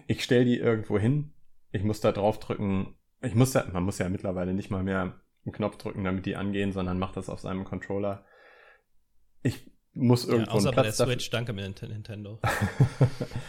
ich 0.05 0.23
stelle 0.23 0.45
die 0.45 0.57
irgendwo 0.57 0.99
hin, 0.99 1.33
ich 1.71 1.83
muss 1.83 2.01
da 2.01 2.11
drauf 2.11 2.39
drücken, 2.39 2.95
ich 3.21 3.35
muss 3.35 3.51
da, 3.51 3.65
man 3.71 3.83
muss 3.83 3.99
ja 3.99 4.09
mittlerweile 4.09 4.53
nicht 4.53 4.69
mal 4.69 4.83
mehr 4.83 5.21
einen 5.45 5.53
Knopf 5.53 5.77
drücken, 5.77 6.03
damit 6.03 6.25
die 6.25 6.35
angehen, 6.35 6.73
sondern 6.73 6.99
macht 6.99 7.15
das 7.15 7.29
auf 7.29 7.39
seinem 7.39 7.63
Controller. 7.63 8.25
Ich 9.41 9.71
muss 9.93 10.25
irgendwo 10.25 10.51
ja, 10.51 10.53
außer 10.53 10.69
einen 10.69 10.73
Platz 10.73 10.97
bei 10.97 11.05
der 11.05 11.13
Switch, 11.13 11.29
danke 11.29 11.53
mir 11.53 11.61
Nintendo. 11.61 12.39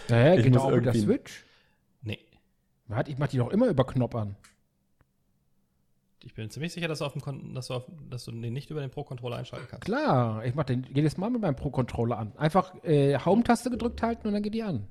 naja, 0.08 0.40
geht 0.40 0.56
auch 0.56 0.70
mit 0.70 0.86
der 0.86 0.94
Switch? 0.94 1.44
Nee. 2.02 2.20
Warte, 2.86 3.10
ich 3.10 3.18
mach 3.18 3.28
die 3.28 3.38
doch 3.38 3.50
immer 3.50 3.66
über 3.66 3.84
Knopf 3.84 4.14
an. 4.14 4.36
Ich 6.24 6.34
bin 6.34 6.50
ziemlich 6.50 6.72
sicher, 6.72 6.88
dass 6.88 6.98
du, 6.98 7.04
auf 7.04 7.12
dem 7.12 7.54
dass 7.54 7.68
du, 7.68 7.74
auf, 7.74 7.84
dass 8.08 8.24
du 8.24 8.32
den 8.32 8.52
nicht 8.52 8.70
über 8.70 8.80
den 8.80 8.90
Pro-Controller 8.90 9.36
einschalten 9.36 9.66
kannst. 9.68 9.84
Klar, 9.84 10.44
ich 10.44 10.54
mache 10.54 10.66
den 10.66 10.86
jedes 10.94 11.16
Mal 11.16 11.30
mit 11.30 11.40
meinem 11.40 11.56
Pro-Controller 11.56 12.18
an. 12.18 12.36
Einfach 12.36 12.74
äh, 12.84 13.18
Home-Taste 13.18 13.70
gedrückt 13.70 14.02
halten 14.02 14.26
und 14.26 14.34
dann 14.34 14.42
geht 14.42 14.54
die 14.54 14.62
an. 14.62 14.86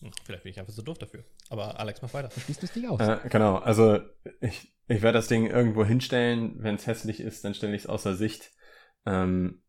Hm, 0.00 0.10
vielleicht 0.24 0.44
bin 0.44 0.50
ich 0.50 0.60
einfach 0.60 0.72
so 0.72 0.82
doof 0.82 0.98
dafür. 0.98 1.24
Aber 1.50 1.78
Alex, 1.78 2.02
mach 2.02 2.12
weiter. 2.14 2.30
Schließt 2.30 2.62
das 2.62 2.72
Ding 2.72 2.86
aus. 2.86 3.00
Äh, 3.00 3.18
genau, 3.28 3.56
also 3.56 3.98
ich, 4.40 4.72
ich 4.86 5.02
werde 5.02 5.18
das 5.18 5.28
Ding 5.28 5.46
irgendwo 5.46 5.84
hinstellen. 5.84 6.56
Wenn 6.58 6.76
es 6.76 6.86
hässlich 6.86 7.20
ist, 7.20 7.44
dann 7.44 7.54
stelle 7.54 7.74
ich 7.74 7.82
es 7.82 7.88
außer 7.88 8.14
Sicht. 8.14 8.50
Ähm, 9.06 9.62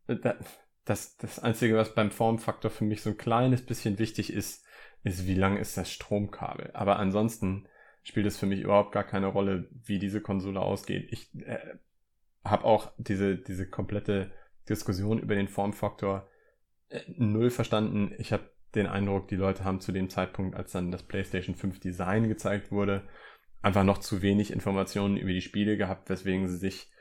das, 0.86 1.18
das 1.18 1.40
Einzige, 1.40 1.76
was 1.76 1.94
beim 1.94 2.12
Formfaktor 2.12 2.72
für 2.72 2.84
mich 2.84 3.02
so 3.02 3.12
ein 3.12 3.18
kleines 3.18 3.66
bisschen 3.66 4.00
wichtig 4.00 4.34
ist, 4.34 4.66
ist, 5.04 5.28
wie 5.28 5.36
lang 5.36 5.58
ist 5.58 5.78
das 5.78 5.92
Stromkabel. 5.92 6.72
Aber 6.74 7.00
ansonsten 7.00 7.68
spielt 8.04 8.26
es 8.26 8.38
für 8.38 8.46
mich 8.46 8.62
überhaupt 8.62 8.92
gar 8.92 9.04
keine 9.04 9.28
Rolle, 9.28 9.70
wie 9.86 10.00
diese 10.00 10.22
Konsole 10.22 10.60
ausgeht. 10.60 11.10
Ich 11.12 11.30
äh, 11.46 11.58
habe 12.44 12.66
auch 12.66 12.92
diese, 12.98 13.38
diese 13.38 13.70
komplette 13.70 14.32
Diskussion 14.68 15.20
über 15.20 15.36
den 15.36 15.48
Formfaktor 15.48 16.28
äh, 16.90 17.02
null 17.08 17.50
verstanden. 17.50 18.14
Ich 18.18 18.32
habe 18.32 18.50
den 18.76 18.88
Eindruck, 18.88 19.28
die 19.28 19.36
Leute 19.36 19.64
haben 19.64 19.82
zu 19.82 19.92
dem 19.92 20.10
Zeitpunkt, 20.10 20.56
als 20.56 20.72
dann 20.72 20.92
das 20.92 21.04
PlayStation 21.04 21.56
5 21.56 21.80
Design 21.80 22.28
gezeigt 22.28 22.72
wurde, 22.72 23.04
einfach 23.62 23.84
noch 23.84 23.98
zu 23.98 24.22
wenig 24.22 24.52
Informationen 24.52 25.18
über 25.18 25.32
die 25.32 25.42
Spiele 25.42 25.76
gehabt, 25.76 26.10
weswegen 26.10 26.48
sie 26.48 26.58
sich 26.58 26.92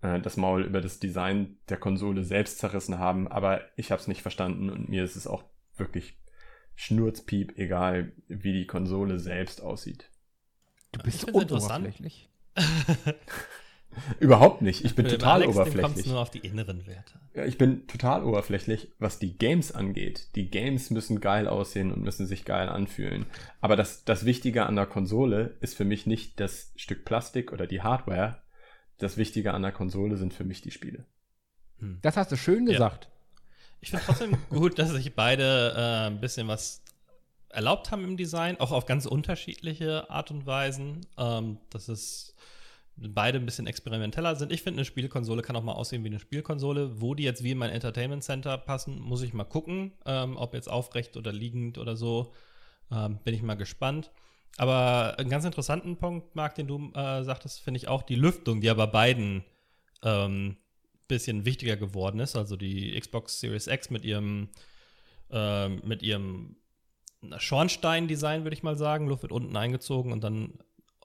äh, 0.00 0.20
das 0.20 0.36
Maul 0.36 0.64
über 0.64 0.80
das 0.80 1.00
Design 1.00 1.58
der 1.68 1.76
Konsole 1.76 2.24
selbst 2.24 2.58
zerrissen 2.58 2.98
haben. 2.98 3.28
Aber 3.28 3.60
ich 3.76 3.90
habe 3.90 4.00
es 4.00 4.08
nicht 4.08 4.22
verstanden 4.22 4.70
und 4.70 4.88
mir 4.88 5.04
ist 5.04 5.16
es 5.16 5.26
auch 5.26 5.44
wirklich 5.76 6.18
schnurzpiep 6.74 7.58
egal, 7.58 8.12
wie 8.28 8.52
die 8.52 8.66
Konsole 8.66 9.18
selbst 9.18 9.62
aussieht. 9.62 10.10
Du 10.92 11.00
bist 11.02 11.20
so 11.20 11.28
oberflächlich. 11.28 12.28
Überhaupt 14.20 14.62
nicht. 14.62 14.84
Ich 14.84 14.94
bin 14.94 15.06
Für 15.06 15.12
total 15.12 15.42
Alex, 15.42 15.56
oberflächlich. 15.56 16.06
nur 16.06 16.20
auf 16.20 16.30
die 16.30 16.38
inneren 16.38 16.86
Werte. 16.86 17.18
Ja, 17.34 17.44
ich 17.44 17.58
bin 17.58 17.86
total 17.86 18.24
oberflächlich, 18.24 18.92
was 18.98 19.18
die 19.18 19.36
Games 19.36 19.72
angeht. 19.72 20.28
Die 20.34 20.50
Games 20.50 20.90
müssen 20.90 21.20
geil 21.20 21.48
aussehen 21.48 21.92
und 21.92 22.02
müssen 22.02 22.26
sich 22.26 22.44
geil 22.44 22.68
anfühlen. 22.68 23.26
Aber 23.60 23.76
das, 23.76 24.04
das 24.04 24.24
Wichtige 24.24 24.66
an 24.66 24.76
der 24.76 24.86
Konsole 24.86 25.56
ist 25.60 25.76
für 25.76 25.84
mich 25.84 26.06
nicht 26.06 26.38
das 26.40 26.72
Stück 26.76 27.04
Plastik 27.04 27.52
oder 27.52 27.66
die 27.66 27.82
Hardware. 27.82 28.42
Das 28.98 29.16
Wichtige 29.16 29.54
an 29.54 29.62
der 29.62 29.72
Konsole 29.72 30.16
sind 30.16 30.34
für 30.34 30.44
mich 30.44 30.60
die 30.60 30.70
Spiele. 30.70 31.06
Hm. 31.78 31.98
Das 32.02 32.16
hast 32.16 32.32
du 32.32 32.36
schön 32.36 32.66
gesagt. 32.66 33.04
Ja. 33.04 33.10
Ich 33.80 33.90
finde 33.90 34.04
trotzdem 34.06 34.36
gut, 34.50 34.78
dass 34.78 34.90
sich 34.90 35.14
beide 35.14 35.74
äh, 35.76 36.06
ein 36.08 36.20
bisschen 36.20 36.48
was 36.48 36.82
erlaubt 37.50 37.90
haben 37.90 38.04
im 38.04 38.16
Design, 38.16 38.58
auch 38.60 38.72
auf 38.72 38.86
ganz 38.86 39.06
unterschiedliche 39.06 40.10
Art 40.10 40.30
und 40.30 40.46
Weisen. 40.46 41.06
Ähm, 41.16 41.58
dass 41.70 41.88
es 41.88 42.34
beide 42.96 43.38
ein 43.38 43.46
bisschen 43.46 43.66
experimenteller 43.66 44.34
sind. 44.36 44.52
Ich 44.52 44.62
finde, 44.62 44.78
eine 44.78 44.84
Spielkonsole 44.84 45.42
kann 45.42 45.56
auch 45.56 45.62
mal 45.62 45.72
aussehen 45.72 46.02
wie 46.04 46.08
eine 46.08 46.18
Spielkonsole. 46.18 47.00
Wo 47.00 47.14
die 47.14 47.22
jetzt 47.22 47.44
wie 47.44 47.52
in 47.52 47.58
mein 47.58 47.70
Entertainment 47.70 48.24
Center 48.24 48.58
passen, 48.58 49.00
muss 49.00 49.22
ich 49.22 49.32
mal 49.34 49.44
gucken. 49.44 49.92
Ähm, 50.04 50.36
ob 50.36 50.54
jetzt 50.54 50.68
aufrecht 50.68 51.16
oder 51.16 51.32
liegend 51.32 51.78
oder 51.78 51.96
so. 51.96 52.32
Ähm, 52.90 53.18
bin 53.24 53.34
ich 53.34 53.42
mal 53.42 53.54
gespannt. 53.54 54.10
Aber 54.56 55.16
einen 55.18 55.30
ganz 55.30 55.44
interessanten 55.44 55.96
Punkt, 55.98 56.34
Marc, 56.34 56.56
den 56.56 56.66
du 56.66 56.90
äh, 56.94 57.22
sagtest, 57.22 57.60
finde 57.60 57.78
ich 57.78 57.88
auch 57.88 58.02
die 58.02 58.16
Lüftung, 58.16 58.60
die 58.60 58.66
ja 58.66 58.74
bei 58.74 58.86
beiden 58.86 59.44
ähm, 60.02 60.56
bisschen 61.06 61.44
wichtiger 61.44 61.76
geworden 61.76 62.18
ist. 62.18 62.36
Also 62.36 62.56
die 62.56 62.98
Xbox 62.98 63.40
Series 63.40 63.68
X 63.68 63.90
mit 63.90 64.04
ihrem, 64.04 64.48
äh, 65.30 65.68
mit 65.68 66.02
ihrem 66.02 66.56
Schornstein-Design, 67.36 68.44
würde 68.44 68.54
ich 68.54 68.62
mal 68.62 68.76
sagen. 68.76 69.08
Luft 69.08 69.22
wird 69.22 69.32
unten 69.32 69.56
eingezogen 69.56 70.12
und 70.12 70.22
dann 70.22 70.58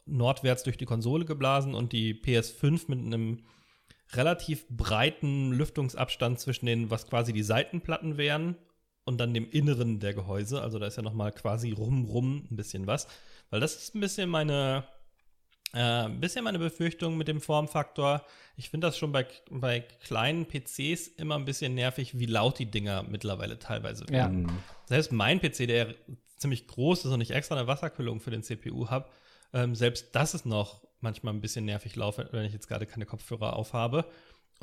nordwärts 0.05 0.64
durch 0.64 0.78
die 0.78 0.86
Konsole 0.86 1.26
geblasen 1.26 1.76
und 1.76 1.93
die 1.93 2.14
PS5 2.14 2.84
mit 2.88 2.99
einem 2.99 3.43
relativ 4.14 4.68
breiten 4.70 5.51
Lüftungsabstand 5.51 6.39
zwischen 6.39 6.66
den, 6.66 6.89
was 6.89 7.07
quasi 7.07 7.34
die 7.34 7.43
Seitenplatten 7.43 8.18
wären 8.18 8.57
und 9.05 9.20
dann 9.20 9.34
dem 9.34 9.49
Inneren 9.49 9.99
der 9.99 10.14
Gehäuse. 10.14 10.61
Also 10.61 10.80
da 10.80 10.88
ist 10.88 10.97
ja 10.97 11.03
noch 11.03 11.14
mal 11.14 11.32
quasi 11.32 11.72
rum, 11.72 12.05
rum 12.05 12.47
ein 12.51 12.55
bisschen 12.55 12.88
was. 12.88 13.07
Weil 13.49 13.59
das 13.59 13.76
ist 13.76 13.95
ein 13.95 13.99
bisschen 13.99 14.30
meine, 14.30 14.86
äh, 15.74 15.80
ein 15.80 16.20
bisschen 16.20 16.44
meine 16.44 16.60
Befürchtung 16.60 17.18
mit 17.18 17.28
dem 17.28 17.42
Formfaktor. 17.42 18.24
Ich 18.56 18.70
finde 18.70 18.88
das 18.88 18.98
schon 18.98 19.12
bei, 19.12 19.26
bei 19.50 19.80
kleinen 19.80 20.46
PCs 20.46 21.08
immer 21.18 21.36
ein 21.36 21.46
bisschen 21.46 21.74
nervig, 21.74 22.18
wie 22.20 22.28
laut 22.28 22.60
die 22.60 22.70
Dinger 22.70 23.04
mittlerweile 23.04 23.58
teilweise 23.60 24.08
werden. 24.10 24.48
Ja. 24.48 24.54
Selbst 24.86 25.12
mein 25.12 25.40
PC, 25.40 25.68
der 25.68 25.96
ziemlich 26.38 26.68
groß 26.68 27.06
ist 27.06 27.12
und 27.12 27.22
ich 27.22 27.32
extra 27.32 27.56
eine 27.56 27.68
Wasserkühlung 27.68 28.20
für 28.20 28.32
den 28.32 28.44
CPU 28.44 28.90
habe, 28.90 29.10
ähm, 29.54 29.76
selbst 29.76 30.16
das 30.16 30.34
ist 30.34 30.46
noch 30.46 30.82
manchmal 31.00 31.34
ein 31.34 31.42
bisschen 31.42 31.66
nervig 31.66 31.96
laut, 31.96 32.18
wenn 32.32 32.46
ich 32.46 32.54
jetzt 32.54 32.68
gerade 32.68 32.86
keine 32.86 33.06
Kopfhörer 33.06 33.56
aufhabe. 33.56 34.06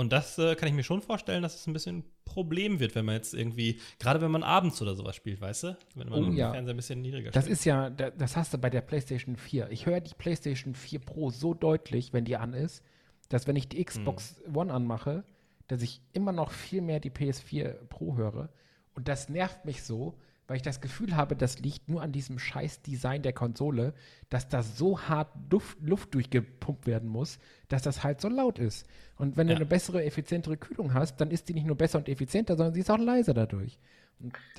Und 0.01 0.13
das 0.13 0.39
äh, 0.39 0.55
kann 0.55 0.69
ich 0.69 0.75
mir 0.75 0.83
schon 0.83 1.03
vorstellen, 1.03 1.43
dass 1.43 1.55
es 1.55 1.67
ein 1.67 1.73
bisschen 1.75 1.99
ein 1.99 2.05
Problem 2.25 2.81
wird, 2.81 2.95
wenn 2.95 3.05
man 3.05 3.17
jetzt 3.17 3.35
irgendwie, 3.35 3.79
gerade 3.99 4.21
wenn 4.21 4.31
man 4.31 4.43
abends 4.43 4.81
oder 4.81 4.95
sowas 4.95 5.15
spielt, 5.15 5.41
weißt 5.41 5.65
du? 5.65 5.77
Wenn 5.95 6.09
man 6.09 6.19
Oh, 6.23 6.25
den 6.25 6.37
ja. 6.37 6.53
Fernseher 6.53 6.75
ein 6.75 6.77
bisschen 6.77 7.03
niedriger 7.03 7.31
Das 7.33 7.45
stellt. 7.45 7.53
ist 7.59 7.65
ja, 7.65 7.91
da- 7.91 8.11
das 8.11 8.37
hast 8.37 8.55
du 8.55 8.59
bei 8.59 8.71
der 8.71 8.81
PlayStation 8.81 9.37
4. 9.37 9.71
Ich 9.71 9.85
höre 9.87 10.01
die 10.01 10.15
PlayStation 10.15 10.75
4 10.75 11.01
Pro 11.01 11.31
so 11.31 11.53
deutlich, 11.55 12.13
wenn 12.13 12.25
die 12.25 12.37
an 12.37 12.55
ist, 12.55 12.83
dass 13.29 13.47
wenn 13.47 13.57
ich 13.57 13.69
die 13.69 13.85
Xbox 13.85 14.37
One 14.55 14.73
anmache, 14.73 15.23
dass 15.69 15.83
ich 15.83 16.01
immer 16.13 16.33
noch 16.33 16.51
viel 16.51 16.81
mehr 16.83 16.99
die 17.01 17.11
PS4 17.11 17.75
Pro 17.89 18.17
höre. 18.17 18.49
Und 18.95 19.07
das 19.07 19.29
nervt 19.29 19.65
mich 19.67 19.83
so, 19.83 20.15
weil 20.51 20.57
ich 20.57 20.63
das 20.63 20.81
Gefühl 20.81 21.15
habe, 21.17 21.37
das 21.37 21.61
liegt 21.61 21.89
nur 21.89 22.03
an 22.03 22.13
diesem 22.13 22.39
scheiß 22.41 22.83
Design 22.83 23.23
der 23.23 23.33
Konsole, 23.33 23.95
dass 24.31 24.49
da 24.49 24.63
so 24.65 25.01
hart 25.03 25.33
Luft, 25.53 25.79
Luft 25.81 26.15
durchgepumpt 26.15 26.87
werden 26.89 27.09
muss, 27.09 27.39
dass 27.69 27.83
das 27.83 28.03
halt 28.03 28.21
so 28.21 28.29
laut 28.29 28.59
ist. 28.59 28.87
Und 29.17 29.37
wenn 29.37 29.47
du 29.49 29.53
Ja. 29.53 29.57
eine 29.57 29.67
bessere, 29.67 30.05
effizientere 30.05 30.57
Kühlung 30.57 30.93
hast, 30.95 31.19
dann 31.21 31.31
ist 31.31 31.49
die 31.49 31.55
nicht 31.55 31.67
nur 31.67 31.77
besser 31.77 31.99
und 31.99 32.09
effizienter, 32.09 32.57
sondern 32.57 32.75
sie 32.75 32.81
ist 32.81 32.91
auch 32.91 32.99
leiser 32.99 33.33
dadurch. 33.35 33.79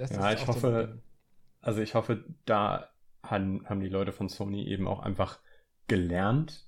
Ja, 0.10 0.34
ich 0.34 0.48
so 0.48 0.48
hoffe, 0.48 0.88
Ding. 0.88 1.02
also 1.62 1.82
ich 1.82 1.96
hoffe, 1.96 2.26
da 2.46 2.90
haben, 3.24 3.68
haben 3.70 3.82
die 3.82 3.90
Leute 3.90 4.12
von 4.14 4.30
Sony 4.30 4.66
eben 4.68 4.88
auch 4.88 5.00
einfach 5.02 5.40
gelernt 5.88 6.68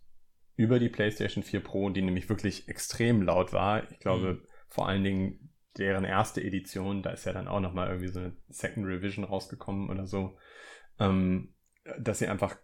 über 0.55 0.79
die 0.79 0.89
PlayStation 0.89 1.43
4 1.43 1.63
Pro, 1.63 1.89
die 1.89 2.01
nämlich 2.01 2.29
wirklich 2.29 2.67
extrem 2.67 3.21
laut 3.23 3.53
war. 3.53 3.89
Ich 3.91 3.99
glaube, 3.99 4.43
Mhm. 4.43 4.47
vor 4.69 4.87
allen 4.87 5.03
Dingen 5.03 5.52
deren 5.77 6.03
erste 6.05 6.41
Edition, 6.43 7.01
da 7.01 7.11
ist 7.11 7.25
ja 7.25 7.33
dann 7.33 7.47
auch 7.47 7.59
nochmal 7.59 7.87
irgendwie 7.87 8.09
so 8.09 8.19
eine 8.19 8.33
Second 8.49 8.85
Revision 8.85 9.23
rausgekommen 9.25 9.89
oder 9.89 10.05
so, 10.05 10.37
ähm, 10.99 11.53
dass 11.99 12.19
sie 12.19 12.27
einfach 12.27 12.55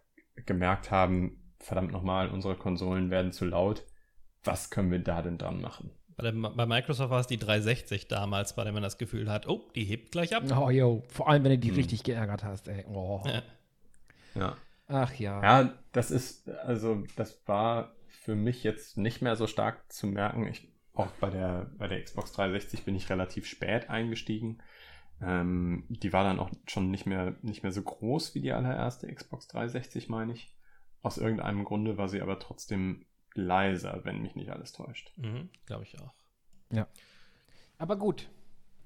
gemerkt 0.46 0.90
haben, 0.90 1.52
verdammt 1.58 1.92
nochmal, 1.92 2.28
unsere 2.30 2.56
Konsolen 2.56 3.10
werden 3.10 3.32
zu 3.32 3.44
laut. 3.44 3.84
Was 4.44 4.70
können 4.70 4.90
wir 4.90 5.00
da 5.00 5.22
denn 5.22 5.38
dran 5.38 5.60
machen? 5.60 5.90
Bei, 6.16 6.30
der, 6.30 6.32
bei 6.32 6.66
Microsoft 6.66 7.10
war 7.10 7.20
es 7.20 7.26
die 7.26 7.36
360 7.38 8.08
damals, 8.08 8.54
bei 8.54 8.64
der 8.64 8.72
man 8.72 8.82
das 8.82 8.96
Gefühl 8.98 9.30
hat, 9.30 9.48
oh, 9.48 9.68
die 9.74 9.84
hebt 9.84 10.12
gleich 10.12 10.34
ab. 10.34 10.44
Oh, 10.56 10.70
yo. 10.70 11.02
Vor 11.08 11.28
allem, 11.28 11.44
wenn 11.44 11.52
du 11.52 11.58
die 11.58 11.68
Hm. 11.70 11.76
richtig 11.76 12.04
geärgert 12.04 12.44
hast, 12.44 12.68
ey. 12.68 12.84
Oh. 12.88 13.22
Ja. 13.26 13.42
Ja. 14.34 14.56
Ach 14.86 15.14
ja. 15.14 15.42
Ja, 15.42 15.74
das 15.92 16.10
ist, 16.10 16.48
also 16.48 17.04
das 17.16 17.40
war 17.46 17.94
für 18.08 18.34
mich 18.34 18.64
jetzt 18.64 18.96
nicht 18.96 19.22
mehr 19.22 19.36
so 19.36 19.46
stark 19.46 19.90
zu 19.92 20.06
merken. 20.06 20.46
Ich, 20.46 20.69
auch 20.94 21.10
bei 21.20 21.30
der, 21.30 21.70
bei 21.78 21.88
der 21.88 22.02
Xbox 22.02 22.32
360 22.32 22.84
bin 22.84 22.94
ich 22.94 23.08
relativ 23.10 23.46
spät 23.46 23.88
eingestiegen. 23.90 24.62
Ähm, 25.22 25.84
die 25.88 26.12
war 26.12 26.24
dann 26.24 26.38
auch 26.38 26.50
schon 26.66 26.90
nicht 26.90 27.06
mehr, 27.06 27.36
nicht 27.42 27.62
mehr 27.62 27.72
so 27.72 27.82
groß 27.82 28.34
wie 28.34 28.40
die 28.40 28.52
allererste 28.52 29.12
Xbox 29.12 29.48
360, 29.48 30.08
meine 30.08 30.32
ich. 30.32 30.54
Aus 31.02 31.18
irgendeinem 31.18 31.64
Grunde 31.64 31.96
war 31.96 32.08
sie 32.08 32.20
aber 32.20 32.38
trotzdem 32.38 33.06
leiser, 33.34 34.00
wenn 34.04 34.22
mich 34.22 34.34
nicht 34.34 34.50
alles 34.50 34.72
täuscht. 34.72 35.12
Mhm, 35.16 35.48
Glaube 35.66 35.84
ich 35.84 35.98
auch. 36.00 36.12
Aber 37.78 37.96
gut. 37.96 38.28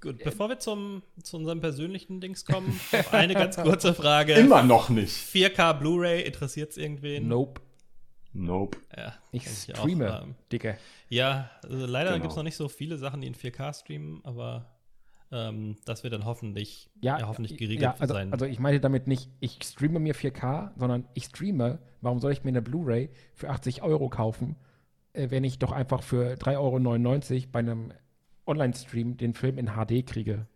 Gut, 0.01 0.23
bevor 0.23 0.51
wir 0.51 0.59
zum, 0.59 1.03
zu 1.23 1.39
unserem 1.39 1.61
persönlichen 1.61 2.21
Dings 2.21 2.45
kommen, 2.45 2.79
noch 2.93 3.13
eine 3.13 3.33
ganz 3.35 3.57
kurze 3.63 3.95
Frage. 3.95 4.35
Immer 4.35 4.63
noch 4.63 4.91
nicht. 4.91 5.15
4K 5.15 5.73
Blu-ray, 5.79 6.23
interessiert 6.23 6.73
es 6.73 6.77
irgendwen? 6.77 7.27
Nope. 7.27 7.63
Nope. 8.35 8.79
Ja, 8.97 9.15
Ich 9.33 9.47
auch, 9.47 9.79
streame, 9.79 10.21
ähm, 10.25 10.35
Dicke. 10.53 10.77
ja, 11.09 11.51
also 11.63 11.87
leider 11.87 12.11
Genau. 12.11 12.23
gibt 12.23 12.33
es 12.33 12.37
noch 12.37 12.43
nicht 12.45 12.57
so 12.57 12.69
viele 12.69 12.99
Sachen, 12.99 13.21
die 13.21 13.29
in 13.29 13.35
4K 13.35 13.73
streamen, 13.73 14.21
aber 14.25 14.67
ähm, 15.33 15.77
das 15.85 16.03
wird 16.03 16.13
dann 16.15 16.25
hoffentlich, 16.25 16.91
Ja, 17.01 17.19
ja, 17.19 17.27
hoffentlich 17.29 17.53
ja, 17.53 17.59
geregelt 17.59 17.83
ja, 17.83 17.95
also, 17.99 18.15
sein. 18.15 18.33
also 18.33 18.45
ich 18.45 18.59
meine 18.59 18.81
damit 18.81 19.07
nicht, 19.07 19.31
ich 19.41 19.59
streame 19.63 19.99
mir 20.01 20.15
4K, 20.15 20.73
sondern 20.77 21.09
ich 21.15 21.25
streame, 21.27 21.79
warum 22.01 22.19
soll 22.21 22.33
ich 22.33 22.45
mir 22.45 22.51
eine 22.51 22.63
Blu-ray 22.63 23.11
für 23.35 23.51
80 23.51 23.83
Euro 23.83 24.09
kaufen, 24.09 24.57
äh, 25.13 25.31
wenn 25.31 25.45
ich 25.45 25.59
doch 25.61 25.73
einfach 25.73 26.03
für 26.03 26.35
3,99 26.37 27.35
Euro 27.45 27.49
bei 27.53 27.59
einem 27.61 27.93
Online-Stream 28.47 29.17
den 29.17 29.35
Film 29.35 29.59
in 29.59 29.69
HD 29.71 30.05
kriege? 30.07 30.47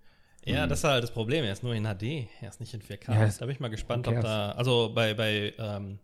ja, 0.45 0.67
das 0.67 0.79
ist 0.81 0.85
halt 0.85 1.03
das 1.03 1.11
Problem. 1.13 1.45
Er 1.45 1.53
ist 1.53 1.63
nur 1.63 1.75
in 1.75 1.85
HD, 1.85 2.27
er 2.41 2.49
ist 2.49 2.59
nicht 2.61 2.73
in 2.75 2.81
4K. 2.81 3.13
Ja, 3.15 3.27
da 3.27 3.47
bin 3.47 3.51
ich 3.51 3.61
mal 3.61 3.69
gespannt, 3.69 4.09
ob 4.09 4.21
da. 4.21 4.53
Also 4.53 4.91
bei, 4.95 5.13
bei, 5.15 5.53
ähm, 5.59 5.99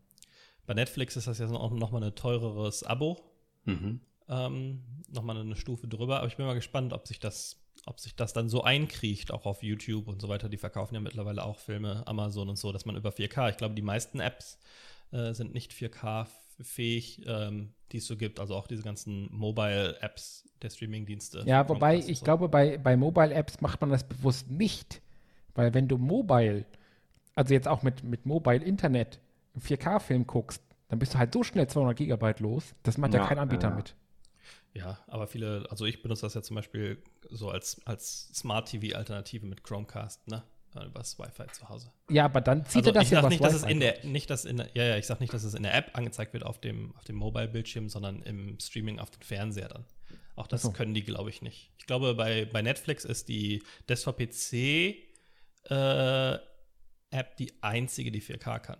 bei 0.66 0.74
Netflix 0.74 1.16
ist 1.16 1.26
das 1.26 1.38
ja 1.38 1.50
auch 1.50 1.72
nochmal 1.72 2.02
ein 2.02 2.14
teureres 2.14 2.82
Abo. 2.82 3.18
Mhm. 3.66 4.00
ähm, 4.28 4.82
nochmal 5.10 5.38
eine 5.38 5.56
Stufe 5.56 5.88
drüber. 5.88 6.18
Aber 6.18 6.26
ich 6.26 6.36
bin 6.36 6.46
mal 6.46 6.54
gespannt, 6.54 6.92
ob 6.92 7.06
sich 7.06 7.18
das, 7.18 7.56
ob 7.86 7.98
sich 7.98 8.14
das 8.14 8.32
dann 8.32 8.48
so 8.48 8.62
einkriecht, 8.62 9.32
auch 9.32 9.46
auf 9.46 9.62
YouTube 9.62 10.08
und 10.08 10.20
so 10.20 10.28
weiter. 10.28 10.48
Die 10.48 10.58
verkaufen 10.58 10.94
ja 10.94 11.00
mittlerweile 11.00 11.42
auch 11.42 11.58
Filme, 11.58 12.06
Amazon 12.06 12.48
und 12.48 12.56
so, 12.56 12.72
dass 12.72 12.84
man 12.84 12.96
über 12.96 13.10
4K, 13.10 13.50
ich 13.50 13.56
glaube, 13.56 13.74
die 13.74 13.82
meisten 13.82 14.20
Apps 14.20 14.58
äh, 15.12 15.32
sind 15.32 15.54
nicht 15.54 15.72
4K-fähig, 15.72 17.22
ähm, 17.26 17.72
die 17.92 17.98
es 17.98 18.06
so 18.06 18.16
gibt. 18.16 18.40
Also 18.40 18.54
auch 18.54 18.66
diese 18.66 18.82
ganzen 18.82 19.34
Mobile-Apps 19.34 20.48
der 20.60 20.70
Streaming-Dienste. 20.70 21.44
Ja, 21.46 21.68
wobei 21.68 21.98
ich 21.98 22.18
so. 22.18 22.24
glaube, 22.24 22.48
bei, 22.48 22.78
bei 22.78 22.96
Mobile-Apps 22.96 23.60
macht 23.60 23.80
man 23.80 23.90
das 23.90 24.04
bewusst 24.04 24.50
nicht. 24.50 25.00
Weil 25.54 25.72
wenn 25.72 25.88
du 25.88 25.98
Mobile, 25.98 26.66
also 27.34 27.54
jetzt 27.54 27.68
auch 27.68 27.82
mit, 27.82 28.02
mit 28.02 28.26
Mobile-Internet, 28.26 29.20
einen 29.54 29.62
4K-Film 29.62 30.26
guckst, 30.26 30.62
dann 30.88 30.98
bist 30.98 31.14
du 31.14 31.18
halt 31.18 31.32
so 31.32 31.42
schnell 31.42 31.66
200 31.66 31.96
Gigabyte 31.96 32.40
los. 32.40 32.74
Das 32.82 32.98
macht 32.98 33.14
ja, 33.14 33.20
Ja, 33.20 33.26
kein 33.26 33.38
Anbieter 33.38 33.68
ja. 33.68 33.74
mit. 33.74 33.94
Ja, 34.74 34.98
aber 35.06 35.26
viele, 35.28 35.66
also 35.70 35.84
ich 35.86 36.02
benutze 36.02 36.22
das 36.22 36.34
ja 36.34 36.42
zum 36.42 36.56
Beispiel 36.56 37.02
so 37.30 37.48
als, 37.48 37.80
als 37.86 38.30
Smart 38.34 38.68
TV-Alternative 38.68 39.46
mit 39.46 39.62
Chromecast, 39.62 40.26
ne? 40.28 40.42
Äh, 40.74 40.90
das 40.92 41.18
Wi-Fi 41.18 41.46
zu 41.52 41.68
Hause. 41.68 41.90
Ja, 42.10 42.24
aber 42.24 42.40
dann 42.40 42.64
zieht 42.66 42.86
Also 42.86 42.90
er 42.90 42.94
das 42.94 43.04
ich 43.04 43.10
ja 43.10 43.18
sag 43.18 43.24
was 43.24 43.30
nicht, 43.30 43.44
dass 43.44 43.54
es 43.54 43.62
in 43.62 43.80
der, 43.80 44.04
nicht, 44.04 44.28
dass 44.30 44.44
in 44.44 44.56
der, 44.56 44.68
ja, 44.74 44.84
ja, 44.84 44.96
ich 44.96 45.06
sag 45.06 45.20
nicht, 45.20 45.32
dass 45.32 45.44
es 45.44 45.54
in 45.54 45.62
der 45.62 45.74
App 45.74 45.96
angezeigt 45.96 46.32
wird 46.32 46.44
auf 46.44 46.60
dem, 46.60 46.94
auf 46.96 47.04
dem 47.04 47.16
Mobile-Bildschirm, 47.16 47.88
sondern 47.88 48.22
im 48.22 48.58
Streaming 48.58 48.98
auf 48.98 49.10
dem 49.10 49.22
Fernseher 49.22 49.68
dann. 49.68 49.84
Auch 50.36 50.48
das 50.48 50.62
so. 50.62 50.72
können 50.72 50.94
die, 50.94 51.04
glaube 51.04 51.30
ich, 51.30 51.42
nicht. 51.42 51.70
Ich 51.78 51.86
glaube, 51.86 52.14
bei, 52.14 52.44
bei 52.44 52.60
Netflix 52.60 53.04
ist 53.04 53.28
die 53.28 53.62
Desktop-PC 53.88 54.52
äh, 55.70 56.34
App 57.10 57.36
die 57.38 57.52
einzige, 57.62 58.10
die 58.10 58.20
4K 58.20 58.58
kann. 58.58 58.78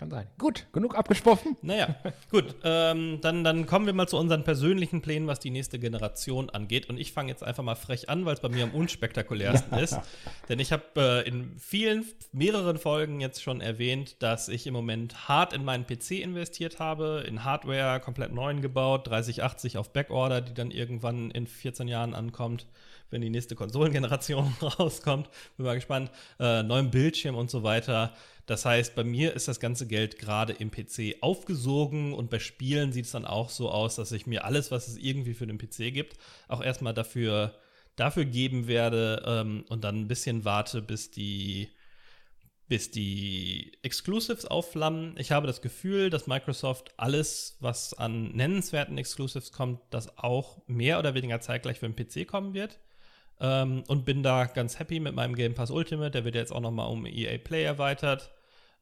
Kann 0.00 0.08
sein. 0.08 0.26
Gut, 0.38 0.66
genug 0.72 0.96
abgesprochen. 0.96 1.58
Naja, 1.60 1.94
gut. 2.30 2.54
Ähm, 2.64 3.18
dann, 3.20 3.44
dann 3.44 3.66
kommen 3.66 3.84
wir 3.84 3.92
mal 3.92 4.06
zu 4.06 4.16
unseren 4.16 4.44
persönlichen 4.44 5.02
Plänen, 5.02 5.28
was 5.28 5.40
die 5.40 5.50
nächste 5.50 5.78
Generation 5.78 6.48
angeht. 6.48 6.88
Und 6.88 6.98
ich 6.98 7.12
fange 7.12 7.28
jetzt 7.28 7.44
einfach 7.44 7.62
mal 7.62 7.74
frech 7.74 8.08
an, 8.08 8.24
weil 8.24 8.32
es 8.32 8.40
bei 8.40 8.48
mir 8.48 8.64
am 8.64 8.70
unspektakulärsten 8.70 9.78
ist. 9.78 9.98
Denn 10.48 10.58
ich 10.58 10.72
habe 10.72 10.84
äh, 10.96 11.28
in 11.28 11.54
vielen, 11.58 12.06
mehreren 12.32 12.78
Folgen 12.78 13.20
jetzt 13.20 13.42
schon 13.42 13.60
erwähnt, 13.60 14.22
dass 14.22 14.48
ich 14.48 14.66
im 14.66 14.72
Moment 14.72 15.28
hart 15.28 15.52
in 15.52 15.66
meinen 15.66 15.84
PC 15.84 16.12
investiert 16.12 16.78
habe, 16.78 17.22
in 17.28 17.44
Hardware 17.44 18.00
komplett 18.00 18.32
neuen 18.32 18.62
gebaut, 18.62 19.06
3080 19.06 19.76
auf 19.76 19.92
Backorder, 19.92 20.40
die 20.40 20.54
dann 20.54 20.70
irgendwann 20.70 21.30
in 21.30 21.46
14 21.46 21.88
Jahren 21.88 22.14
ankommt, 22.14 22.64
wenn 23.10 23.20
die 23.20 23.28
nächste 23.28 23.54
Konsolengeneration 23.54 24.54
rauskommt. 24.62 25.28
Bin 25.58 25.66
mal 25.66 25.74
gespannt. 25.74 26.10
Äh, 26.38 26.62
neuen 26.62 26.90
Bildschirm 26.90 27.34
und 27.34 27.50
so 27.50 27.62
weiter. 27.62 28.14
Das 28.50 28.64
heißt, 28.64 28.96
bei 28.96 29.04
mir 29.04 29.34
ist 29.34 29.46
das 29.46 29.60
ganze 29.60 29.86
Geld 29.86 30.18
gerade 30.18 30.52
im 30.52 30.72
PC 30.72 31.18
aufgesogen 31.20 32.12
und 32.12 32.30
bei 32.30 32.40
Spielen 32.40 32.90
sieht 32.90 33.04
es 33.04 33.12
dann 33.12 33.24
auch 33.24 33.48
so 33.48 33.70
aus, 33.70 33.94
dass 33.94 34.10
ich 34.10 34.26
mir 34.26 34.44
alles, 34.44 34.72
was 34.72 34.88
es 34.88 34.96
irgendwie 34.96 35.34
für 35.34 35.46
den 35.46 35.56
PC 35.56 35.94
gibt, 35.94 36.18
auch 36.48 36.60
erstmal 36.60 36.92
dafür, 36.92 37.54
dafür 37.94 38.24
geben 38.24 38.66
werde 38.66 39.22
ähm, 39.24 39.64
und 39.68 39.84
dann 39.84 40.00
ein 40.00 40.08
bisschen 40.08 40.44
warte, 40.44 40.82
bis 40.82 41.12
die, 41.12 41.68
bis 42.66 42.90
die 42.90 43.78
Exclusives 43.82 44.46
aufflammen. 44.46 45.14
Ich 45.16 45.30
habe 45.30 45.46
das 45.46 45.62
Gefühl, 45.62 46.10
dass 46.10 46.26
Microsoft 46.26 46.92
alles, 46.96 47.56
was 47.60 47.94
an 47.94 48.32
nennenswerten 48.32 48.98
Exclusives 48.98 49.52
kommt, 49.52 49.80
das 49.90 50.18
auch 50.18 50.60
mehr 50.66 50.98
oder 50.98 51.14
weniger 51.14 51.40
zeitgleich 51.40 51.78
für 51.78 51.88
den 51.88 51.94
PC 51.94 52.26
kommen 52.26 52.52
wird. 52.52 52.80
Ähm, 53.40 53.84
und 53.86 54.04
bin 54.04 54.24
da 54.24 54.46
ganz 54.46 54.80
happy 54.80 54.98
mit 54.98 55.14
meinem 55.14 55.36
Game 55.36 55.54
Pass 55.54 55.70
Ultimate. 55.70 56.10
Der 56.10 56.24
wird 56.24 56.34
jetzt 56.34 56.50
auch 56.50 56.58
nochmal 56.58 56.90
um 56.90 57.06
EA 57.06 57.38
Play 57.38 57.62
erweitert. 57.62 58.32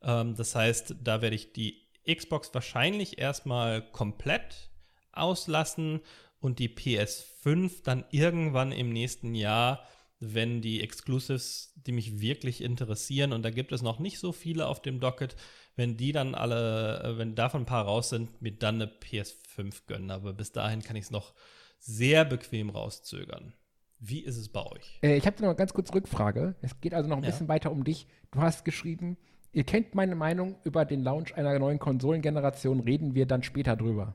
Ähm, 0.03 0.35
das 0.35 0.55
heißt, 0.55 0.97
da 1.03 1.23
werde 1.23 1.37
ich 1.37 1.53
die 1.53 1.87
Xbox 2.07 2.53
wahrscheinlich 2.55 3.19
erstmal 3.19 3.83
komplett 3.93 4.71
auslassen 5.13 6.01
und 6.41 6.59
die 6.59 6.69
PS5 6.69 7.83
dann 7.83 8.05
irgendwann 8.11 8.73
im 8.73 8.91
nächsten 8.91 9.35
Jahr, 9.35 9.85
wenn 10.21 10.61
die 10.61 10.81
Exclusives, 10.83 11.73
die 11.77 11.93
mich 11.93 12.21
wirklich 12.21 12.63
interessieren, 12.63 13.33
und 13.33 13.43
da 13.43 13.51
gibt 13.51 13.73
es 13.73 13.83
noch 13.83 13.99
nicht 13.99 14.19
so 14.19 14.33
viele 14.33 14.67
auf 14.67 14.83
dem 14.83 15.01
Docket, 15.01 15.37
wenn 15.77 15.97
die 15.97 16.13
dann 16.13 16.35
alle, 16.35 17.03
äh, 17.05 17.19
wenn 17.19 17.35
davon 17.37 17.63
ein 17.63 17.67
paar 17.67 17.85
raus 17.85 18.09
sind, 18.11 18.43
mir 18.43 18.53
dann 18.53 18.77
eine 18.77 18.87
PS5 18.91 19.87
gönnen. 19.87 20.11
Aber 20.11 20.33
bis 20.33 20.51
dahin 20.51 20.83
kann 20.83 20.97
ich 20.97 21.05
es 21.05 21.11
noch 21.13 21.35
sehr 21.79 22.25
bequem 22.25 22.71
rauszögern. 22.71 23.53
Wie 24.01 24.21
ist 24.21 24.37
es 24.37 24.49
bei 24.49 24.65
euch? 24.65 24.99
Äh, 25.03 25.17
ich 25.17 25.27
habe 25.27 25.37
noch 25.41 25.49
eine 25.49 25.57
ganz 25.57 25.73
kurze 25.73 25.95
Rückfrage. 25.95 26.57
Es 26.63 26.81
geht 26.81 26.95
also 26.95 27.09
noch 27.09 27.17
ein 27.19 27.23
Ja. 27.25 27.31
bisschen 27.31 27.49
weiter 27.49 27.71
um 27.71 27.85
dich. 27.85 28.07
Du 28.33 28.41
hast 28.41 28.65
geschrieben, 28.65 29.17
ihr 29.53 29.65
kennt 29.65 29.95
meine 29.95 30.15
Meinung 30.15 30.57
über 30.65 30.85
den 30.85 31.03
Launch 31.03 31.35
einer 31.37 31.59
neuen 31.59 31.79
Konsolengeneration, 31.79 32.81
reden 32.81 33.15
wir 33.15 33.27
dann 33.27 33.43
später 33.43 33.77
drüber. 33.77 34.15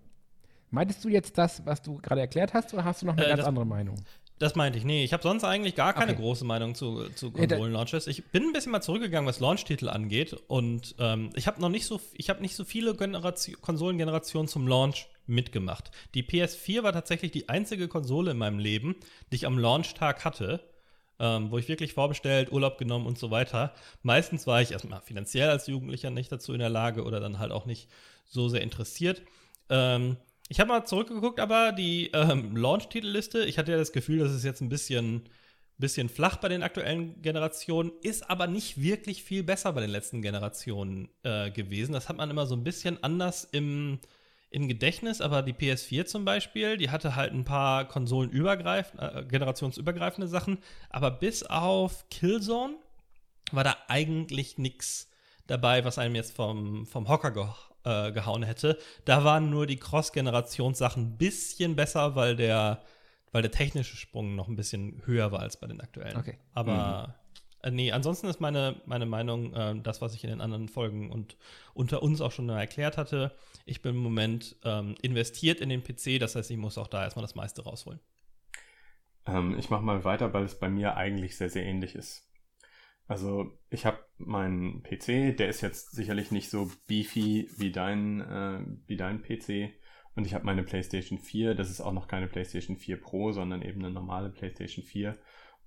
Meintest 0.72 1.04
du 1.06 1.10
jetzt 1.10 1.38
das, 1.38 1.66
was 1.66 1.82
du 1.82 1.98
gerade 1.98 2.22
erklärt 2.22 2.54
hast, 2.54 2.74
oder 2.74 2.84
hast 2.84 3.02
du 3.02 3.06
noch 3.06 3.14
eine 3.14 3.26
Äh, 3.26 3.30
ganz 3.30 3.40
das- 3.40 3.48
andere 3.48 3.66
Meinung? 3.66 3.96
Das 4.40 4.56
meinte 4.56 4.78
ich. 4.80 4.84
Nee, 4.84 5.04
ich 5.06 5.14
habe 5.14 5.22
sonst 5.24 5.44
eigentlich 5.44 5.76
gar 5.76 5.94
keine 5.94 6.12
Okay. 6.14 6.22
große 6.22 6.44
Meinung 6.44 6.74
zu, 6.76 7.08
zu 7.16 7.32
Konsolen-Launches. 7.32 8.08
Ich 8.08 8.26
bin 8.32 8.44
ein 8.44 8.52
bisschen 8.52 8.72
mal 8.72 8.82
zurückgegangen, 8.82 9.28
was 9.28 9.40
Launch-Titel 9.40 9.88
angeht. 9.88 10.34
Und 10.48 10.96
ähm, 11.00 11.30
ich 11.36 11.46
habe 11.48 11.62
noch 11.62 11.70
nicht 11.70 11.86
so, 11.86 12.02
ich 12.16 12.30
habe 12.30 12.42
nicht 12.42 12.56
so 12.56 12.66
viele 12.66 12.96
Generation, 12.96 13.56
Konsolengenerationen 13.62 14.48
zum 14.48 14.68
Launch 14.68 15.08
mitgemacht. 15.28 15.92
Die 16.16 16.24
PS4 16.24 16.82
war 16.84 16.92
tatsächlich 16.92 17.32
die 17.32 17.48
einzige 17.48 17.88
Konsole 17.88 18.32
in 18.32 18.38
meinem 18.38 18.60
Leben, 18.60 18.96
die 19.32 19.36
ich 19.38 19.46
am 19.46 19.58
Launchtag 19.60 20.26
hatte, 20.26 20.60
ähm, 21.24 21.52
wo 21.52 21.58
ich 21.58 21.70
wirklich 21.70 21.94
vorbestellt, 21.94 22.52
Urlaub 22.52 22.78
genommen 22.78 23.06
und 23.06 23.18
so 23.18 23.32
weiter. 23.32 23.74
Meistens 24.02 24.46
war 24.46 24.62
ich 24.62 24.72
erstmal 24.72 25.00
finanziell 25.00 25.50
als 25.50 25.68
Jugendlicher 25.68 26.10
nicht 26.10 26.30
dazu 26.32 26.52
in 26.52 26.60
der 26.60 26.70
Lage 26.70 27.04
oder 27.06 27.22
dann 27.22 27.40
halt 27.40 27.54
auch 27.54 27.66
nicht 27.66 27.88
so 28.26 28.50
sehr 28.50 28.62
interessiert. 28.62 29.22
Ähm, 29.70 30.18
ich 30.50 30.60
habe 30.60 30.68
mal 30.68 30.86
zurückgeguckt, 30.86 31.40
aber 31.40 31.72
die 31.72 32.12
ähm, 32.14 32.58
Launch-Titelliste, 32.58 33.46
ich 33.46 33.58
hatte 33.58 33.72
ja 33.72 33.78
das 33.78 33.94
Gefühl, 33.94 34.20
dass 34.20 34.32
es 34.32 34.44
jetzt 34.44 34.60
ein 34.60 34.68
bisschen 34.68 35.24
bisschen 35.78 36.08
flach 36.08 36.38
bei 36.38 36.50
den 36.50 36.62
aktuellen 36.62 37.22
Generationen, 37.22 37.92
ist 38.04 38.30
aber 38.30 38.48
nicht 38.48 38.82
wirklich 38.82 39.24
viel 39.24 39.44
besser 39.44 39.74
bei 39.74 39.82
den 39.82 39.90
letzten 39.90 40.22
Generationen 40.22 41.10
äh, 41.24 41.50
gewesen. 41.52 41.94
Das 41.94 42.10
hat 42.10 42.18
man 42.18 42.30
immer 42.30 42.46
so 42.46 42.56
ein 42.56 42.64
bisschen 42.64 43.04
anders 43.04 43.44
im, 43.52 44.00
im 44.54 44.68
Gedächtnis, 44.68 45.20
aber 45.20 45.42
die 45.42 45.54
PS4 45.54 46.06
zum 46.06 46.26
Beispiel, 46.26 46.78
die 46.78 46.90
hatte 46.90 47.16
halt 47.16 47.34
ein 47.34 47.44
paar 47.44 47.88
konsolenübergreifende, 47.88 49.14
äh, 49.16 49.26
generationsübergreifende 49.26 50.28
Sachen, 50.28 50.60
aber 50.90 51.12
bis 51.12 51.44
auf 51.44 52.08
Killzone 52.10 52.76
war 53.52 53.64
da 53.64 53.76
eigentlich 53.88 54.58
nichts 54.58 55.10
dabei, 55.48 55.84
was 55.84 55.98
einem 55.98 56.16
jetzt 56.16 56.36
vom, 56.36 56.86
vom 56.86 57.10
Hocker 57.10 57.32
ge 57.32 57.46
äh, 57.84 58.12
gehauen 58.12 58.44
hätte. 58.44 58.78
Da 59.06 59.24
waren 59.24 59.50
nur 59.50 59.66
die 59.68 59.78
Cross-Generationssachen 59.78 61.04
ein 61.04 61.18
bisschen 61.18 61.76
besser, 61.76 62.16
weil 62.16 62.36
der 62.36 62.82
weil 63.34 63.42
der 63.42 63.52
technische 63.52 63.98
Sprung 63.98 64.36
noch 64.36 64.48
ein 64.48 64.56
bisschen 64.56 65.02
höher 65.06 65.32
war 65.32 65.40
als 65.40 65.58
bei 65.58 65.68
den 65.68 65.82
aktuellen. 65.82 66.16
Okay. 66.16 66.38
Aber 66.54 67.08
mhm. 67.08 67.14
Äh, 67.64 67.72
nee, 67.72 67.92
ansonsten 67.92 68.28
ist 68.28 68.42
meine, 68.42 68.82
meine 68.86 69.06
Meinung 69.06 69.54
äh, 69.54 69.76
das, 69.82 70.02
was 70.02 70.14
ich 70.14 70.24
in 70.24 70.30
den 70.30 70.42
anderen 70.42 70.68
Folgen 70.68 71.12
und 71.12 71.38
unter 71.74 72.04
uns 72.04 72.22
auch 72.22 72.32
schon 72.32 72.50
erklärt 72.50 72.98
hatte. 72.98 73.36
Ich 73.66 73.82
bin 73.82 73.96
im 73.96 74.02
Moment 74.02 74.58
ähm, 74.64 74.96
investiert 75.02 75.62
in 75.62 75.70
den 75.70 75.84
PC, 75.84 76.20
das 76.20 76.36
heißt, 76.36 76.52
ich 76.52 76.58
muss 76.58 76.78
auch 76.78 76.88
da 76.88 77.04
erstmal 77.04 77.24
das 77.24 77.36
meiste 77.36 77.64
rausholen. 77.64 78.00
Ähm, 79.26 79.58
ich 79.58 79.70
mache 79.70 79.84
mal 79.84 80.04
weiter, 80.04 80.34
weil 80.34 80.44
es 80.44 80.60
bei 80.60 80.70
mir 80.70 80.98
eigentlich 80.98 81.38
sehr, 81.38 81.50
sehr 81.50 81.64
ähnlich 81.64 81.96
ist. 81.96 82.30
Also 83.08 83.58
ich 83.70 83.86
habe 83.86 84.00
meinen 84.18 84.84
PC, 84.84 85.38
der 85.38 85.48
ist 85.48 85.62
jetzt 85.62 85.92
sicherlich 85.92 86.32
nicht 86.32 86.50
so 86.50 86.72
beefy 86.88 87.50
wie 87.58 87.72
dein, 87.72 88.22
äh, 88.22 88.60
wie 88.88 88.98
dein 88.98 89.22
PC. 89.22 89.74
Und 90.16 90.28
ich 90.28 90.34
habe 90.34 90.46
meine 90.46 90.64
PlayStation 90.64 91.18
4, 91.18 91.56
das 91.56 91.70
ist 91.70 91.82
auch 91.82 91.92
noch 91.92 92.08
keine 92.08 92.28
PlayStation 92.28 92.78
4 92.78 93.02
Pro, 93.02 93.32
sondern 93.32 93.62
eben 93.62 93.84
eine 93.84 93.94
normale 93.94 94.30
PlayStation 94.30 94.86
4. 94.86 95.18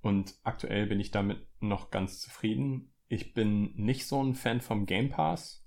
Und 0.06 0.34
aktuell 0.44 0.86
bin 0.86 1.00
ich 1.00 1.10
damit 1.10 1.44
noch 1.58 1.90
ganz 1.90 2.20
zufrieden. 2.20 2.92
Ich 3.08 3.34
bin 3.34 3.74
nicht 3.74 4.06
so 4.06 4.22
ein 4.22 4.34
Fan 4.34 4.60
vom 4.60 4.86
Game 4.86 5.08
Pass. 5.08 5.66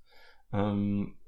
Ähm, 0.50 1.18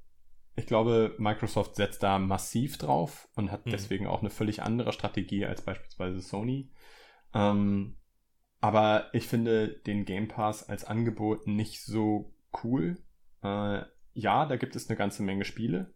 ich 0.56 0.66
glaube, 0.66 1.14
Microsoft 1.18 1.76
setzt 1.76 2.02
da 2.02 2.18
massiv 2.18 2.78
drauf 2.78 3.28
und 3.34 3.52
hat 3.52 3.66
mhm. 3.66 3.70
deswegen 3.70 4.06
auch 4.06 4.20
eine 4.20 4.30
völlig 4.30 4.62
andere 4.62 4.94
Strategie 4.94 5.44
als 5.44 5.60
beispielsweise 5.60 6.22
Sony. 6.22 6.70
Ähm, 7.34 7.98
aber 8.62 9.10
ich 9.12 9.26
finde 9.26 9.68
den 9.68 10.06
Game 10.06 10.28
Pass 10.28 10.66
als 10.66 10.84
Angebot 10.84 11.46
nicht 11.46 11.82
so 11.82 12.34
cool. 12.64 12.96
Äh, 13.42 13.82
ja, 14.14 14.46
da 14.46 14.56
gibt 14.56 14.74
es 14.74 14.88
eine 14.88 14.96
ganze 14.96 15.22
Menge 15.22 15.44
Spiele. 15.44 15.92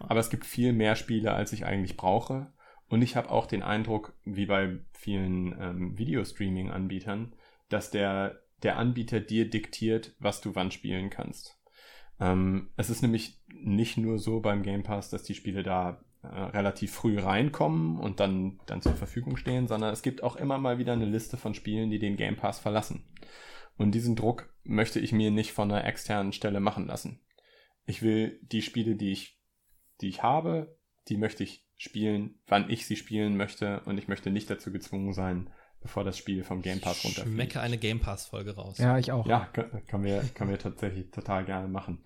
Aber 0.00 0.18
es 0.18 0.30
gibt 0.30 0.44
viel 0.44 0.72
mehr 0.72 0.96
Spiele, 0.96 1.34
als 1.34 1.52
ich 1.52 1.64
eigentlich 1.64 1.96
brauche. 1.96 2.52
Und 2.88 3.02
ich 3.02 3.16
habe 3.16 3.30
auch 3.30 3.46
den 3.46 3.62
Eindruck, 3.62 4.14
wie 4.24 4.46
bei 4.46 4.78
vielen 4.92 5.54
ähm, 5.60 5.98
Videostreaming-Anbietern, 5.98 7.34
dass 7.68 7.90
der, 7.90 8.40
der 8.62 8.78
Anbieter 8.78 9.20
dir 9.20 9.48
diktiert, 9.48 10.14
was 10.18 10.40
du 10.40 10.54
wann 10.54 10.70
spielen 10.70 11.10
kannst. 11.10 11.58
Ähm, 12.18 12.70
es 12.76 12.90
ist 12.90 13.02
nämlich 13.02 13.38
nicht 13.48 13.98
nur 13.98 14.18
so 14.18 14.40
beim 14.40 14.62
Game 14.62 14.82
Pass, 14.82 15.10
dass 15.10 15.22
die 15.22 15.34
Spiele 15.34 15.62
da 15.62 16.02
äh, 16.22 16.26
relativ 16.26 16.92
früh 16.92 17.18
reinkommen 17.18 17.98
und 17.98 18.20
dann, 18.20 18.58
dann 18.66 18.82
zur 18.82 18.94
Verfügung 18.94 19.36
stehen, 19.36 19.68
sondern 19.68 19.92
es 19.92 20.02
gibt 20.02 20.22
auch 20.22 20.36
immer 20.36 20.58
mal 20.58 20.78
wieder 20.78 20.94
eine 20.94 21.04
Liste 21.04 21.36
von 21.36 21.54
Spielen, 21.54 21.90
die 21.90 21.98
den 21.98 22.16
Game 22.16 22.36
Pass 22.36 22.58
verlassen. 22.58 23.04
Und 23.76 23.92
diesen 23.94 24.16
Druck 24.16 24.52
möchte 24.64 24.98
ich 24.98 25.12
mir 25.12 25.30
nicht 25.30 25.52
von 25.52 25.70
einer 25.70 25.84
externen 25.84 26.32
Stelle 26.32 26.58
machen 26.58 26.86
lassen. 26.86 27.20
Ich 27.86 28.02
will 28.02 28.40
die 28.42 28.62
Spiele, 28.62 28.96
die 28.96 29.12
ich 29.12 29.38
die 30.00 30.08
ich 30.08 30.22
habe, 30.22 30.76
die 31.08 31.16
möchte 31.16 31.42
ich 31.42 31.67
spielen, 31.78 32.34
wann 32.46 32.68
ich 32.68 32.86
sie 32.86 32.96
spielen 32.96 33.36
möchte 33.36 33.80
und 33.86 33.96
ich 33.96 34.08
möchte 34.08 34.30
nicht 34.30 34.50
dazu 34.50 34.70
gezwungen 34.70 35.14
sein, 35.14 35.48
bevor 35.80 36.04
das 36.04 36.18
Spiel 36.18 36.44
vom 36.44 36.60
Game 36.60 36.80
Pass 36.80 37.04
runterfällt. 37.04 37.32
Schmecke 37.32 37.60
eine 37.60 37.78
Game 37.78 38.00
Pass-Folge 38.00 38.56
raus. 38.56 38.78
Ja, 38.78 38.98
ich 38.98 39.12
auch. 39.12 39.26
Ja, 39.26 39.46
können 39.46 40.04
wir, 40.04 40.22
können 40.34 40.50
wir 40.50 40.58
tatsächlich 40.58 41.10
total 41.10 41.44
gerne 41.44 41.68
machen. 41.68 42.02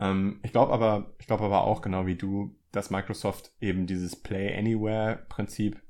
Ähm, 0.00 0.40
ich 0.42 0.52
glaube 0.52 0.72
aber, 0.72 1.14
ich 1.18 1.26
glaube 1.26 1.44
aber 1.44 1.64
auch 1.64 1.80
genau 1.80 2.06
wie 2.06 2.16
du, 2.16 2.56
dass 2.72 2.90
Microsoft 2.90 3.52
eben 3.60 3.86
dieses 3.86 4.16
Play 4.16 4.56
Anywhere-Prinzip 4.58 5.80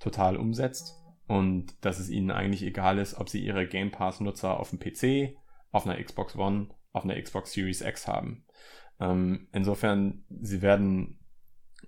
total 0.00 0.36
umsetzt 0.36 0.96
und 1.28 1.84
dass 1.84 2.00
es 2.00 2.10
ihnen 2.10 2.32
eigentlich 2.32 2.64
egal 2.64 2.98
ist, 2.98 3.14
ob 3.14 3.28
sie 3.28 3.44
ihre 3.44 3.68
Game 3.68 3.92
Pass-Nutzer 3.92 4.58
auf 4.58 4.70
dem 4.70 4.80
PC, 4.80 5.36
auf 5.70 5.86
einer 5.86 6.02
Xbox 6.02 6.34
One, 6.34 6.70
auf 6.92 7.04
einer 7.04 7.20
Xbox 7.20 7.52
Series 7.52 7.82
X 7.82 8.08
haben. 8.08 8.44
Ähm, 8.98 9.46
insofern, 9.52 10.24
sie 10.28 10.60
werden, 10.60 11.19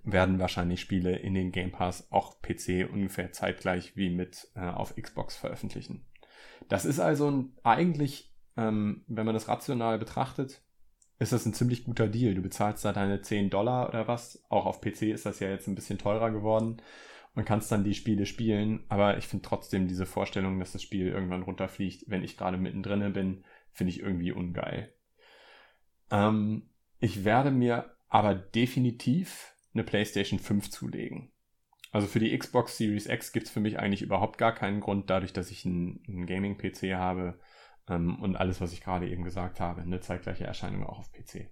werden 0.03 0.39
wahrscheinlich 0.39 0.81
Spiele 0.81 1.15
in 1.15 1.33
den 1.33 1.51
Game 1.51 1.71
Pass 1.71 2.11
auch 2.11 2.41
PC 2.41 2.89
ungefähr 2.91 3.31
zeitgleich 3.31 3.95
wie 3.95 4.09
mit 4.09 4.49
äh, 4.55 4.61
auf 4.61 4.95
Xbox 4.95 5.35
veröffentlichen. 5.35 6.05
Das 6.67 6.85
ist 6.85 6.99
also 6.99 7.29
ein, 7.29 7.53
eigentlich, 7.63 8.33
ähm, 8.57 9.03
wenn 9.07 9.25
man 9.25 9.33
das 9.33 9.47
rational 9.47 9.99
betrachtet, 9.99 10.61
ist 11.19 11.31
das 11.31 11.45
ein 11.45 11.53
ziemlich 11.53 11.85
guter 11.85 12.07
Deal. 12.07 12.35
Du 12.35 12.41
bezahlst 12.41 12.83
da 12.83 12.91
deine 12.91 13.21
10 13.21 13.49
Dollar 13.49 13.87
oder 13.87 14.07
was. 14.07 14.43
Auch 14.49 14.65
auf 14.65 14.81
PC 14.81 15.03
ist 15.03 15.25
das 15.25 15.39
ja 15.39 15.49
jetzt 15.49 15.67
ein 15.67 15.75
bisschen 15.75 15.97
teurer 15.97 16.31
geworden 16.31 16.81
und 17.35 17.45
kannst 17.45 17.71
dann 17.71 17.83
die 17.83 17.95
Spiele 17.95 18.25
spielen. 18.25 18.83
Aber 18.89 19.17
ich 19.17 19.27
finde 19.27 19.47
trotzdem 19.47 19.87
diese 19.87 20.05
Vorstellung, 20.05 20.59
dass 20.59 20.73
das 20.73 20.81
Spiel 20.81 21.07
irgendwann 21.07 21.43
runterfliegt, 21.43 22.05
wenn 22.07 22.23
ich 22.23 22.37
gerade 22.37 22.57
mittendrin 22.57 23.13
bin, 23.13 23.43
finde 23.71 23.91
ich 23.91 24.01
irgendwie 24.01 24.31
ungeil. 24.31 24.93
Ähm, 26.11 26.69
ich 26.99 27.23
werde 27.23 27.51
mir 27.51 27.95
aber 28.09 28.35
definitiv 28.35 29.52
eine 29.73 29.83
PlayStation 29.83 30.39
5 30.39 30.69
zulegen. 30.69 31.31
Also 31.91 32.07
für 32.07 32.19
die 32.19 32.35
Xbox 32.37 32.77
Series 32.77 33.07
X 33.07 33.31
gibt 33.31 33.47
es 33.47 33.51
für 33.51 33.59
mich 33.59 33.77
eigentlich 33.77 34.01
überhaupt 34.01 34.37
gar 34.37 34.53
keinen 34.53 34.79
Grund, 34.79 35.09
dadurch, 35.09 35.33
dass 35.33 35.51
ich 35.51 35.65
einen, 35.65 36.03
einen 36.07 36.25
Gaming-PC 36.25 36.95
habe 36.95 37.39
ähm, 37.87 38.19
und 38.21 38.35
alles, 38.35 38.61
was 38.61 38.73
ich 38.73 38.81
gerade 38.81 39.07
eben 39.07 39.23
gesagt 39.23 39.59
habe, 39.59 39.81
eine 39.81 39.99
zeitgleiche 39.99 40.45
Erscheinung 40.45 40.85
auch 40.85 40.99
auf 40.99 41.11
PC. 41.11 41.51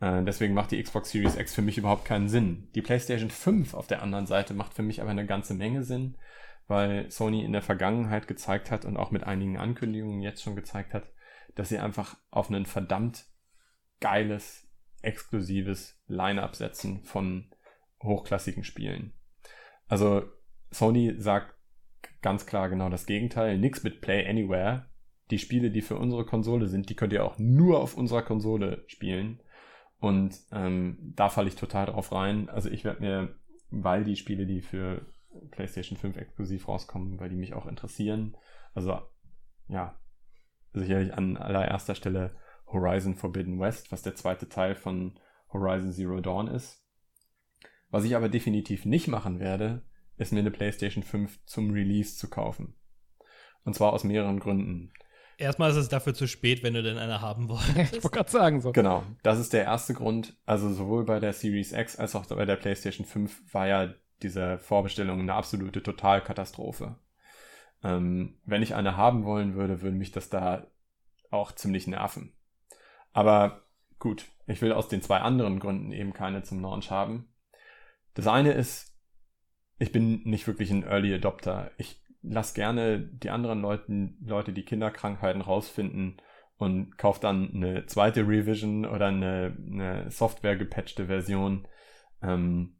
Äh, 0.00 0.24
deswegen 0.24 0.54
macht 0.54 0.72
die 0.72 0.82
Xbox 0.82 1.10
Series 1.10 1.36
X 1.36 1.54
für 1.54 1.62
mich 1.62 1.78
überhaupt 1.78 2.04
keinen 2.04 2.28
Sinn. 2.28 2.68
Die 2.74 2.82
PlayStation 2.82 3.30
5 3.30 3.74
auf 3.74 3.86
der 3.86 4.02
anderen 4.02 4.26
Seite 4.26 4.54
macht 4.54 4.74
für 4.74 4.82
mich 4.82 5.00
aber 5.00 5.10
eine 5.10 5.26
ganze 5.26 5.54
Menge 5.54 5.84
Sinn, 5.84 6.16
weil 6.66 7.10
Sony 7.10 7.44
in 7.44 7.52
der 7.52 7.62
Vergangenheit 7.62 8.26
gezeigt 8.26 8.70
hat 8.70 8.84
und 8.84 8.96
auch 8.96 9.10
mit 9.10 9.24
einigen 9.24 9.58
Ankündigungen 9.58 10.22
jetzt 10.22 10.42
schon 10.42 10.56
gezeigt 10.56 10.94
hat, 10.94 11.12
dass 11.54 11.68
sie 11.68 11.78
einfach 11.78 12.16
auf 12.30 12.50
ein 12.50 12.66
verdammt 12.66 13.26
geiles 14.00 14.69
exklusives 15.02 16.00
Line-up 16.06 16.56
setzen 16.56 17.04
von 17.04 17.50
hochklassigen 18.02 18.64
Spielen. 18.64 19.12
Also 19.88 20.22
Sony 20.70 21.14
sagt 21.18 21.54
ganz 22.22 22.46
klar 22.46 22.68
genau 22.68 22.88
das 22.88 23.06
Gegenteil. 23.06 23.58
Nix 23.58 23.82
mit 23.82 24.00
Play 24.00 24.26
Anywhere. 24.28 24.86
Die 25.30 25.38
Spiele, 25.38 25.70
die 25.70 25.82
für 25.82 25.96
unsere 25.96 26.24
Konsole 26.24 26.66
sind, 26.66 26.90
die 26.90 26.96
könnt 26.96 27.12
ihr 27.12 27.24
auch 27.24 27.38
nur 27.38 27.80
auf 27.80 27.96
unserer 27.96 28.22
Konsole 28.22 28.84
spielen. 28.88 29.40
Und 29.98 30.38
ähm, 30.50 31.12
da 31.14 31.28
falle 31.28 31.48
ich 31.48 31.56
total 31.56 31.86
drauf 31.86 32.12
rein. 32.12 32.48
Also 32.48 32.70
ich 32.70 32.84
werde 32.84 33.00
mir, 33.00 33.34
weil 33.70 34.04
die 34.04 34.16
Spiele, 34.16 34.46
die 34.46 34.60
für 34.60 35.06
PlayStation 35.50 35.96
5 35.96 36.16
exklusiv 36.16 36.66
rauskommen, 36.68 37.20
weil 37.20 37.28
die 37.28 37.36
mich 37.36 37.54
auch 37.54 37.66
interessieren, 37.66 38.36
also 38.74 38.98
ja, 39.68 39.98
sicherlich 40.72 41.14
an 41.14 41.36
allererster 41.36 41.94
Stelle 41.94 42.34
Horizon 42.72 43.14
Forbidden 43.14 43.58
West, 43.58 43.92
was 43.92 44.02
der 44.02 44.14
zweite 44.14 44.48
Teil 44.48 44.74
von 44.74 45.18
Horizon 45.52 45.92
Zero 45.92 46.20
Dawn 46.20 46.48
ist. 46.48 46.84
Was 47.90 48.04
ich 48.04 48.14
aber 48.14 48.28
definitiv 48.28 48.84
nicht 48.84 49.08
machen 49.08 49.40
werde, 49.40 49.82
ist 50.16 50.32
mir 50.32 50.40
eine 50.40 50.50
PlayStation 50.50 51.02
5 51.02 51.44
zum 51.46 51.70
Release 51.70 52.16
zu 52.16 52.28
kaufen. 52.28 52.74
Und 53.64 53.74
zwar 53.74 53.92
aus 53.92 54.04
mehreren 54.04 54.38
Gründen. 54.38 54.92
Erstmal 55.38 55.70
ist 55.70 55.76
es 55.76 55.88
dafür 55.88 56.14
zu 56.14 56.28
spät, 56.28 56.62
wenn 56.62 56.74
du 56.74 56.82
denn 56.82 56.98
eine 56.98 57.20
haben 57.20 57.48
wolltest. 57.48 57.76
ich 57.96 58.04
wollte 58.04 58.10
gerade 58.10 58.30
sagen 58.30 58.60
so. 58.60 58.72
Genau, 58.72 59.04
das 59.22 59.38
ist 59.38 59.52
der 59.52 59.64
erste 59.64 59.94
Grund. 59.94 60.36
Also 60.44 60.72
sowohl 60.72 61.04
bei 61.04 61.18
der 61.18 61.32
Series 61.32 61.72
X 61.72 61.96
als 61.96 62.14
auch 62.14 62.26
bei 62.26 62.44
der 62.44 62.56
PlayStation 62.56 63.06
5 63.06 63.54
war 63.54 63.66
ja 63.66 63.94
diese 64.22 64.58
Vorbestellung 64.58 65.20
eine 65.20 65.34
absolute 65.34 65.82
Totalkatastrophe. 65.82 66.96
Ähm, 67.82 68.38
wenn 68.44 68.62
ich 68.62 68.74
eine 68.74 68.96
haben 68.96 69.24
wollen 69.24 69.54
würde, 69.54 69.80
würde 69.80 69.96
mich 69.96 70.12
das 70.12 70.28
da 70.28 70.66
auch 71.30 71.52
ziemlich 71.52 71.86
nerven. 71.86 72.34
Aber 73.12 73.62
gut, 73.98 74.26
ich 74.46 74.62
will 74.62 74.72
aus 74.72 74.88
den 74.88 75.02
zwei 75.02 75.18
anderen 75.18 75.58
Gründen 75.58 75.92
eben 75.92 76.12
keine 76.12 76.42
zum 76.42 76.60
Launch 76.60 76.90
haben. 76.90 77.28
Das 78.14 78.26
eine 78.26 78.52
ist, 78.52 78.96
ich 79.78 79.92
bin 79.92 80.22
nicht 80.24 80.46
wirklich 80.46 80.70
ein 80.70 80.84
Early 80.84 81.14
Adopter. 81.14 81.70
Ich 81.78 82.02
lasse 82.22 82.54
gerne 82.54 83.00
die 83.00 83.30
anderen 83.30 83.60
Leuten, 83.60 84.18
Leute, 84.24 84.52
die 84.52 84.64
Kinderkrankheiten 84.64 85.40
rausfinden 85.40 86.20
und 86.56 86.98
kaufe 86.98 87.20
dann 87.20 87.54
eine 87.54 87.86
zweite 87.86 88.26
Revision 88.26 88.84
oder 88.84 89.06
eine, 89.06 89.56
eine 89.66 90.10
Software 90.10 90.56
gepatchte 90.56 91.06
Version. 91.06 91.66
Ähm, 92.22 92.76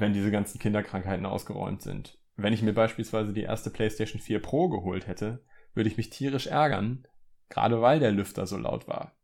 wenn 0.00 0.12
diese 0.12 0.30
ganzen 0.30 0.58
Kinderkrankheiten 0.58 1.26
ausgeräumt 1.26 1.82
sind. 1.82 2.18
Wenn 2.36 2.52
ich 2.52 2.62
mir 2.62 2.74
beispielsweise 2.74 3.32
die 3.32 3.42
erste 3.42 3.70
PlayStation 3.70 4.20
4 4.20 4.40
Pro 4.40 4.68
geholt 4.68 5.06
hätte, 5.06 5.44
würde 5.74 5.88
ich 5.88 5.96
mich 5.96 6.10
tierisch 6.10 6.46
ärgern, 6.46 7.06
gerade 7.48 7.80
weil 7.80 7.98
der 7.98 8.12
Lüfter 8.12 8.46
so 8.46 8.56
laut 8.56 8.88
war. 8.88 9.15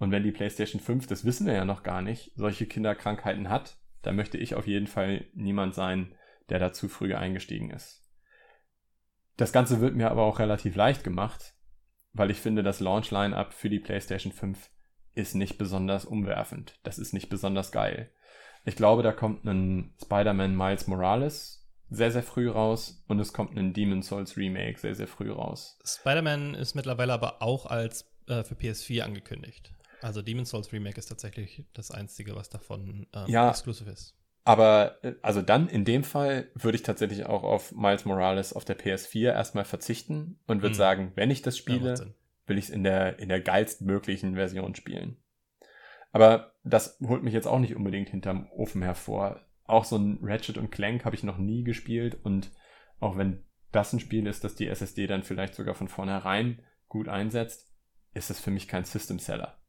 Und 0.00 0.10
wenn 0.10 0.22
die 0.24 0.32
PlayStation 0.32 0.80
5, 0.80 1.06
das 1.06 1.26
wissen 1.26 1.46
wir 1.46 1.52
ja 1.52 1.66
noch 1.66 1.82
gar 1.82 2.00
nicht, 2.00 2.32
solche 2.34 2.66
Kinderkrankheiten 2.66 3.50
hat, 3.50 3.76
dann 4.00 4.16
möchte 4.16 4.38
ich 4.38 4.54
auf 4.54 4.66
jeden 4.66 4.86
Fall 4.86 5.26
niemand 5.34 5.74
sein, 5.74 6.14
der 6.48 6.58
da 6.58 6.72
zu 6.72 6.88
früh 6.88 7.14
eingestiegen 7.14 7.70
ist. 7.70 8.02
Das 9.36 9.52
Ganze 9.52 9.82
wird 9.82 9.94
mir 9.94 10.10
aber 10.10 10.22
auch 10.22 10.38
relativ 10.38 10.74
leicht 10.74 11.04
gemacht, 11.04 11.54
weil 12.14 12.30
ich 12.30 12.38
finde, 12.38 12.62
das 12.62 12.80
Launch-Line-Up 12.80 13.52
für 13.52 13.68
die 13.68 13.78
PlayStation 13.78 14.32
5 14.32 14.70
ist 15.14 15.34
nicht 15.34 15.58
besonders 15.58 16.06
umwerfend. 16.06 16.80
Das 16.82 16.98
ist 16.98 17.12
nicht 17.12 17.28
besonders 17.28 17.70
geil. 17.70 18.10
Ich 18.64 18.76
glaube, 18.76 19.02
da 19.02 19.12
kommt 19.12 19.44
ein 19.44 19.94
Spider-Man 20.02 20.56
Miles 20.56 20.86
Morales 20.86 21.68
sehr, 21.90 22.10
sehr 22.10 22.22
früh 22.22 22.48
raus 22.48 23.04
und 23.06 23.20
es 23.20 23.34
kommt 23.34 23.54
ein 23.58 23.74
Demon's 23.74 24.06
Souls 24.06 24.38
Remake 24.38 24.78
sehr, 24.78 24.94
sehr 24.94 25.08
früh 25.08 25.30
raus. 25.30 25.78
Spider-Man 25.84 26.54
ist 26.54 26.74
mittlerweile 26.74 27.12
aber 27.12 27.42
auch 27.42 27.66
als 27.66 28.10
äh, 28.28 28.44
für 28.44 28.54
PS4 28.54 29.02
angekündigt. 29.02 29.74
Also 30.00 30.22
Demon's 30.22 30.50
Souls 30.50 30.72
Remake 30.72 30.98
ist 30.98 31.06
tatsächlich 31.06 31.64
das 31.74 31.90
Einzige, 31.90 32.34
was 32.34 32.48
davon 32.50 33.06
ähm, 33.14 33.28
Ja. 33.30 33.48
exclusive 33.48 33.90
ist. 33.90 34.14
Aber 34.44 34.98
äh, 35.04 35.14
also 35.22 35.42
dann 35.42 35.68
in 35.68 35.84
dem 35.84 36.04
Fall 36.04 36.50
würde 36.54 36.76
ich 36.76 36.82
tatsächlich 36.82 37.26
auch 37.26 37.42
auf 37.42 37.72
Miles 37.72 38.04
Morales 38.04 38.52
auf 38.52 38.64
der 38.64 38.78
PS4 38.78 39.32
erstmal 39.32 39.64
verzichten 39.64 40.40
und 40.46 40.62
würde 40.62 40.74
Hm. 40.74 40.78
sagen, 40.78 41.12
wenn 41.14 41.30
ich 41.30 41.42
das 41.42 41.56
Ja, 41.56 41.62
spiele, 41.62 41.96
Sinn. 41.96 42.14
will 42.46 42.58
ich 42.58 42.64
es 42.66 42.70
in 42.70 42.82
der, 42.84 43.18
in 43.18 43.28
der 43.28 43.40
geilstmöglichen 43.40 44.34
Version 44.34 44.74
spielen. 44.74 45.16
Aber 46.12 46.54
das 46.64 46.98
holt 47.06 47.22
mich 47.22 47.34
jetzt 47.34 47.46
auch 47.46 47.58
nicht 47.60 47.76
unbedingt 47.76 48.08
hinterm 48.08 48.48
Ofen 48.50 48.82
hervor. 48.82 49.46
Auch 49.64 49.84
so 49.84 49.96
ein 49.96 50.18
Ratchet 50.22 50.58
und 50.58 50.70
Clank 50.70 51.04
habe 51.04 51.14
ich 51.14 51.22
noch 51.22 51.38
nie 51.38 51.62
gespielt 51.62 52.18
und 52.24 52.50
auch 52.98 53.16
wenn 53.16 53.44
das 53.70 53.92
ein 53.92 54.00
Spiel 54.00 54.26
ist, 54.26 54.42
das 54.42 54.56
die 54.56 54.66
SSD 54.66 55.06
dann 55.06 55.22
vielleicht 55.22 55.54
sogar 55.54 55.74
von 55.74 55.86
vornherein 55.88 56.62
gut 56.88 57.08
einsetzt, 57.08 57.70
ist 58.14 58.30
es 58.30 58.40
für 58.40 58.50
mich 58.50 58.66
kein 58.66 58.84
System 58.84 59.20
Seller. 59.20 59.59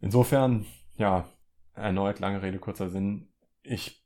Insofern, 0.00 0.66
ja, 0.96 1.28
erneut 1.74 2.18
lange 2.20 2.42
Rede, 2.42 2.58
kurzer 2.58 2.88
Sinn. 2.90 3.28
Ich 3.62 4.04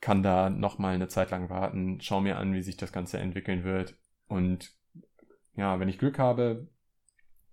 kann 0.00 0.22
da 0.22 0.50
noch 0.50 0.78
mal 0.78 0.94
eine 0.94 1.08
Zeit 1.08 1.30
lang 1.30 1.48
warten, 1.50 2.00
schau 2.00 2.20
mir 2.20 2.36
an, 2.38 2.52
wie 2.52 2.62
sich 2.62 2.76
das 2.76 2.92
Ganze 2.92 3.18
entwickeln 3.18 3.64
wird 3.64 3.96
und 4.28 4.72
ja, 5.56 5.78
wenn 5.80 5.88
ich 5.88 5.98
Glück 5.98 6.18
habe, 6.18 6.68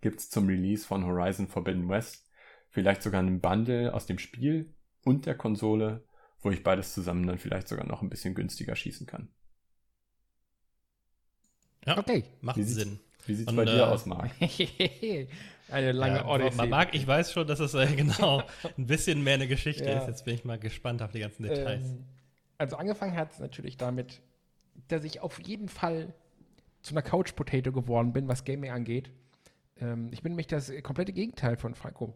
gibt's 0.02 0.30
zum 0.30 0.48
Release 0.48 0.86
von 0.86 1.06
Horizon 1.06 1.48
Forbidden 1.48 1.88
West 1.88 2.28
vielleicht 2.72 3.04
sogar 3.04 3.20
einen 3.20 3.42
Bundle 3.42 3.94
aus 3.94 4.06
dem 4.06 4.18
Spiel 4.18 4.74
und 5.04 5.26
der 5.26 5.36
Konsole, 5.36 6.04
wo 6.42 6.50
ich 6.50 6.64
beides 6.64 6.94
zusammen 6.94 7.28
dann 7.28 7.38
vielleicht 7.38 7.68
sogar 7.68 7.86
noch 7.86 8.02
ein 8.02 8.10
bisschen 8.10 8.34
günstiger 8.34 8.76
schießen 8.76 9.06
kann. 9.06 9.30
Ja, 11.86 11.98
Okay. 11.98 12.24
macht 12.42 12.64
Sinn. 12.64 13.00
Wie 13.26 13.36
sieht's 13.36 13.50
Und, 13.50 13.56
bei 13.58 13.66
dir 13.66 13.78
äh, 13.78 13.82
aus, 13.82 14.06
Marc? 14.06 14.32
Eine 15.70 15.92
lange 15.94 16.18
ja, 16.18 16.26
Odyssee. 16.28 16.68
Marc, 16.68 16.94
ich 16.94 17.08
weiß 17.08 17.32
schon, 17.32 17.48
dass 17.48 17.60
es 17.60 17.74
äh, 17.74 17.86
genau 17.96 18.44
ein 18.78 18.88
bisschen 18.88 19.24
mehr 19.24 19.36
eine 19.36 19.48
Geschichte 19.48 19.86
Ja. 19.86 20.00
ist. 20.00 20.08
Jetzt 20.08 20.26
bin 20.26 20.36
ich 20.36 20.44
mal 20.44 20.60
gespannt 20.60 21.02
auf 21.02 21.12
die 21.12 21.20
ganzen 21.20 21.44
Details. 21.44 21.84
Ähm, 21.86 22.06
also 22.58 22.76
angefangen 22.76 23.16
hat 23.16 23.32
es 23.32 23.40
natürlich 23.40 23.78
damit, 23.78 24.22
dass 24.90 25.04
ich 25.04 25.22
auf 25.22 25.40
jeden 25.42 25.70
Fall 25.70 26.14
zu 26.82 26.94
einer 26.94 27.02
Couch 27.02 27.36
Potato 27.36 27.72
geworden 27.72 28.12
bin, 28.12 28.28
was 28.28 28.44
Gaming 28.44 28.72
angeht. 28.72 29.12
Ähm, 29.80 30.10
ich 30.12 30.22
bin 30.22 30.34
nämlich 30.34 30.48
das 30.48 30.72
komplette 30.84 31.14
Gegenteil 31.14 31.56
von 31.58 31.74
Franco 31.76 32.16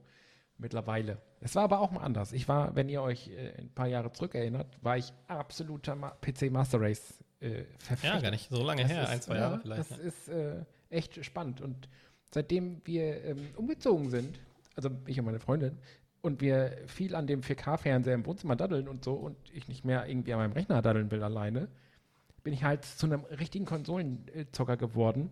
mittlerweile. 0.58 1.18
Es 1.40 1.56
war 1.56 1.64
aber 1.64 1.80
auch 1.80 1.92
mal 1.92 2.02
anders. 2.02 2.32
Ich 2.34 2.48
war, 2.48 2.76
wenn 2.76 2.90
ihr 2.90 3.02
euch 3.02 3.30
äh, 3.30 3.54
ein 3.60 3.70
paar 3.70 3.88
Jahre 3.88 4.12
zurück 4.12 4.36
erinnert, 4.36 4.68
war 4.82 4.98
ich 4.98 5.14
absoluter 5.28 5.96
Ma 5.96 6.10
PC 6.22 6.52
Master 6.52 6.82
Race 6.82 7.20
äh, 7.42 7.64
Verfechter. 7.80 8.16
ja, 8.16 8.22
gar 8.22 8.32
nicht 8.32 8.50
so 8.50 8.64
lange 8.64 8.82
Das 8.84 8.92
her, 8.92 9.04
ist, 9.04 9.10
ein, 9.10 9.22
zwei 9.22 9.36
ja, 9.36 9.42
Jahre 9.42 9.60
vielleicht. 9.60 9.80
Das 9.80 9.90
ja. 9.98 10.04
ist 10.04 10.28
äh, 10.30 10.66
echt 10.96 11.24
spannend. 11.26 11.62
Und 11.62 11.88
seitdem 12.32 12.82
wir 12.86 13.24
ähm, 13.24 13.48
umgezogen 13.56 14.10
sind, 14.10 14.40
also 14.76 14.90
ich 15.06 15.20
und 15.20 15.26
meine 15.26 15.40
Freundin, 15.40 15.78
und 16.22 16.42
wir 16.42 16.76
viel 16.88 17.14
an 17.14 17.28
dem 17.28 17.42
4K-Fernseher 17.42 18.16
im 18.16 18.26
Wohnzimmer 18.26 18.56
daddeln 18.56 18.88
und 18.88 19.04
so 19.04 19.14
und 19.14 19.38
ich 19.54 19.68
nicht 19.68 19.86
mehr 19.86 20.08
irgendwie 20.08 20.34
an 20.34 20.40
meinem 20.40 20.54
Rechner 20.54 20.82
daddeln 20.82 21.12
will 21.12 21.22
alleine, 21.22 21.68
bin 22.44 22.52
ich 22.52 22.64
halt 22.64 22.84
zu 22.84 23.06
einem 23.06 23.22
richtigen 23.26 23.66
Konsolenzocker 23.66 24.76
geworden. 24.76 25.30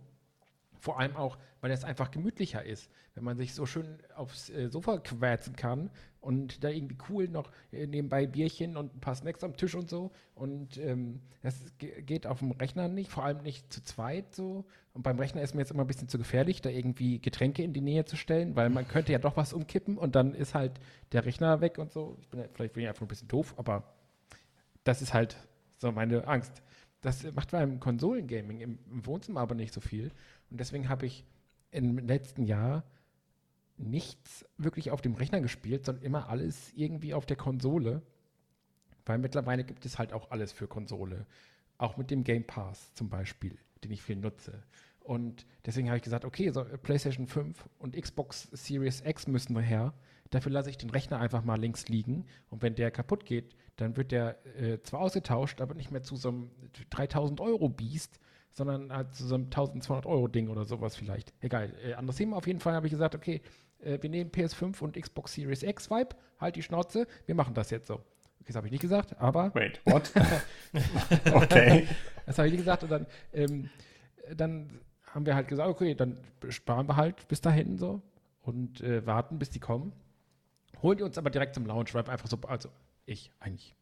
Vor 0.83 0.99
allem 0.99 1.15
auch, 1.15 1.37
weil 1.61 1.71
es 1.71 1.85
einfach 1.85 2.11
gemütlicher 2.11 2.61
ist, 2.65 2.89
wenn 3.15 3.23
man 3.23 3.37
sich 3.37 3.53
so 3.53 3.65
schön 3.65 3.99
aufs 4.17 4.49
äh, 4.49 4.67
Sofa 4.67 4.97
quätzen 4.97 5.55
kann 5.55 5.89
und 6.19 6.61
da 6.61 6.67
irgendwie 6.67 6.97
cool 7.07 7.29
noch 7.29 7.49
äh, 7.71 7.87
nebenbei 7.87 8.27
Bierchen 8.27 8.75
und 8.75 8.93
ein 8.93 8.99
paar 8.99 9.15
Snacks 9.15 9.45
am 9.45 9.55
Tisch 9.55 9.75
und 9.75 9.89
so. 9.89 10.11
Und 10.35 10.77
ähm, 10.77 11.21
das 11.41 11.55
ge- 11.77 12.01
geht 12.01 12.27
auf 12.27 12.39
dem 12.39 12.51
Rechner 12.51 12.89
nicht, 12.89 13.09
vor 13.09 13.23
allem 13.23 13.43
nicht 13.43 13.71
zu 13.71 13.81
zweit 13.81 14.35
so. 14.35 14.65
Und 14.91 15.03
beim 15.03 15.17
Rechner 15.17 15.41
ist 15.41 15.55
mir 15.55 15.61
jetzt 15.61 15.71
immer 15.71 15.85
ein 15.85 15.87
bisschen 15.87 16.09
zu 16.09 16.17
gefährlich, 16.17 16.61
da 16.61 16.69
irgendwie 16.69 17.21
Getränke 17.21 17.63
in 17.63 17.71
die 17.71 17.79
Nähe 17.79 18.03
zu 18.03 18.17
stellen, 18.17 18.57
weil 18.57 18.69
man 18.69 18.85
könnte 18.85 19.13
ja 19.13 19.19
doch 19.19 19.37
was 19.37 19.53
umkippen 19.53 19.97
und 19.97 20.15
dann 20.17 20.35
ist 20.35 20.55
halt 20.55 20.81
der 21.13 21.23
Rechner 21.23 21.61
weg 21.61 21.77
und 21.77 21.93
so. 21.93 22.17
Ich 22.19 22.27
bin 22.27 22.43
vielleicht 22.53 22.73
bin 22.73 22.83
ich 22.83 22.89
einfach 22.89 23.03
ein 23.03 23.07
bisschen 23.07 23.29
doof, 23.29 23.53
aber 23.55 23.85
das 24.83 25.01
ist 25.01 25.13
halt 25.13 25.37
so 25.77 25.93
meine 25.93 26.27
Angst. 26.27 26.61
Das 26.99 27.23
macht 27.33 27.51
beim 27.51 27.79
Konsolengaming 27.81 28.61
im 28.61 28.79
Wohnzimmer 29.05 29.41
aber 29.41 29.55
nicht 29.55 29.73
so 29.73 29.81
viel. 29.81 30.11
Und 30.53 30.59
deswegen 30.59 30.87
habe 30.87 31.07
ich 31.07 31.25
im 31.71 31.97
letzten 31.97 32.43
Jahr 32.43 32.83
nichts 33.77 34.45
wirklich 34.59 34.91
auf 34.91 35.01
dem 35.01 35.15
Rechner 35.15 35.41
gespielt, 35.41 35.83
sondern 35.83 36.03
immer 36.03 36.29
alles 36.29 36.71
irgendwie 36.75 37.15
auf 37.15 37.25
der 37.25 37.37
Konsole. 37.37 38.03
Weil 39.03 39.17
mittlerweile 39.17 39.63
gibt 39.63 39.83
es 39.83 39.97
halt 39.97 40.13
auch 40.13 40.29
alles 40.29 40.51
für 40.51 40.67
Konsole. 40.67 41.25
Auch 41.79 41.97
mit 41.97 42.11
dem 42.11 42.23
Game 42.23 42.45
Pass 42.45 42.93
zum 42.93 43.09
Beispiel, 43.09 43.57
den 43.83 43.89
ich 43.89 44.03
viel 44.03 44.15
nutze. 44.15 44.61
Und 44.99 45.47
deswegen 45.65 45.87
habe 45.87 45.97
ich 45.97 46.03
gesagt, 46.03 46.23
okay, 46.23 46.51
so 46.51 46.63
PlayStation 46.63 47.25
5 47.25 47.67
und 47.79 47.99
Xbox 47.99 48.47
Series 48.51 49.01
X 49.03 49.25
müssen 49.25 49.57
her. 49.57 49.95
Dafür 50.29 50.51
lasse 50.51 50.69
ich 50.69 50.77
den 50.77 50.91
Rechner 50.91 51.19
einfach 51.19 51.43
mal 51.43 51.59
links 51.59 51.87
liegen. 51.87 52.27
Und 52.51 52.61
wenn 52.61 52.75
der 52.75 52.91
kaputt 52.91 53.25
geht, 53.25 53.55
dann 53.77 53.97
wird 53.97 54.11
der 54.11 54.37
äh, 54.55 54.79
zwar 54.83 54.99
ausgetauscht, 54.99 55.61
aber 55.61 55.73
nicht 55.73 55.89
mehr 55.89 56.03
zu 56.03 56.15
so 56.15 56.29
einem 56.29 56.51
3000 56.91 57.41
Euro 57.41 57.69
Biest, 57.69 58.19
sondern 58.53 58.93
halt 58.93 59.13
zu 59.15 59.25
so 59.25 59.35
einem 59.35 59.45
1200 59.45 60.05
Euro 60.05 60.27
Ding 60.27 60.47
oder 60.47 60.63
sowas 60.63 60.95
vielleicht. 60.95 61.33
Egal. 61.41 61.73
Äh, 61.83 61.93
anderes 61.93 62.17
Thema. 62.17 62.37
Auf 62.37 62.47
jeden 62.47 62.59
Fall 62.59 62.73
habe 62.73 62.87
ich 62.87 62.91
gesagt, 62.91 63.15
okay, 63.15 63.41
äh, 63.79 63.97
wir 64.01 64.09
nehmen 64.09 64.31
PS5 64.31 64.81
und 64.81 64.95
Xbox 64.95 65.33
Series 65.33 65.63
X 65.63 65.89
Vibe. 65.89 66.15
Halt 66.39 66.55
die 66.55 66.63
Schnauze. 66.63 67.07
Wir 67.25 67.35
machen 67.35 67.53
das 67.53 67.71
jetzt 67.71 67.87
so. 67.87 67.95
Okay, 67.95 68.47
das 68.47 68.55
habe 68.55 68.67
ich 68.67 68.71
nicht 68.71 68.81
gesagt, 68.81 69.19
aber 69.19 69.53
Wait, 69.55 69.81
what? 69.85 70.11
okay. 71.33 71.87
das 72.25 72.37
habe 72.37 72.47
ich 72.47 72.53
nicht 72.53 72.61
gesagt. 72.61 72.83
Und 72.83 72.91
dann, 72.91 73.07
ähm, 73.33 73.69
dann 74.35 74.79
haben 75.05 75.25
wir 75.25 75.35
halt 75.35 75.47
gesagt, 75.47 75.69
okay, 75.69 75.95
dann 75.95 76.19
sparen 76.49 76.87
wir 76.87 76.95
halt 76.95 77.27
bis 77.27 77.41
dahin 77.41 77.77
so 77.77 78.01
und 78.41 78.81
äh, 78.81 79.05
warten, 79.05 79.39
bis 79.39 79.49
die 79.49 79.59
kommen. 79.59 79.93
Holen 80.81 80.97
die 80.97 81.03
uns 81.03 81.17
aber 81.17 81.29
direkt 81.29 81.55
zum 81.55 81.65
Launch, 81.65 81.93
weil 81.93 82.07
einfach 82.09 82.27
so, 82.27 82.37
also 82.47 82.69
ich 83.05 83.31
eigentlich. 83.39 83.75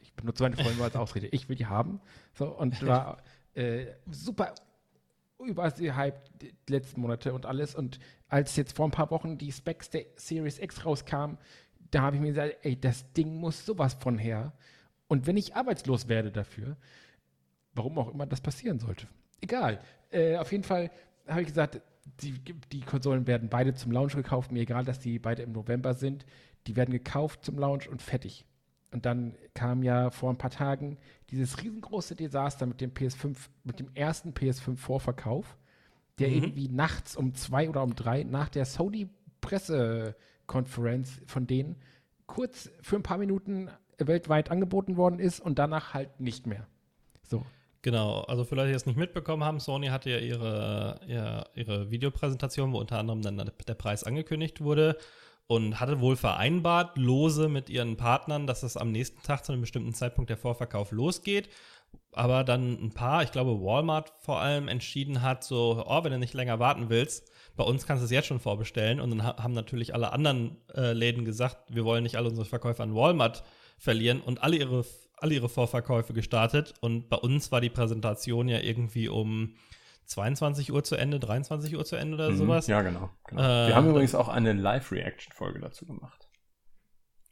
Ich 0.00 0.12
benutze 0.14 0.42
meine 0.42 0.56
Freunde 0.56 0.82
als 0.82 0.96
Ausrede. 0.96 1.28
Ich 1.28 1.48
will 1.48 1.56
die 1.56 1.66
haben. 1.66 2.00
So, 2.34 2.48
und 2.48 2.84
war 2.86 3.22
äh, 3.54 3.86
super 4.10 4.54
gehypt 5.38 6.30
die 6.40 6.54
letzten 6.68 7.00
Monate 7.00 7.32
und 7.34 7.46
alles. 7.46 7.74
Und 7.74 7.98
als 8.28 8.56
jetzt 8.56 8.76
vor 8.76 8.86
ein 8.86 8.92
paar 8.92 9.10
Wochen 9.10 9.38
die 9.38 9.52
Specs 9.52 9.90
der 9.90 10.04
Series 10.16 10.58
X 10.58 10.84
rauskam, 10.84 11.36
da 11.90 12.02
habe 12.02 12.16
ich 12.16 12.22
mir 12.22 12.28
gesagt, 12.28 12.58
ey, 12.62 12.80
das 12.80 13.12
Ding 13.12 13.36
muss 13.36 13.66
sowas 13.66 13.94
von 13.94 14.18
her. 14.18 14.52
Und 15.08 15.26
wenn 15.26 15.36
ich 15.36 15.56
arbeitslos 15.56 16.08
werde 16.08 16.30
dafür, 16.30 16.76
warum 17.74 17.98
auch 17.98 18.12
immer 18.12 18.26
das 18.26 18.40
passieren 18.40 18.78
sollte. 18.78 19.06
Egal. 19.40 19.80
Äh, 20.10 20.36
auf 20.36 20.52
jeden 20.52 20.64
Fall 20.64 20.90
habe 21.26 21.42
ich 21.42 21.48
gesagt, 21.48 21.80
die, 22.20 22.32
die 22.72 22.80
Konsolen 22.80 23.26
werden 23.26 23.48
beide 23.48 23.74
zum 23.74 23.92
Launch 23.92 24.14
gekauft. 24.14 24.52
Mir 24.52 24.60
egal, 24.60 24.84
dass 24.84 25.00
die 25.00 25.18
beide 25.18 25.42
im 25.42 25.52
November 25.52 25.94
sind. 25.94 26.24
Die 26.66 26.76
werden 26.76 26.92
gekauft 26.92 27.44
zum 27.44 27.58
Launch 27.58 27.88
und 27.88 28.02
fertig. 28.02 28.46
Und 28.90 29.06
dann 29.06 29.34
kam 29.54 29.82
ja 29.82 30.10
vor 30.10 30.30
ein 30.30 30.38
paar 30.38 30.50
Tagen 30.50 30.98
dieses 31.32 31.62
riesengroße 31.62 32.14
Desaster 32.14 32.66
mit 32.66 32.80
dem 32.80 32.92
PS5, 32.92 33.36
mit 33.64 33.80
dem 33.80 33.88
ersten 33.94 34.32
PS5 34.32 34.76
Vorverkauf, 34.76 35.56
der 36.18 36.28
Mhm. 36.28 36.34
irgendwie 36.34 36.68
nachts 36.68 37.16
um 37.16 37.34
zwei 37.34 37.68
oder 37.68 37.82
um 37.82 37.96
drei 37.96 38.22
nach 38.22 38.50
der 38.50 38.66
Sony 38.66 39.08
Pressekonferenz 39.40 41.20
von 41.26 41.46
denen 41.46 41.76
kurz 42.26 42.70
für 42.82 42.96
ein 42.96 43.02
paar 43.02 43.18
Minuten 43.18 43.70
weltweit 43.98 44.50
angeboten 44.50 44.96
worden 44.96 45.18
ist 45.18 45.40
und 45.40 45.58
danach 45.58 45.94
halt 45.94 46.20
nicht 46.20 46.46
mehr. 46.46 46.66
So. 47.22 47.44
Genau, 47.82 48.20
also 48.22 48.44
für 48.44 48.54
Leute, 48.54 48.68
die 48.68 48.74
es 48.74 48.86
nicht 48.86 48.96
mitbekommen 48.96 49.42
haben, 49.42 49.58
Sony 49.58 49.88
hatte 49.88 50.10
ja 50.10 50.18
ihre, 50.18 51.00
ihre, 51.06 51.50
ihre 51.54 51.90
Videopräsentation, 51.90 52.72
wo 52.72 52.78
unter 52.78 52.98
anderem 52.98 53.22
dann 53.22 53.50
der 53.66 53.74
Preis 53.74 54.04
angekündigt 54.04 54.60
wurde 54.60 54.96
und 55.46 55.80
hatte 55.80 56.00
wohl 56.00 56.16
vereinbart, 56.16 56.96
lose 56.96 57.48
mit 57.48 57.68
ihren 57.68 57.96
Partnern, 57.96 58.46
dass 58.46 58.62
es 58.62 58.76
am 58.76 58.92
nächsten 58.92 59.22
Tag 59.22 59.44
zu 59.44 59.52
einem 59.52 59.60
bestimmten 59.60 59.94
Zeitpunkt 59.94 60.30
der 60.30 60.36
Vorverkauf 60.36 60.92
losgeht. 60.92 61.48
Aber 62.12 62.44
dann 62.44 62.82
ein 62.82 62.92
paar, 62.92 63.22
ich 63.22 63.32
glaube 63.32 63.62
Walmart 63.62 64.12
vor 64.20 64.40
allem, 64.40 64.68
entschieden 64.68 65.22
hat, 65.22 65.44
so, 65.44 65.84
oh, 65.86 66.04
wenn 66.04 66.12
du 66.12 66.18
nicht 66.18 66.34
länger 66.34 66.58
warten 66.58 66.88
willst, 66.88 67.30
bei 67.56 67.64
uns 67.64 67.86
kannst 67.86 68.02
du 68.02 68.04
es 68.04 68.10
jetzt 68.10 68.26
schon 68.26 68.40
vorbestellen. 68.40 69.00
Und 69.00 69.10
dann 69.10 69.24
ha 69.24 69.42
haben 69.42 69.52
natürlich 69.52 69.94
alle 69.94 70.12
anderen 70.12 70.56
äh, 70.74 70.92
Läden 70.92 71.24
gesagt, 71.24 71.74
wir 71.74 71.84
wollen 71.84 72.02
nicht 72.02 72.16
alle 72.16 72.28
unsere 72.28 72.46
Verkäufe 72.46 72.82
an 72.82 72.94
Walmart 72.94 73.44
verlieren 73.78 74.20
und 74.20 74.42
alle 74.42 74.56
ihre, 74.56 74.84
alle 75.16 75.34
ihre 75.34 75.48
Vorverkäufe 75.48 76.12
gestartet. 76.12 76.74
Und 76.80 77.08
bei 77.08 77.16
uns 77.16 77.52
war 77.52 77.60
die 77.60 77.70
Präsentation 77.70 78.48
ja 78.48 78.60
irgendwie 78.60 79.08
um 79.08 79.54
22 80.06 80.72
Uhr 80.72 80.84
zu 80.84 80.96
Ende, 80.96 81.18
23 81.20 81.76
Uhr 81.76 81.84
zu 81.84 81.96
Ende 81.96 82.14
oder 82.16 82.30
Mhm. 82.30 82.36
sowas. 82.36 82.66
Ja, 82.66 82.82
genau. 82.82 83.10
genau. 83.26 83.42
Äh, 83.42 83.68
Wir 83.68 83.76
haben 83.76 83.88
übrigens 83.88 84.14
auch 84.14 84.28
eine 84.28 84.52
Live-Reaction-Folge 84.52 85.60
dazu 85.60 85.86
gemacht. 85.86 86.28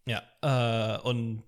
Ja, 0.06 0.22
äh, 0.42 1.00
und 1.02 1.42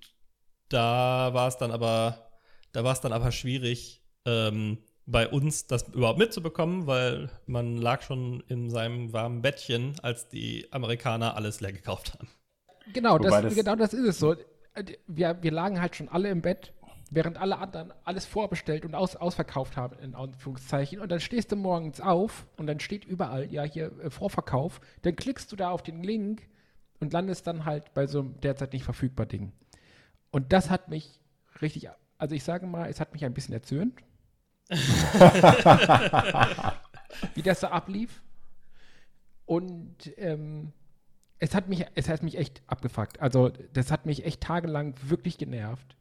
da 0.69 1.33
war 1.35 1.49
es 1.49 1.57
dann 1.59 1.71
aber, 1.71 2.31
da 2.73 2.85
war 2.85 2.93
es 2.93 3.01
dann 3.01 3.13
aber 3.13 3.33
schwierig, 3.33 4.03
ähm, 4.25 4.79
bei 5.05 5.27
uns 5.29 5.67
das 5.67 5.89
überhaupt 5.89 6.19
mitzubekommen, 6.19 6.87
weil 6.87 7.29
man 7.47 7.77
lag 7.77 8.03
schon 8.03 8.41
in 8.47 8.71
seinem 8.71 9.13
warmen 9.13 9.43
Bettchen, 9.43 9.99
als 10.01 10.29
die 10.29 10.69
Amerikaner 10.73 11.37
alles 11.37 11.61
leer 11.61 11.73
gekauft 11.73 12.15
haben. 12.15 12.29
Genau, 12.93 13.19
das, 13.19 13.43
das- 13.43 13.55
genau 13.55 13.75
das 13.77 13.95
ist 13.95 14.07
es 14.07 14.19
so. 14.19 14.37
Wir, 15.07 15.43
wir 15.43 15.51
lagen 15.51 15.81
halt 15.81 15.97
schon 15.97 16.09
alle 16.09 16.31
im 16.31 16.41
Bett, 16.41 16.73
während 17.15 17.39
alle 17.39 17.59
anderen 17.59 17.93
alles 18.05 18.25
vorbestellt 18.25 18.85
und 18.85 18.95
aus, 18.95 19.17
ausverkauft 19.17 19.77
haben, 19.77 19.99
in 19.99 20.15
Anführungszeichen. 20.15 20.99
Und 20.99 21.11
dann 21.13 21.21
stehst 21.21 21.53
du 21.53 21.57
morgens 21.57 22.01
auf 22.01 22.47
und 22.57 22.67
dann 22.67 22.81
steht 22.81 23.05
überall, 23.05 23.53
ja, 23.53 23.65
hier 23.65 23.93
äh, 24.01 24.11
Vorverkauf. 24.11 24.81
Dann 25.03 25.15
klickst 25.15 25.53
du 25.53 25.57
da 25.57 25.71
auf 25.71 25.83
den 25.83 26.03
Link 26.03 26.49
und 27.01 27.13
landest 27.13 27.47
dann 27.47 27.67
halt 27.67 27.93
bei 27.95 28.07
so 28.07 28.21
einem 28.21 28.41
derzeit 28.41 28.73
nicht 28.73 28.85
verfügbar 28.85 29.27
Ding. 29.27 29.53
Und 30.31 30.53
das 30.53 30.71
hat 30.71 30.89
mich 30.89 31.21
richtig, 31.61 31.91
also 32.17 32.35
ich 32.35 32.45
sage 32.45 32.67
mal, 32.67 32.89
es 32.89 32.99
hat 32.99 33.13
mich 33.13 33.25
ein 33.25 33.35
bisschen 33.35 33.55
erzürnt. 33.55 34.03
wie 37.35 37.43
das 37.43 37.61
so 37.61 37.67
ablief. 37.67 38.23
Und 39.45 40.13
ähm, 40.17 40.73
es 41.39 41.55
hat 41.55 41.69
mich, 41.69 41.85
es 41.95 42.09
hat 42.09 42.23
mich 42.23 42.39
echt 42.39 42.63
abgefuckt. 42.69 43.21
Also, 43.21 43.51
das 43.73 43.91
hat 43.91 44.07
mich 44.07 44.25
echt 44.25 44.41
tagelang 44.41 44.95
wirklich 45.03 45.37
genervt, 45.37 45.97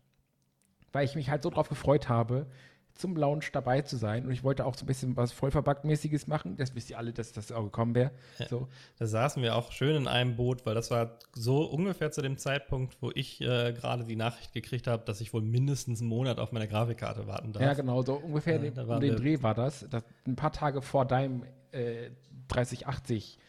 weil 0.91 1.05
ich 1.05 1.15
mich 1.15 1.29
halt 1.29 1.43
so 1.43 1.49
drauf 1.49 1.69
gefreut 1.69 2.09
habe, 2.09 2.47
zum 2.93 3.15
Launch 3.15 3.51
dabei 3.51 3.81
zu 3.81 3.97
sein. 3.97 4.25
Und 4.25 4.31
ich 4.31 4.43
wollte 4.43 4.65
auch 4.65 4.75
so 4.75 4.83
ein 4.83 4.87
bisschen 4.87 5.15
was 5.17 5.33
Vollverbackt-mäßiges 5.33 6.27
machen. 6.27 6.57
Das 6.57 6.75
wisst 6.75 6.89
ihr 6.89 6.97
alle, 6.97 7.13
dass 7.13 7.31
das 7.31 7.51
auch 7.51 7.63
gekommen 7.63 7.95
wäre. 7.95 8.11
So. 8.49 8.67
Da 8.99 9.07
saßen 9.07 9.41
wir 9.41 9.55
auch 9.55 9.71
schön 9.71 9.95
in 9.95 10.07
einem 10.07 10.35
Boot, 10.35 10.65
weil 10.65 10.75
das 10.75 10.91
war 10.91 11.17
so 11.33 11.63
ungefähr 11.63 12.11
zu 12.11 12.21
dem 12.21 12.37
Zeitpunkt, 12.37 12.97
wo 13.01 13.11
ich 13.13 13.41
äh, 13.41 13.73
gerade 13.73 14.03
die 14.03 14.15
Nachricht 14.15 14.53
gekriegt 14.53 14.87
habe, 14.87 15.03
dass 15.05 15.21
ich 15.21 15.33
wohl 15.33 15.41
mindestens 15.41 16.01
einen 16.01 16.09
Monat 16.09 16.39
auf 16.39 16.51
meine 16.51 16.67
Grafikkarte 16.67 17.27
warten 17.27 17.53
darf. 17.53 17.63
Ja, 17.63 17.73
genau, 17.73 18.01
so 18.01 18.15
ungefähr 18.15 18.63
Ja, 18.63 18.83
um 18.83 18.99
den 18.99 19.15
Dreh 19.15 19.41
war 19.41 19.55
das. 19.55 19.85
das. 19.89 20.03
Ein 20.27 20.35
paar 20.35 20.51
Tage 20.51 20.81
vor 20.81 21.05
deinem 21.05 21.43
äh, 21.71 22.11
3080 22.49 23.39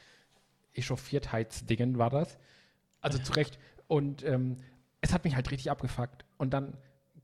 Echauffiertheitsdingen 0.75 1.99
war 1.99 2.11
das. 2.11 2.39
Also 3.01 3.19
zu 3.19 3.33
Recht. 3.33 3.59
Und 3.89 4.25
ähm, 4.25 4.59
es 5.01 5.13
hat 5.13 5.25
mich 5.25 5.35
halt 5.35 5.51
richtig 5.51 5.71
abgefuckt. 5.71 6.25
Und 6.39 6.55
dann 6.55 6.75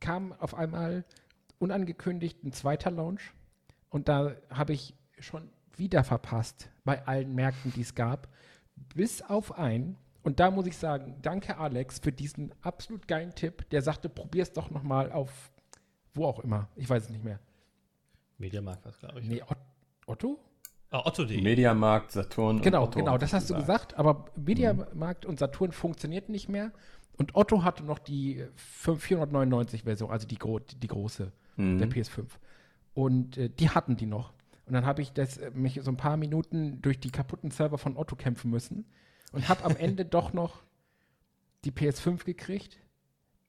kam 0.01 0.33
auf 0.35 0.55
einmal 0.55 1.05
unangekündigt 1.59 2.45
ein 2.45 2.53
zweiter 2.53 2.91
Launch. 2.91 3.33
Und 3.91 4.09
da 4.09 4.33
habe 4.51 4.73
ich 4.73 4.95
schon 5.19 5.51
wieder 5.77 6.05
verpasst 6.05 6.71
bei 6.85 7.07
allen 7.07 7.35
Märkten, 7.35 7.73
die 7.73 7.81
es 7.83 7.95
gab. 7.95 8.29
Bis 8.95 9.23
auf 9.23 9.59
einen. 9.59 9.97
Und 10.23 10.41
da 10.41 10.51
muss 10.51 10.67
ich 10.67 10.77
sagen, 10.77 11.17
danke 11.23 11.57
Alex 11.59 11.99
für 12.01 12.13
diesen 12.13 12.53
absolut 12.63 13.09
geilen 13.09 13.35
Tipp. 13.35 13.69
Der 13.71 13.83
sagte, 13.83 14.09
probier's 14.09 14.53
doch 14.53 14.71
noch 14.71 14.83
mal 14.83 15.11
auf 15.13 15.51
wo 16.15 16.27
auch 16.27 16.41
immer. 16.41 16.69
Ich 16.77 16.89
weiß 16.89 17.05
es 17.05 17.11
nicht 17.11 17.23
mehr. 17.25 17.39
Mediamarkt 18.39 18.85
was, 18.85 18.99
glaube 18.99 19.21
ich. 19.21 19.27
Nee, 19.29 19.43
Ot 19.43 19.57
Otto? 20.07 20.39
Ah, 20.91 21.03
Otto.de. 21.05 21.41
Mediamarkt, 21.43 22.13
Saturn 22.13 22.61
Genau, 22.63 22.83
und 22.83 22.89
Otto. 22.89 22.99
genau, 22.99 23.19
das 23.19 23.33
hast 23.33 23.51
du 23.51 23.55
gesagt, 23.55 23.99
aber 23.99 24.25
Mediamarkt 24.37 25.27
und 25.27 25.39
Saturn 25.39 25.71
funktionierten 25.73 26.33
nicht 26.33 26.49
mehr. 26.49 26.73
Und 27.19 27.35
Otto 27.35 27.63
hatte 27.65 27.85
noch 27.85 27.99
die 27.99 28.45
499-Version, 28.85 30.11
also 30.11 30.27
die, 30.27 30.39
gro 30.39 30.59
die 30.61 30.87
große 30.87 31.33
Mhm. 31.57 31.79
der 31.79 31.89
PS5. 31.91 32.25
Und 32.95 33.37
äh, 33.37 33.51
die 33.51 33.69
hatten 33.71 33.97
die 33.97 34.07
noch. 34.07 34.33
Und 34.67 34.75
dann 34.75 34.87
habe 34.87 35.03
ich 35.03 35.13
das, 35.13 35.39
äh, 35.39 35.51
mich 35.53 35.81
so 35.83 35.91
ein 35.91 35.97
paar 35.97 36.17
Minuten 36.17 36.81
durch 36.83 37.01
die 37.01 37.11
kaputten 37.11 37.51
Server 37.51 37.79
von 37.79 37.97
Otto 37.97 38.15
kämpfen 38.15 38.51
müssen 38.51 38.85
und 39.33 39.49
habe 39.49 39.65
am 39.65 39.75
Ende 39.77 40.05
doch 40.05 40.33
noch 40.33 40.63
die 41.65 41.73
PS5 41.73 42.25
gekriegt. 42.25 42.79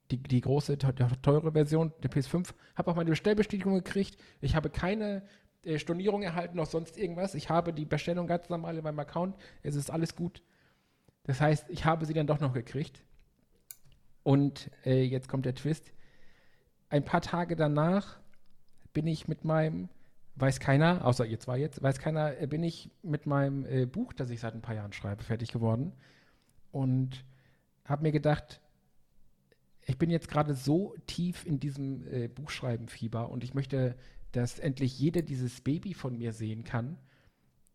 Die, 0.09 0.17
die 0.17 0.41
große, 0.41 0.79
te- 0.79 0.95
teure 1.21 1.51
Version 1.51 1.93
der 2.01 2.09
PS5. 2.09 2.51
Habe 2.75 2.89
auch 2.89 2.95
meine 2.95 3.11
Bestellbestätigung 3.11 3.75
gekriegt. 3.75 4.17
Ich 4.41 4.55
habe 4.55 4.71
keine 4.71 5.21
äh, 5.63 5.77
Stornierung 5.77 6.23
erhalten, 6.23 6.57
noch 6.57 6.65
sonst 6.65 6.97
irgendwas. 6.97 7.35
Ich 7.35 7.51
habe 7.51 7.73
die 7.73 7.85
Bestellung 7.85 8.25
ganz 8.25 8.49
normal 8.49 8.75
in 8.75 8.83
meinem 8.83 8.97
Account. 8.97 9.35
Es 9.61 9.75
ist 9.75 9.91
alles 9.91 10.15
gut. 10.15 10.41
Das 11.25 11.39
heißt, 11.41 11.69
ich 11.69 11.85
habe 11.85 12.07
sie 12.07 12.13
dann 12.15 12.25
doch 12.25 12.39
noch 12.39 12.53
gekriegt. 12.53 13.03
Und 14.23 14.69
äh, 14.85 15.03
jetzt 15.03 15.27
kommt 15.27 15.45
der 15.45 15.55
Twist. 15.55 15.91
Ein 16.89 17.05
paar 17.05 17.21
Tage 17.21 17.55
danach 17.55 18.19
bin 18.93 19.07
ich 19.07 19.27
mit 19.27 19.45
meinem, 19.45 19.89
weiß 20.35 20.59
keiner, 20.59 21.05
außer 21.05 21.25
ihr 21.25 21.39
zwei 21.39 21.59
jetzt, 21.59 21.81
weiß 21.81 21.99
keiner, 21.99 22.39
äh, 22.39 22.47
bin 22.47 22.63
ich 22.63 22.91
mit 23.01 23.25
meinem 23.25 23.65
äh, 23.65 23.85
Buch, 23.85 24.13
das 24.13 24.29
ich 24.29 24.39
seit 24.39 24.53
ein 24.53 24.61
paar 24.61 24.75
Jahren 24.75 24.93
schreibe, 24.93 25.23
fertig 25.23 25.51
geworden. 25.51 25.93
Und 26.71 27.23
habe 27.85 28.03
mir 28.03 28.11
gedacht, 28.11 28.61
ich 29.85 29.97
bin 29.97 30.09
jetzt 30.11 30.29
gerade 30.29 30.53
so 30.53 30.95
tief 31.07 31.45
in 31.45 31.59
diesem 31.59 32.05
äh, 32.07 32.27
Buchschreibenfieber 32.27 33.29
und 33.29 33.43
ich 33.43 33.53
möchte, 33.53 33.95
dass 34.31 34.59
endlich 34.59 34.99
jeder 34.99 35.23
dieses 35.23 35.61
Baby 35.61 35.95
von 35.95 36.17
mir 36.17 36.31
sehen 36.31 36.63
kann, 36.63 36.97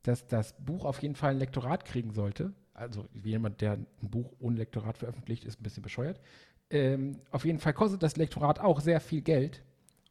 dass 0.05 0.26
das 0.26 0.55
Buch 0.64 0.84
auf 0.84 1.03
jeden 1.03 1.16
Fall 1.16 1.32
ein 1.32 1.38
Lektorat 1.38 1.84
kriegen 1.84 2.12
sollte. 2.12 2.53
Also 2.74 3.06
jemand, 3.22 3.60
der 3.60 3.72
ein 3.72 3.86
Buch 4.02 4.32
ohne 4.40 4.56
Lektorat 4.56 4.98
veröffentlicht, 4.98 5.44
ist 5.44 5.60
ein 5.60 5.62
bisschen 5.62 5.82
bescheuert. 5.82 6.20
Ähm, 6.70 7.20
auf 7.30 7.44
jeden 7.44 7.60
Fall 7.60 7.72
kostet 7.72 8.02
das 8.02 8.16
Lektorat 8.16 8.58
auch 8.60 8.80
sehr 8.80 9.00
viel 9.00 9.20
Geld. 9.22 9.62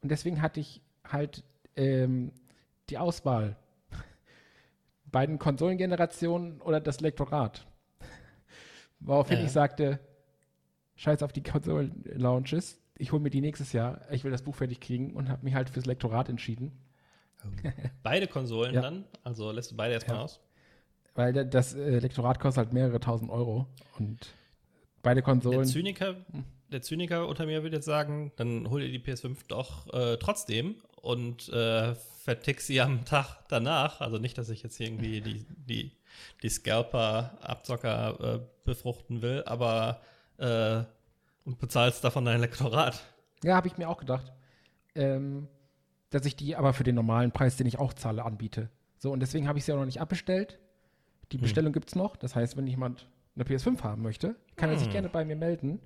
Und 0.02 0.10
deswegen 0.10 0.40
hatte 0.40 0.60
ich 0.60 0.80
halt 1.06 1.44
ähm, 1.76 2.32
die 2.88 2.96
Auswahl. 2.98 3.56
Beiden 5.06 5.38
Konsolengenerationen 5.38 6.60
oder 6.62 6.80
das 6.80 7.00
Lektorat. 7.00 7.66
Woraufhin 9.00 9.38
Ja. 9.38 9.44
ich 9.44 9.52
sagte, 9.52 10.00
scheiß 10.96 11.22
auf 11.22 11.32
die 11.32 11.42
Konsolen-Launches. 11.42 12.80
Ich 12.96 13.12
hole 13.12 13.20
mir 13.22 13.30
die 13.30 13.40
nächstes 13.40 13.72
Jahr. 13.72 14.00
Ich 14.10 14.24
will 14.24 14.30
das 14.30 14.42
Buch 14.42 14.54
fertig 14.54 14.80
kriegen 14.80 15.14
und 15.14 15.28
habe 15.28 15.44
mich 15.44 15.54
halt 15.54 15.68
fürs 15.68 15.84
Lektorat 15.86 16.28
entschieden. 16.28 16.72
Beide 18.02 18.26
Konsolen 18.26 18.74
Ja. 18.74 18.80
dann? 18.80 19.04
Also 19.22 19.50
lässt 19.50 19.72
du 19.72 19.76
beide 19.76 19.94
erstmal 19.94 20.16
Ja. 20.16 20.22
aus? 20.22 20.40
Weil 21.14 21.32
da- 21.32 21.44
das 21.44 21.74
äh, 21.74 21.98
Lektorat 21.98 22.40
kostet 22.40 22.64
halt 22.66 22.72
mehrere 22.74 23.00
tausend 23.00 23.30
Euro. 23.30 23.66
Und 23.98 24.34
beide 25.02 25.16
Der 25.16 25.22
Konsolen. 25.24 25.64
Zyniker, 25.66 26.16
der 26.72 26.82
Zyniker 26.82 27.28
unter 27.28 27.46
mir 27.46 27.62
würde 27.62 27.76
jetzt 27.76 27.84
sagen, 27.86 28.32
dann 28.36 28.68
hol 28.70 28.80
dir 28.80 28.88
die 28.90 28.98
PS5 28.98 29.36
doch 29.48 29.92
äh, 29.94 30.16
trotzdem 30.16 30.76
und 31.00 31.48
äh, 31.50 31.94
vertick 31.94 32.60
sie 32.60 32.80
am 32.80 33.04
Tag 33.04 33.44
danach. 33.48 34.00
Also 34.00 34.18
nicht, 34.18 34.36
dass 34.38 34.48
ich 34.48 34.62
jetzt 34.62 34.76
hier 34.76 34.86
irgendwie 34.88 35.20
die, 35.20 35.46
die, 35.66 35.92
die 36.42 36.48
Scalper-Abzocker 36.48 38.34
äh, 38.34 38.40
befruchten 38.64 39.22
will, 39.22 39.42
aber 39.46 40.00
äh, 40.38 40.82
und 41.44 41.58
bezahlst 41.58 42.02
davon 42.02 42.24
dein 42.24 42.40
Lektorat. 42.40 43.02
Ja, 43.42 43.54
habe 43.56 43.68
ich 43.68 43.76
mir 43.76 43.88
auch 43.88 43.98
gedacht. 43.98 44.32
Ähm, 44.94 45.48
dass 46.10 46.24
ich 46.24 46.36
die 46.36 46.56
aber 46.56 46.72
für 46.72 46.84
den 46.84 46.94
normalen 46.94 47.32
Preis, 47.32 47.56
den 47.56 47.66
ich 47.66 47.78
auch 47.78 47.92
zahle, 47.92 48.24
anbiete. 48.24 48.70
So, 48.98 49.12
und 49.12 49.20
deswegen 49.20 49.46
habe 49.48 49.58
ich 49.58 49.64
sie 49.64 49.72
auch 49.72 49.76
noch 49.78 49.84
nicht 49.84 50.00
abbestellt. 50.00 50.58
Die 51.32 51.38
Bestellung 51.38 51.72
gibt 51.72 51.88
es 51.88 51.94
noch. 51.94 52.16
Das 52.16 52.34
heißt, 52.36 52.56
wenn 52.56 52.66
jemand 52.66 53.08
eine 53.34 53.44
PS5 53.44 53.82
haben 53.82 54.02
möchte, 54.02 54.36
kann 54.56 54.70
er 54.70 54.76
sich 54.78 54.86
Hm. 54.88 54.92
gerne 54.92 55.08
bei 55.08 55.24
mir 55.24 55.36
melden. 55.36 55.80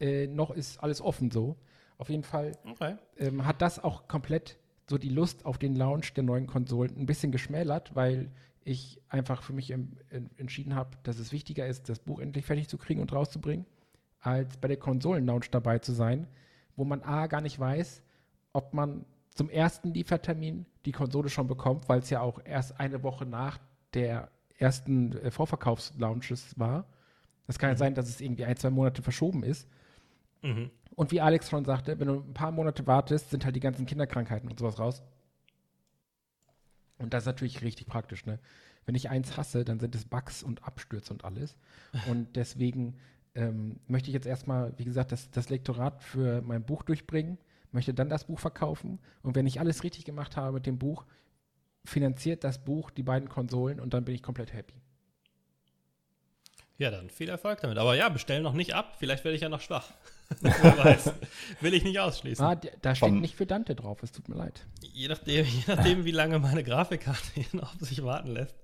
Äh, 0.00 0.26
noch 0.26 0.50
ist 0.50 0.82
alles 0.82 1.00
offen 1.00 1.30
so. 1.30 1.56
Auf 1.98 2.08
jeden 2.10 2.22
Fall 2.24 2.52
Okay. 2.68 2.96
ähm, 3.18 3.44
hat 3.46 3.60
das 3.62 3.78
auch 3.82 4.08
komplett 4.08 4.58
so 4.88 4.98
die 4.98 5.08
Lust 5.10 5.44
auf 5.46 5.58
den 5.58 5.76
Launch 5.76 6.12
der 6.14 6.24
neuen 6.24 6.46
Konsolen 6.46 6.96
ein 6.96 7.06
bisschen 7.06 7.30
geschmälert, 7.30 7.94
weil 7.94 8.30
ich 8.64 9.00
einfach 9.08 9.42
für 9.42 9.52
mich 9.52 9.70
em- 9.70 9.96
en- 10.10 10.30
entschieden 10.38 10.74
habe, 10.74 10.90
dass 11.02 11.18
es 11.18 11.32
wichtiger 11.32 11.66
ist, 11.66 11.88
das 11.88 11.98
Buch 11.98 12.18
endlich 12.20 12.44
fertig 12.46 12.68
zu 12.68 12.78
kriegen 12.78 13.00
und 13.00 13.12
rauszubringen, 13.12 13.66
als 14.20 14.56
bei 14.56 14.68
der 14.68 14.76
Konsolen-Launch 14.76 15.50
dabei 15.50 15.78
zu 15.78 15.92
sein, 15.92 16.26
wo 16.76 16.84
man 16.84 17.02
A 17.02 17.26
gar 17.26 17.40
nicht 17.40 17.58
weiß, 17.58 18.02
ob 18.52 18.72
man 18.74 19.04
zum 19.30 19.48
ersten 19.50 19.92
Liefertermin 19.94 20.66
die 20.84 20.92
Konsole 20.92 21.28
schon 21.28 21.46
bekommt, 21.46 21.88
weil 21.88 22.00
es 22.00 22.10
ja 22.10 22.20
auch 22.20 22.40
erst 22.44 22.78
eine 22.80 23.02
Woche 23.02 23.24
nach 23.26 23.58
der 23.94 24.30
ersten 24.62 25.12
äh, 25.18 25.30
Vorverkaufslaunches 25.30 26.58
war. 26.58 26.86
Das 27.46 27.58
kann 27.58 27.70
ja 27.70 27.76
sein, 27.76 27.94
dass 27.94 28.08
es 28.08 28.20
irgendwie 28.20 28.44
ein, 28.44 28.56
zwei 28.56 28.70
Monate 28.70 29.02
verschoben 29.02 29.42
ist. 29.42 29.68
Mhm. 30.42 30.70
Und 30.94 31.10
wie 31.10 31.20
Alex 31.20 31.50
schon 31.50 31.64
sagte, 31.64 31.98
wenn 31.98 32.08
du 32.08 32.14
ein 32.14 32.34
paar 32.34 32.52
Monate 32.52 32.86
wartest, 32.86 33.30
sind 33.30 33.44
halt 33.44 33.56
die 33.56 33.60
ganzen 33.60 33.86
Kinderkrankheiten 33.86 34.48
und 34.48 34.58
sowas 34.58 34.78
raus. 34.78 35.02
Und 36.98 37.12
das 37.12 37.24
ist 37.24 37.26
natürlich 37.26 37.62
richtig 37.62 37.86
praktisch, 37.86 38.24
ne? 38.26 38.38
Wenn 38.84 38.94
ich 38.94 39.10
eins 39.10 39.36
hasse, 39.36 39.64
dann 39.64 39.78
sind 39.78 39.94
es 39.94 40.04
Bugs 40.04 40.42
und 40.42 40.64
Abstürze 40.64 41.12
und 41.12 41.24
alles. 41.24 41.56
Und 42.08 42.28
deswegen 42.36 42.96
ähm, 43.34 43.80
möchte 43.86 44.08
ich 44.08 44.14
jetzt 44.14 44.26
erstmal, 44.26 44.76
wie 44.76 44.84
gesagt, 44.84 45.12
das, 45.12 45.30
das 45.30 45.50
Lektorat 45.50 46.02
für 46.02 46.42
mein 46.42 46.64
Buch 46.64 46.82
durchbringen, 46.82 47.38
möchte 47.70 47.94
dann 47.94 48.08
das 48.08 48.24
Buch 48.24 48.38
verkaufen. 48.38 48.98
Und 49.22 49.34
wenn 49.34 49.46
ich 49.46 49.60
alles 49.60 49.84
richtig 49.84 50.04
gemacht 50.04 50.36
habe 50.36 50.52
mit 50.52 50.66
dem 50.66 50.78
Buch, 50.78 51.06
finanziert 51.84 52.44
das 52.44 52.64
Buch 52.64 52.90
die 52.90 53.02
beiden 53.02 53.28
Konsolen 53.28 53.80
und 53.80 53.94
dann 53.94 54.04
bin 54.04 54.14
ich 54.14 54.22
komplett 54.22 54.52
happy. 54.52 54.74
Ja, 56.78 56.90
dann 56.90 57.10
viel 57.10 57.28
Erfolg 57.28 57.60
damit. 57.60 57.78
Aber 57.78 57.94
ja, 57.94 58.08
bestell 58.08 58.42
noch 58.42 58.54
nicht 58.54 58.74
ab. 58.74 58.96
Vielleicht 58.98 59.24
werde 59.24 59.36
ich 59.36 59.42
ja 59.42 59.48
noch 59.48 59.60
schwach. 59.60 59.92
Wer 60.40 60.78
weiß. 60.78 61.12
Will 61.60 61.74
ich 61.74 61.84
nicht 61.84 62.00
ausschließen. 62.00 62.44
Ah, 62.44 62.56
da 62.56 62.94
steht 62.94 63.10
Vom- 63.10 63.20
nicht 63.20 63.36
für 63.36 63.46
Dante 63.46 63.74
drauf, 63.74 64.02
es 64.02 64.10
tut 64.12 64.28
mir 64.28 64.36
leid. 64.36 64.66
Je 64.80 65.06
nachdem, 65.08 65.44
je 65.44 65.62
nachdem, 65.66 66.04
wie 66.04 66.10
lange 66.10 66.38
meine 66.38 66.64
Grafikkarte 66.64 67.28
hier 67.34 67.46
auf 67.62 67.74
sich 67.80 68.02
warten 68.02 68.30
lässt, 68.30 68.56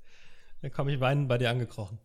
dann 0.63 0.73
komme 0.73 0.93
ich 0.93 1.01
weinend 1.01 1.29
bei 1.29 1.39
dir 1.39 1.51
angekrochen. 1.51 1.99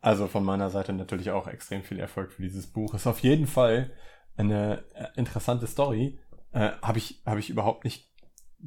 Also 0.00 0.28
von 0.28 0.44
meiner 0.44 0.70
Seite 0.70 0.92
natürlich 0.94 1.30
auch 1.30 1.46
extrem 1.46 1.82
viel 1.82 1.98
Erfolg 1.98 2.32
für 2.32 2.42
dieses 2.42 2.66
Buch. 2.66 2.94
Ist 2.94 3.06
auf 3.06 3.18
jeden 3.18 3.46
Fall 3.46 3.90
eine 4.36 4.84
äh, 4.94 5.08
interessante 5.16 5.66
Story. 5.66 6.18
Äh, 6.52 6.70
Habe 6.80 6.98
ich, 6.98 7.20
hab 7.26 7.36
ich 7.36 7.50
überhaupt 7.50 7.84
nicht 7.84 8.08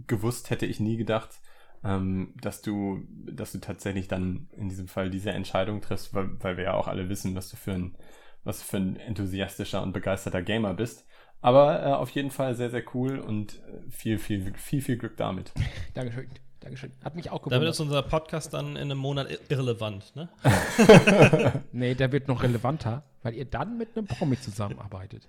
gewusst, 0.05 0.51
hätte 0.51 0.67
ich 0.67 0.79
nie 0.79 0.97
gedacht, 0.97 1.39
ähm, 1.83 2.33
dass 2.41 2.61
du, 2.61 3.01
dass 3.31 3.51
du 3.51 3.59
tatsächlich 3.59 4.07
dann 4.07 4.47
in 4.57 4.69
diesem 4.69 4.87
Fall 4.87 5.09
diese 5.09 5.31
Entscheidung 5.31 5.81
triffst, 5.81 6.13
weil, 6.13 6.29
weil 6.41 6.57
wir 6.57 6.65
ja 6.65 6.73
auch 6.73 6.87
alle 6.87 7.09
wissen, 7.09 7.35
was 7.35 7.49
du 7.49 7.57
für 7.57 7.73
ein, 7.73 7.95
was 8.43 8.59
du 8.59 8.65
für 8.65 8.77
ein 8.77 8.95
enthusiastischer 8.97 9.81
und 9.83 9.93
begeisterter 9.93 10.41
Gamer 10.41 10.73
bist. 10.73 11.05
Aber 11.41 11.81
äh, 11.85 11.91
auf 11.91 12.09
jeden 12.11 12.31
Fall 12.31 12.55
sehr, 12.55 12.69
sehr 12.69 12.83
cool 12.93 13.19
und 13.19 13.55
äh, 13.67 13.89
viel, 13.91 14.17
viel, 14.17 14.53
viel, 14.55 14.81
viel 14.81 14.97
Glück 14.97 15.17
damit. 15.17 15.51
Dankeschön, 15.93 16.29
Dankeschön. 16.61 16.93
Hat 17.03 17.15
mich 17.15 17.29
auch 17.31 17.39
Damit 17.39 17.51
gewundert. 17.51 17.73
ist 17.73 17.79
unser 17.81 18.01
Podcast 18.03 18.53
dann 18.53 18.77
in 18.77 18.83
einem 18.83 18.97
Monat 18.97 19.29
ir- 19.29 19.39
irrelevant, 19.49 20.15
ne? 20.15 20.29
Nee, 21.73 21.95
der 21.95 22.11
wird 22.11 22.27
noch 22.27 22.43
relevanter, 22.43 23.03
weil 23.23 23.33
ihr 23.33 23.45
dann 23.45 23.77
mit 23.77 23.97
einem 23.97 24.07
Promi 24.07 24.39
zusammenarbeitet. 24.39 25.27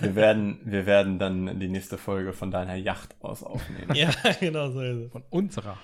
Wir 0.00 0.14
werden, 0.14 0.60
wir 0.64 0.86
werden 0.86 1.18
dann 1.18 1.60
die 1.60 1.68
nächste 1.68 1.98
Folge 1.98 2.32
von 2.32 2.50
deiner 2.50 2.74
Yacht 2.74 3.14
aus 3.20 3.42
aufnehmen. 3.42 3.94
ja, 3.94 4.10
genau 4.40 4.70
so 4.70 4.80
ist 4.80 4.96
es. 5.06 5.12
Von 5.12 5.24
unserer. 5.30 5.76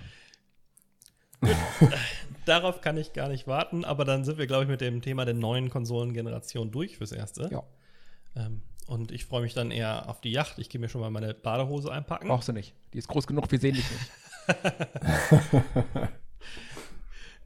Darauf 2.47 2.81
kann 2.81 2.97
ich 2.97 3.13
gar 3.13 3.29
nicht 3.29 3.47
warten, 3.47 3.85
aber 3.85 4.05
dann 4.05 4.25
sind 4.25 4.39
wir, 4.39 4.47
glaube 4.47 4.65
ich, 4.65 4.69
mit 4.71 4.81
dem 4.81 5.03
Thema 5.03 5.25
der 5.25 5.35
neuen 5.35 5.69
Konsolengeneration 5.71 6.71
durch 6.71 6.97
fürs 6.97 7.13
Erste. 7.13 7.49
Ja, 7.53 7.63
Ähm, 8.37 8.63
und 8.87 9.13
ich 9.13 9.27
freue 9.27 9.43
mich 9.43 9.53
dann 9.53 9.71
eher 9.71 10.09
auf 10.09 10.21
die 10.23 10.33
Yacht. 10.33 10.59
Ich 10.59 10.71
gehe 10.71 10.81
mir 10.81 10.89
schon 10.89 11.03
mal 11.03 11.11
meine 11.11 11.35
Badehose 11.35 11.93
einpacken. 11.93 12.29
brauchst 12.29 12.49
du 12.49 12.53
nicht. 12.55 12.75
Die 12.95 12.99
ist 12.99 13.09
groß 13.09 13.27
genug, 13.27 13.51
wir 13.51 13.59
sehen 13.59 13.75
dich 13.75 13.85
nicht. 13.91 14.11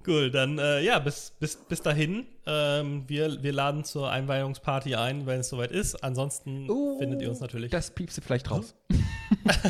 Cool, 0.06 0.30
dann 0.30 0.58
äh, 0.58 0.80
ja, 0.82 0.98
bis, 0.98 1.32
bis, 1.38 1.56
bis 1.56 1.80
dahin. 1.82 2.26
Ähm, 2.46 3.04
wir, 3.06 3.42
wir 3.42 3.52
laden 3.52 3.84
zur 3.84 4.10
Einweihungsparty 4.10 4.96
ein, 4.96 5.26
wenn 5.26 5.40
es 5.40 5.48
soweit 5.48 5.70
ist. 5.70 6.02
Ansonsten 6.02 6.66
findet 6.98 7.22
ihr 7.22 7.28
uns 7.28 7.40
natürlich. 7.40 7.70
Das 7.70 7.90
piepst 7.92 8.16
du 8.18 8.20
vielleicht 8.22 8.50
raus. 8.50 8.74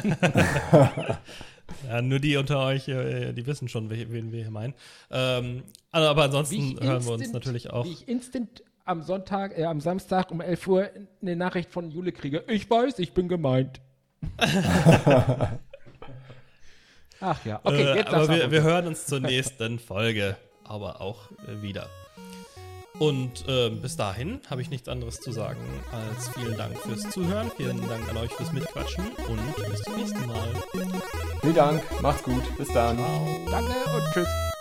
ja, 1.89 2.03
nur 2.03 2.19
die 2.19 2.37
unter 2.37 2.65
euch, 2.65 2.89
äh, 2.89 3.33
die 3.33 3.47
wissen 3.47 3.69
schon, 3.69 3.91
wen 3.91 4.11
wen 4.13 4.33
wir 4.33 4.43
hier 4.43 4.51
meinen. 4.51 4.75
Ähm, 5.11 5.65
also, 5.91 6.09
aber 6.09 6.25
ansonsten 6.25 6.79
hören 6.81 7.05
wir 7.05 7.13
uns 7.13 7.23
instant- 7.25 7.33
natürlich 7.35 7.71
auch. 7.71 7.85
Wie 7.85 7.93
ich 7.93 8.09
instant 8.09 8.63
am 8.85 9.03
Sonntag, 9.03 9.57
äh, 9.59 9.65
am 9.65 9.81
Samstag 9.81 10.31
um 10.31 10.41
11 10.41 10.67
Uhr 10.67 10.89
eine 11.21 11.37
Nachricht 11.37 11.71
von 11.71 11.91
Jule 11.91 12.13
kriege. 12.13 12.43
Ich 12.49 12.69
weiß, 12.71 12.99
ich 12.99 13.13
bin 13.13 13.29
gemeint. 13.29 13.81
Ach 17.23 17.45
ja, 17.45 17.61
okay, 17.63 17.85
äh, 17.85 17.97
jetzt 17.97 18.09
aber 18.09 18.27
sag's 18.27 18.41
wir, 18.41 18.51
wir 18.51 18.63
hören 18.63 18.87
uns 18.89 19.07
zur 19.07 19.21
nächsten 19.21 19.79
Folge, 19.79 20.37
aber 20.65 21.01
auch 21.01 21.31
äh, 21.47 21.63
wieder. 21.63 21.89
Und 22.99 23.49
äh, 23.49 23.71
bis 23.71 23.97
dahin 23.97 24.41
habe 24.51 24.61
ich 24.61 24.71
nichts 24.71 24.89
anderes 24.89 25.21
zu 25.21 25.33
sagen 25.33 25.61
als 25.91 26.29
vielen 26.29 26.57
Dank 26.57 26.79
fürs 26.79 27.09
Zuhören, 27.11 27.51
vielen 27.57 27.89
Dank 27.89 28.09
an 28.09 28.17
euch 28.19 28.33
fürs 28.33 28.53
Mitquatschen 28.53 29.05
und 29.29 29.71
bis 29.71 29.83
zum 29.83 29.97
nächsten 29.97 30.27
Mal. 30.27 30.49
Vielen 31.41 31.55
Dank, 31.55 31.83
macht's 32.03 32.23
gut, 32.23 32.45
bis 32.59 32.69
dann. 32.73 32.99
Danke 33.51 33.73
und 33.73 34.13
tschüss. 34.13 34.52